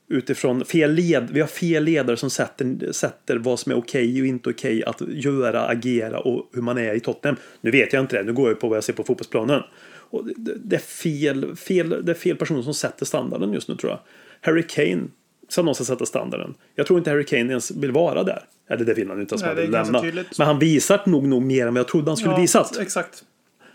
[0.09, 4.27] utifrån fel led, vi har fel ledare som sätter, sätter vad som är okej och
[4.27, 7.37] inte okej att göra, agera och hur man är i Tottenham.
[7.61, 9.63] Nu vet jag inte det, nu går jag på vad jag ser på fotbollsplanen.
[10.11, 13.77] Och det, det, är fel, fel, det är fel personer som sätter standarden just nu
[13.77, 14.01] tror jag.
[14.41, 15.03] Harry Kane
[15.49, 16.55] ska någonstans sätta standarden.
[16.75, 18.45] Jag tror inte Harry Kane ens vill vara där.
[18.71, 20.01] Eller det vill han inte ens Nej, han vill lämna.
[20.01, 20.39] tydligt.
[20.39, 22.79] Men han visar nog, nog mer än vad jag trodde han skulle Ja, visat.
[22.79, 23.25] Exakt.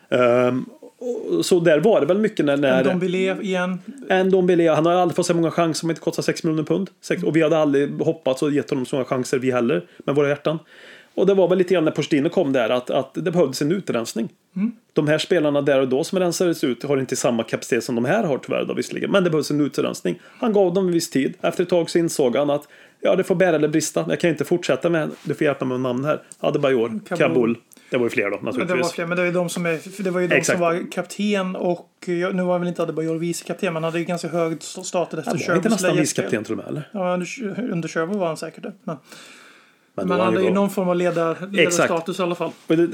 [0.09, 0.65] Ehm,
[0.99, 2.57] och, så där var det väl mycket när...
[2.57, 3.79] när vill igen.
[4.09, 6.89] en Dombele, han har aldrig fått så många chanser som inte kostar 6 miljoner pund.
[7.25, 10.29] Och vi hade aldrig hoppats och gett honom så många chanser vi heller med våra
[10.29, 10.59] hjärtan.
[11.17, 13.71] Och det var väl lite grann när Pochettino kom där att, att det behövdes en
[13.71, 14.29] utrensning.
[14.93, 18.05] De här spelarna där och då som rensades ut har inte samma kapacitet som de
[18.05, 19.11] här har tyvärr då visserligen.
[19.11, 20.19] Men det behövs en utrensning.
[20.39, 21.33] Han gav dem en viss tid.
[21.41, 22.67] Efter ett tag så insåg han att
[23.01, 24.05] ja, det får bära eller brista.
[24.09, 26.21] Jag kan inte fortsätta med, du får hjälpa mig med namn här.
[26.39, 27.17] Adebayor, Kabul.
[27.17, 27.57] Kabul.
[27.89, 28.91] Det var ju fler då Men det var naturligtvis.
[28.91, 30.57] fler, men det var ju de som, är, det var ju de Exakt.
[30.57, 31.89] som var kapten och
[32.33, 35.31] nu var väl inte Adebayor vice kapten men han hade ju ganska hög status efter
[35.31, 36.89] Han var inte nästan vicekapten till och med eller?
[36.91, 37.27] Ja, under,
[37.71, 38.73] under Sherwood var han säkert det.
[38.83, 38.97] Men,
[39.97, 42.51] Men, men han hade ju någon form av ledar, ledarstatus i alla fall.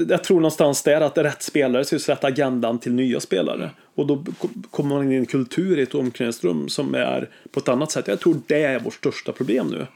[0.08, 3.70] Jag tror någonstans där att rätt spelare ska sätta agendan till nya spelare.
[3.94, 7.60] Och då ko- kommer man in i en kultur i ett omklädningsrum som är på
[7.60, 8.08] ett annat sätt.
[8.08, 9.86] Jag tror det är vårt största problem nu.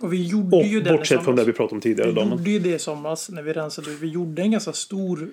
[0.00, 2.08] Och vi gjorde Och ju det bortsett från det vi pratade om tidigare.
[2.10, 3.90] Vi Då, gjorde ju det i somras när vi rensade.
[4.00, 5.28] Vi gjorde en ganska stor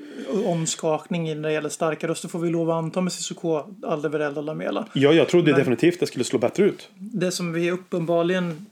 [0.45, 4.43] omskakning när det gäller starka röster får vi lov att anta med Cissoko, Alderweireld och
[4.43, 4.85] Lamela.
[4.93, 6.89] ja, jag trodde Men- definitivt det skulle slå bättre ut.
[6.97, 8.65] Det som vi uppenbarligen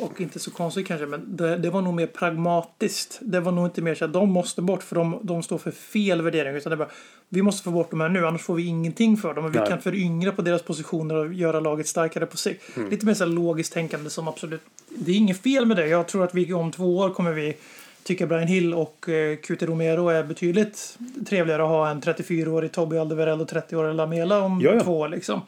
[0.00, 3.18] och inte så konstigt kanske, men det, det var nog mer pragmatiskt.
[3.20, 5.70] Det var nog inte mer så att de måste bort för de, de står för
[5.70, 6.54] fel värdering.
[6.54, 6.88] Utan det var,
[7.28, 9.44] vi måste få bort dem här nu, annars får vi ingenting för dem.
[9.44, 9.68] Och vi Nej.
[9.68, 12.76] kan föryngra på deras positioner och göra laget starkare på sikt.
[12.76, 12.90] Mm.
[12.90, 14.62] Lite mer så logiskt tänkande som absolut...
[14.88, 15.86] Det är inget fel med det.
[15.86, 17.56] Jag tror att vi om två år kommer vi
[18.02, 20.98] tycker Brian Hill och eh, Cuti Romero är betydligt
[21.28, 24.80] trevligare att ha än 34-årig Toby Alderweireld och 30-årig Lamela om Ja, ja.
[24.80, 25.08] två år.
[25.08, 25.40] Liksom.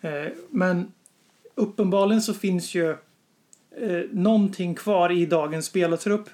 [0.00, 0.10] Eh,
[0.50, 0.92] men
[1.54, 2.96] uppenbarligen så finns ju
[3.82, 6.28] eh, någonting kvar i dagens spelartrupp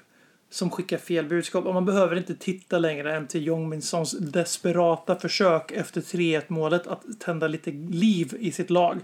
[0.49, 1.65] som skickar fel budskap.
[1.65, 6.41] Och man behöver inte titta längre än till Jong Min Sons desperata försök efter 3-1
[6.47, 8.99] målet att tända lite liv i sitt lag.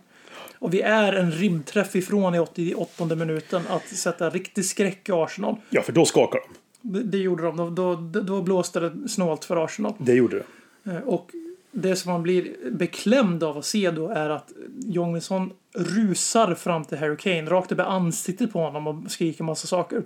[0.59, 5.55] Och vi är en ribbträff ifrån i 88 minuten att sätta riktig skräck i Arsenal.
[5.69, 6.55] Ja, för då skakar de.
[6.81, 7.57] Det, det gjorde de.
[7.57, 9.93] Då, då, då blåste det snålt för Arsenal.
[9.97, 10.43] Det gjorde
[10.83, 10.91] det.
[10.91, 11.31] Eh, Och
[11.71, 14.51] det som man blir beklämd av att se då är att
[14.85, 19.67] Jongminsson rusar fram till Harry Kane, rakt upp i ansiktet på honom och skriker massa
[19.67, 20.03] saker.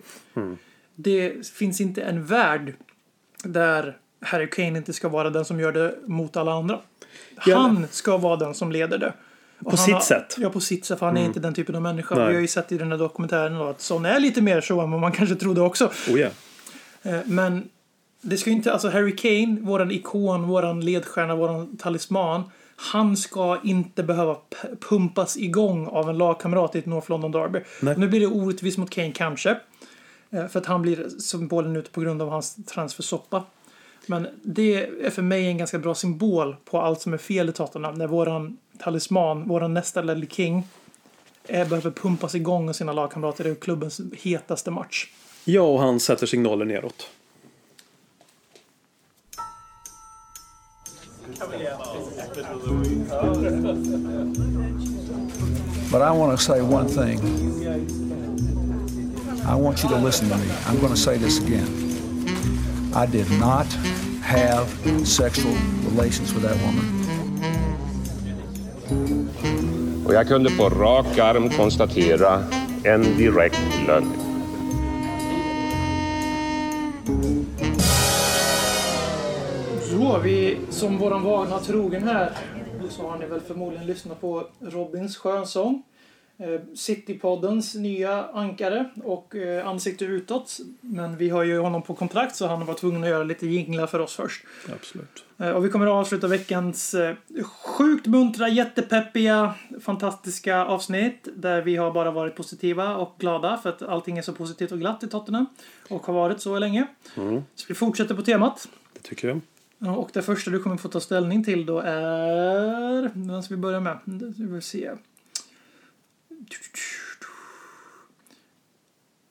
[0.95, 2.73] Det finns inte en värld
[3.43, 6.79] där Harry Kane inte ska vara den som gör det mot alla andra.
[7.35, 9.13] Han ska vara den som leder det.
[9.59, 10.35] Och På sitt har, sätt.
[10.39, 10.99] Ja, på sitt sätt.
[10.99, 12.15] För han är inte den typen av människa.
[12.15, 12.27] Nej.
[12.27, 14.81] Vi har ju sett i den här dokumentären då att Son är lite mer så
[14.81, 15.91] än vad man kanske trodde också.
[16.09, 16.29] Oh ja.
[17.03, 17.69] Eh, Men
[18.23, 22.43] det ska ju inte, alltså Harry Kane, våran ikon, våran ledstjärna, våran talisman.
[22.75, 24.37] Han ska inte behöva
[24.89, 27.59] pumpas igång av en lagkamrat i ett North London Derby.
[27.81, 27.95] Nej.
[27.97, 29.57] Nu blir det orättvist mot Kane kanske.
[30.31, 33.43] Eh, För att han blir symbolen ute på grund av hans transfersoppa.
[34.05, 37.51] Men det är för mig en ganska bra symbol på allt som är fel i
[37.51, 37.95] Tottenham.
[37.95, 40.63] När våran talisman, våran nästa Lily King,
[41.47, 45.07] eh, behöver pumpas igång av sina lagkamrater i klubbens hetaste match.
[45.45, 47.09] Ja, och han sätter signaler neråt.
[55.91, 57.19] But I want to say one thing.
[59.45, 60.47] I want you to listen to me.
[60.67, 61.67] I'm going to say this again.
[62.95, 63.67] I did not
[64.21, 64.67] have
[65.05, 65.53] sexual
[65.83, 66.99] relations with that woman.
[70.05, 72.43] Och jag kunde på rak arm konstatera
[72.83, 74.22] en direkt lögn.
[80.13, 82.31] Så, vi som våran vana trogen här
[82.89, 85.83] så har ni väl förmodligen lyssnat på Robins skönsång.
[86.37, 90.57] Eh, Citypoddens nya ankare och eh, ansikte utåt.
[90.81, 93.87] Men vi har ju honom på kontrakt så han var tvungen att göra lite jinglar
[93.87, 94.43] för oss först.
[94.75, 95.23] Absolut.
[95.37, 96.95] Eh, Och vi kommer att avsluta veckans
[97.77, 103.81] sjukt muntra, jättepeppiga, fantastiska avsnitt där vi har bara varit positiva och glada för att
[103.81, 105.45] allting är så positivt och glatt i Tottenham
[105.89, 106.87] och har varit så länge.
[107.55, 108.67] Så vi fortsätter på temat.
[108.93, 109.41] Det tycker jag.
[109.87, 113.11] Och det första du kommer få ta ställning till då är...
[113.13, 113.99] Vem ska vi börja med?
[114.05, 114.91] Vi vill se.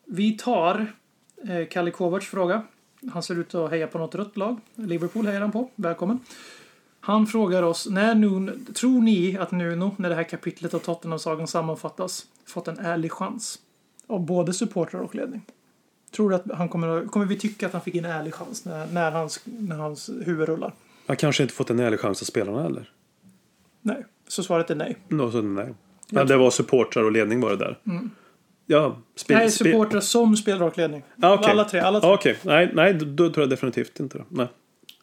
[0.05, 0.93] Vi tar
[1.49, 2.63] eh, Kalle Kovacs fråga.
[3.13, 4.61] Han ser ut att heja på något rött lag.
[4.75, 5.71] Liverpool hejar han på.
[5.75, 6.21] Välkommen.
[7.01, 11.49] Han frågar oss, när Nuno, tror ni att Nuno, när det här kapitlet av Tottenham-sagan
[11.49, 13.59] sammanfattas, fått en ärlig chans?
[14.07, 15.43] Av både supportrar och ledning.
[16.17, 18.87] Tror du att han kommer, kommer vi tycka att han fick en ärlig chans när,
[18.87, 20.73] när, hans, när hans huvud rullar?
[21.07, 22.91] Han kanske inte fått en ärlig chans att spelarna heller.
[23.83, 24.05] Nej.
[24.29, 24.97] Så svaret är nej.
[25.09, 25.75] Då, så nej.
[26.11, 27.79] Men det var supportrar och ledning var det där.
[28.67, 31.03] Ja, spel, Nej, supportrar som spelar och ledning.
[31.23, 31.51] Ah, okej.
[31.51, 31.81] Alla tre.
[31.81, 32.11] Alla tre.
[32.11, 34.25] Ah, Okej, nej, nej då, då tror jag definitivt inte det.
[34.29, 34.47] Nej.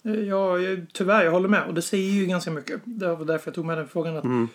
[0.03, 1.68] Eh, Ja, jag- tyvärr, jag håller med.
[1.68, 2.82] Och det säger ju ganska mycket.
[2.86, 4.18] Det var därför jag tog med den frågan.
[4.18, 4.47] Att Mm.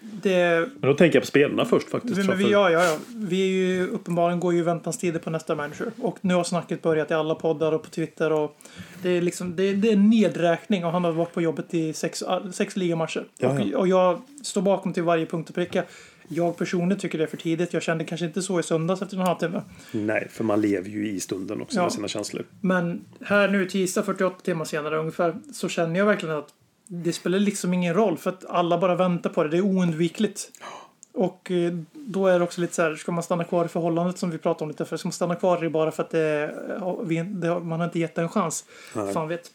[0.00, 2.16] Det, Men då tänker jag på spelarna först faktiskt.
[2.16, 2.96] men vi, framför- ja, ja, ja.
[3.16, 5.86] vi är ju uppenbarligen går ju väntans tider på nästa manager.
[6.02, 8.32] Och nu har snacket börjat i alla poddar och på Twitter.
[8.32, 8.56] Och
[9.02, 12.24] det, är liksom, det, det är nedräkning och han har varit på jobbet i sex,
[12.52, 13.24] sex ligamatcher.
[13.38, 13.78] Ja, och, ja.
[13.78, 15.84] och jag står bakom till varje punkt och pricka.
[16.30, 17.72] Jag personligen tycker det är för tidigt.
[17.72, 19.62] Jag kände kanske inte så i söndags efter en halvtimme.
[19.92, 21.82] Nej, för man lever ju i stunden också Ja.
[21.82, 22.44] med sina känslor.
[22.60, 26.48] Men här nu tisdag 48 timmar senare ungefär så känner jag verkligen att
[26.88, 29.48] det spelar liksom ingen roll för att alla bara väntar på det.
[29.48, 30.50] Det är oundvikligt.
[31.12, 34.18] Och eh, då är det också lite så här, ska man stanna kvar i förhållandet
[34.18, 36.10] som vi pratade om lite för Ska man stanna kvar i det bara för att
[36.10, 36.54] det,
[37.24, 38.64] det, man har inte gett det en chans?
[39.14, 39.50] Fan vet.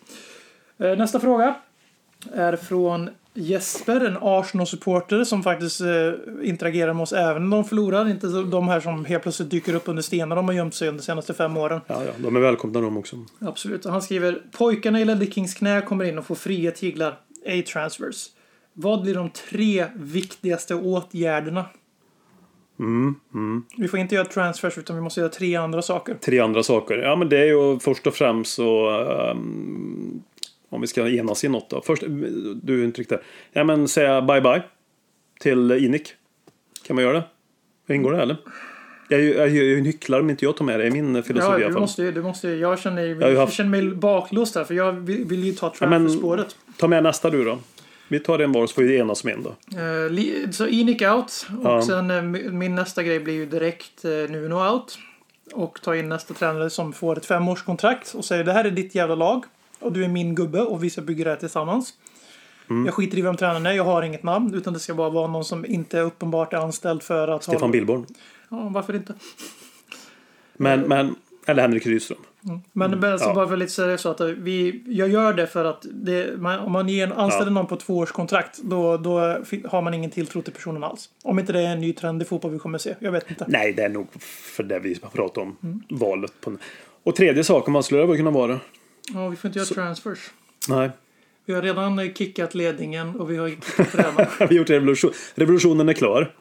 [0.78, 1.56] Eh, Nästa fråga
[2.34, 5.88] är från Jesper, en Arsenal-supporter som faktiskt eh,
[6.44, 8.10] interagerar med oss även när de förlorar.
[8.10, 11.00] Inte de här som helt plötsligt dyker upp under stenar de har gömt sig under
[11.00, 11.82] de senaste fem åren.
[11.88, 13.16] Ja, ja, de är välkomna de också.
[13.40, 13.86] Absolut.
[13.86, 17.20] Han skriver pojkarna i Ledley Kings knä kommer in och får fria tyglar.
[17.48, 18.28] A-transfers.
[18.74, 21.66] Vad blir de tre viktigaste åtgärderna?
[23.78, 26.16] Vi får inte göra transfers utan vi måste göra tre andra saker.
[26.16, 26.98] Tre andra saker.
[26.98, 28.90] Ja, men det är ju först och främst så...
[28.90, 30.24] ehm,
[30.74, 31.82] om vi ska enas i något då.
[31.82, 32.04] Först,
[32.62, 33.22] du där.
[33.54, 34.64] Ja, men säga bye bye
[35.40, 36.14] till Inik.
[36.88, 37.24] Kan man göra
[37.88, 37.94] det?
[37.94, 38.38] Ingår det eller?
[39.10, 40.92] Jag är ju, jag är ju en hycklare om inte jag tar med det i
[40.92, 41.82] min filosofi Ja, i alla du fall.
[41.82, 45.26] måste, du måste, jag känner, ju jag haft- känner mig baklåst här för jag vill,
[45.26, 46.56] vill ju ta Ja, transferspåret.
[46.78, 47.60] Ta med nästa du då.
[48.08, 49.56] Vi tar en var så får vi enas om en då.
[50.10, 51.82] Li- så Inic out och Ja.
[51.86, 54.98] sen eh, mi- min nästa grej blir ju direkt eh, Nuno out.
[55.54, 58.96] och ta in nästa tränare som får ett femårskontrakt och säger det här är ditt
[58.96, 59.44] jävla lag
[59.84, 61.94] och du är min gubbe och vi ska bygga det här tillsammans.
[62.70, 62.86] Mm.
[62.86, 65.28] Jag skiter i vem tränaren är, jag har inget namn utan det ska bara vara
[65.28, 67.68] någon som inte är uppenbart är anställd för att Stefan ha...
[67.68, 68.06] Billborn.
[68.50, 69.14] Ja, varför inte?
[70.54, 71.16] Men, men,
[71.46, 72.20] eller Henrik Rydström.
[72.72, 73.12] Men mm.
[73.12, 73.34] alltså Ja.
[73.34, 76.72] bara för lite seriöst så att vi, jag gör det för att det, man, om
[76.72, 79.20] man ger, anställer någon på tvåårskontrakt då, då
[79.66, 81.10] har man ingen tilltro till personen alls.
[81.24, 82.96] Om inte det är en ny trend i fotboll vi kommer se.
[83.00, 83.46] Jag vet inte.
[83.48, 84.08] Nej, det är nog
[84.56, 85.56] för det vi pratar om.
[85.64, 85.82] Mm.
[85.90, 86.58] Valet på...
[87.04, 88.60] Och tredje saken man skulle göra kunna vara.
[89.14, 90.32] Ja, vi får inte göra transfers.
[90.70, 90.92] Nej.
[91.46, 94.28] Vi har redan eh, kickat ledningen och vi har kickat tränaren.
[94.40, 95.12] Vi har gjort revolution.
[95.36, 96.36] Revolutionen är klar.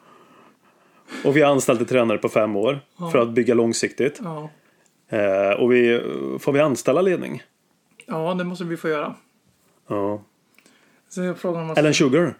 [1.25, 2.81] Och vi har anställt en tränare på fem år.
[3.13, 4.21] För att bygga långsiktigt.
[4.23, 4.51] Ja.
[5.09, 6.01] Eh, och vi,
[6.41, 7.43] får vi anställa ledning?
[8.07, 9.15] ja, det måste vi få göra.
[9.89, 10.23] Ja.
[11.09, 12.35] Så man Ellen Sugar?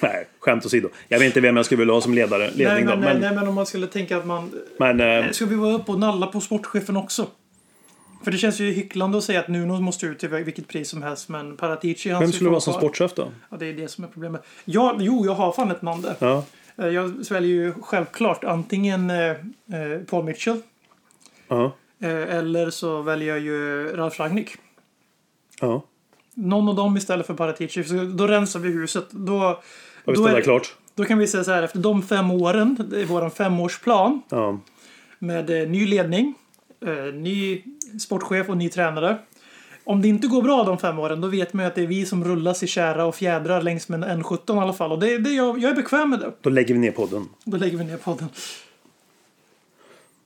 [0.00, 0.88] Nej, skämt åsido.
[1.08, 3.08] Jag vet inte vem jag skulle vilja ha som ledare, ledning nej, men, då.
[3.08, 4.50] Men, nej, men om man skulle tänka att man...
[4.78, 7.26] men eh, Ska vi vara uppe och nalla på sportchefen också?
[8.24, 11.02] För det känns ju hycklande att säga att Nuno måste ut till vilket pris som
[11.02, 12.08] helst, men Paratici...
[12.08, 13.28] vem skulle vara som sportchef då?
[13.50, 14.42] Ja, det är det som är problemet.
[14.64, 16.14] Ja, jo, jag har fan ett namn där.
[16.18, 16.44] Ja.
[16.78, 19.36] Eh, Jag sväljer ju självklart antingen eh, eh,
[20.10, 20.60] Paul Mitchell
[21.48, 21.64] Ja.
[22.02, 24.50] eh, eller så väljer jag ju Ralf Rangnick.
[25.60, 25.82] Ja.
[26.34, 27.84] Någon av dem istället för Paratici.
[27.84, 29.10] Så då rensar vi huset.
[29.10, 29.56] Då, Har
[30.06, 30.74] vi då, är, klart?
[30.94, 34.60] då kan vi säga så här, efter de fem åren, det är vår femårsplan Ja.
[35.18, 36.34] med eh, ny ledning,
[36.86, 37.62] eh, ny
[38.00, 39.18] sportchef och ny tränare.
[39.84, 41.86] Om det inte går bra de fem åren, då vet man ju att det är
[41.86, 44.92] vi som rullas i kära och fjädrar längs med en N17 i alla fall.
[44.92, 46.32] Och det, det, jag, jag är bekväm med det.
[46.40, 47.28] Då lägger vi ner podden.
[47.44, 48.28] Då lägger vi ner podden.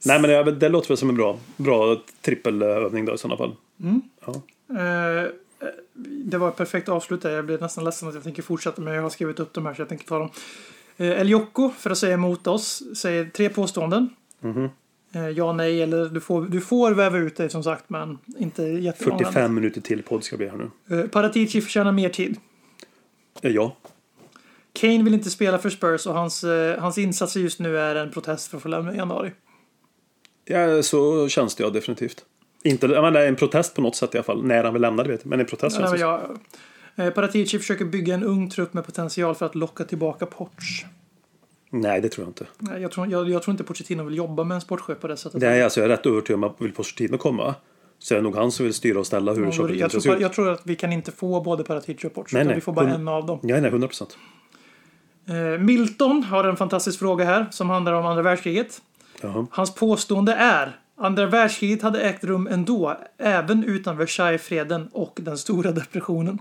[0.05, 3.55] Nej, men det, det låter väl som en bra, bra trippelövning då i sådana fall.
[4.71, 5.31] Eh,
[5.95, 7.31] det var ett perfekt avslut där.
[7.31, 9.75] Jag blir nästan ledsen att jag tänker fortsätta men jag har skrivit upp de här
[9.75, 10.31] så jag tänker ta dem.
[10.97, 14.09] Eh, El Jocko, för att säga emot oss, säger tre påståenden.
[14.43, 14.71] Eh,
[15.35, 19.19] ja, nej eller du får, du får väva ut dig som sagt men inte jättemånga.
[19.19, 21.01] 45 minuter till podd ska bli här nu.
[21.01, 22.37] Eh, Paratici förtjänar mer tid.
[23.41, 23.77] Ja, ja.
[24.73, 28.11] Kane vill inte spela för Spurs och hans, eh, hans insatser just nu är en
[28.11, 29.33] protest för att få lämna i januari.
[30.45, 32.25] ja så känns det ja, definitivt.
[32.65, 34.45] Inte, jag menar, en protest på något sätt i alla fall.
[34.45, 35.31] När han vill lämna det vet jag.
[35.31, 36.37] Men en protest Nej, känns men det
[36.97, 40.85] jag, eh, Paratici försöker bygga en ung trupp med potential för att locka tillbaka Poch.
[41.71, 42.47] Nej, det tror jag inte.
[42.59, 45.17] Nej, Jag tror, jag, jag tror inte Pochettino vill jobba med en sportchef på det
[45.17, 45.41] sättet.
[45.41, 47.55] Nej, alltså jag är rätt övertygad om att vill Pochettino komma
[47.99, 50.21] så är det nog han som vill styra och ställa hur Ja, saker jag, tror,
[50.21, 52.33] jag tror att vi kan inte få både Paratici och Poch.
[52.33, 52.55] Nej, utan nej.
[52.55, 53.39] Vi får bara en av dem.
[53.43, 54.19] Ja, nej, 100 procent.
[55.29, 58.83] Eh, Milton har en fantastisk fråga här som handlar om andra världskriget.
[59.23, 59.47] Jaha.
[59.51, 65.73] Hans påstående är andra världskriget hade ägt rum ändå, även utan Versaillesfreden och den stora
[65.73, 66.39] depressionen.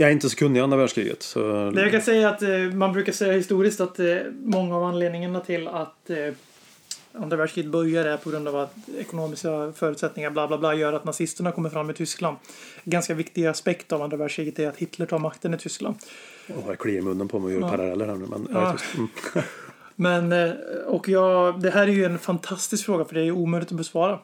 [0.00, 1.22] Jag är inte så kunnig i andra världskriget.
[1.22, 1.72] Så...
[1.76, 5.68] Jag kan säga att eh, man brukar säga historiskt att eh, många av anledningarna till
[5.68, 6.34] att eh,
[7.12, 11.04] andra världskriget börjar är på grund av att ekonomiska förutsättningar bla bla bla gör att
[11.04, 12.36] nazisterna kommer fram i Tyskland.
[12.84, 15.96] En ganska viktig aspekt av andra världskriget är att Hitler tar makten i Tyskland.
[16.48, 18.26] Åh, jag kliar munnen på mig och gör paralleller här nu.
[18.26, 18.76] Men, Ja.
[18.94, 18.98] ja.
[19.34, 19.44] mm.
[19.96, 20.52] Men, eh,
[20.86, 23.78] och jag, det här är ju en fantastisk fråga för det är ju omöjligt att
[23.78, 24.18] besvara.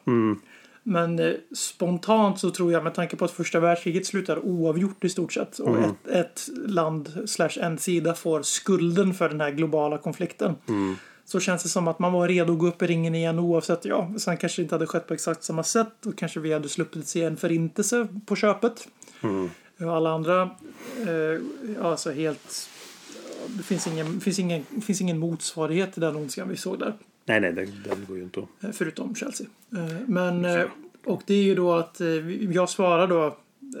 [0.87, 5.09] Men eh, spontant så tror jag med tanke på att första världskriget slutar oavgjort i
[5.09, 9.97] stort sett och ett, ett land slash en sida får skulden för den här globala
[9.97, 10.55] konflikten.
[11.25, 13.85] Så känns det som att man var redo att gå upp i ringen igen oavsett.
[13.85, 16.69] Ja, sen kanske det inte hade skett på exakt samma sätt och kanske vi hade
[16.69, 18.87] sluppit se en förintelse på köpet.
[19.79, 22.69] Och alla andra, eh, alltså helt
[23.47, 26.93] det finns ingen, finns, ingen, finns ingen motsvarighet till den ondskan vi såg där.
[27.25, 28.63] Nej, nej, det, det går ju inte att...
[28.63, 29.47] eh, Förutom Chelsea.
[29.75, 30.63] Eh, Men, eh,
[31.05, 32.01] och det är ju då att
[32.51, 33.37] jag svarar då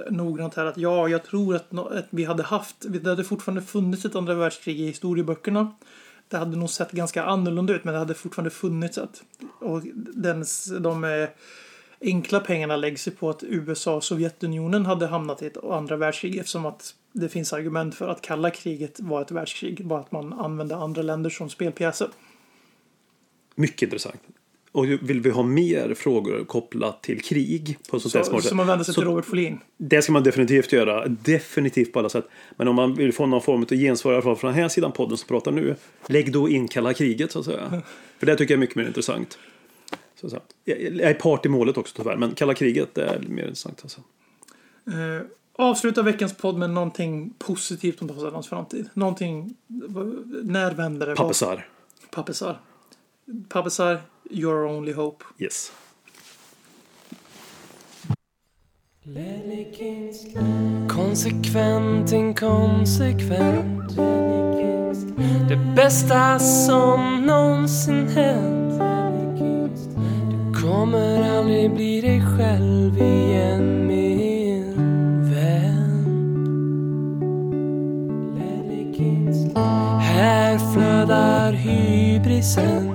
[0.09, 4.05] noggrant här att ja, jag tror att, att vi hade haft, det hade fortfarande funnits
[4.05, 5.75] ett andra världskrig i historieböckerna.
[6.27, 9.23] Det hade nog sett ganska annorlunda ut, men det hade fortfarande funnits ett.
[9.59, 9.81] Och
[10.13, 11.27] den, s- de
[12.01, 16.37] enkla pengarna läggs ju på att USA och Sovjetunionen hade hamnat i ett andra världskrig
[16.37, 19.85] eftersom att det finns argument för att kalla kriget var ett världskrig.
[19.87, 22.07] Bara att man använde andra länder som spelpjäser.
[23.55, 24.21] Mycket intressant.
[24.75, 28.85] Och vill vi ha mer frågor kopplat till krig på Så, sätt, så man vänder
[28.85, 29.59] sig så till Robert Folin.
[29.77, 31.07] Det ska man definitivt göra.
[31.07, 32.27] Definitivt på alla sätt.
[32.55, 35.27] Men om man vill få någon form av gensvar från den här sidan podden som
[35.27, 35.75] pratar nu.
[36.07, 37.81] Lägg då in kalla kriget så att säga.
[38.19, 39.37] För det tycker jag är mycket mer intressant.
[40.15, 40.53] Så att.
[40.63, 42.17] Jag är part i målet också tyvärr.
[42.17, 43.79] Men kalla kriget är mer intressant.
[43.83, 44.01] Alltså.
[44.87, 48.89] Eh, avsluta veckans podd med någonting positivt om Tottenhams framtid.
[48.93, 49.55] Någonting...
[50.43, 51.15] När vänder det?
[51.15, 51.67] Pappesar.
[52.11, 52.59] Pappesar.
[53.49, 55.23] Pappesar, your only hope.
[55.39, 55.71] Yes.
[60.87, 63.95] Konsekvent, inkonsekvent
[65.49, 68.81] Det bästa som någonsin hänt
[70.61, 74.73] kommer aldrig bli dig själv igen min
[75.33, 76.05] vän
[79.99, 82.94] Här flödar hybrisen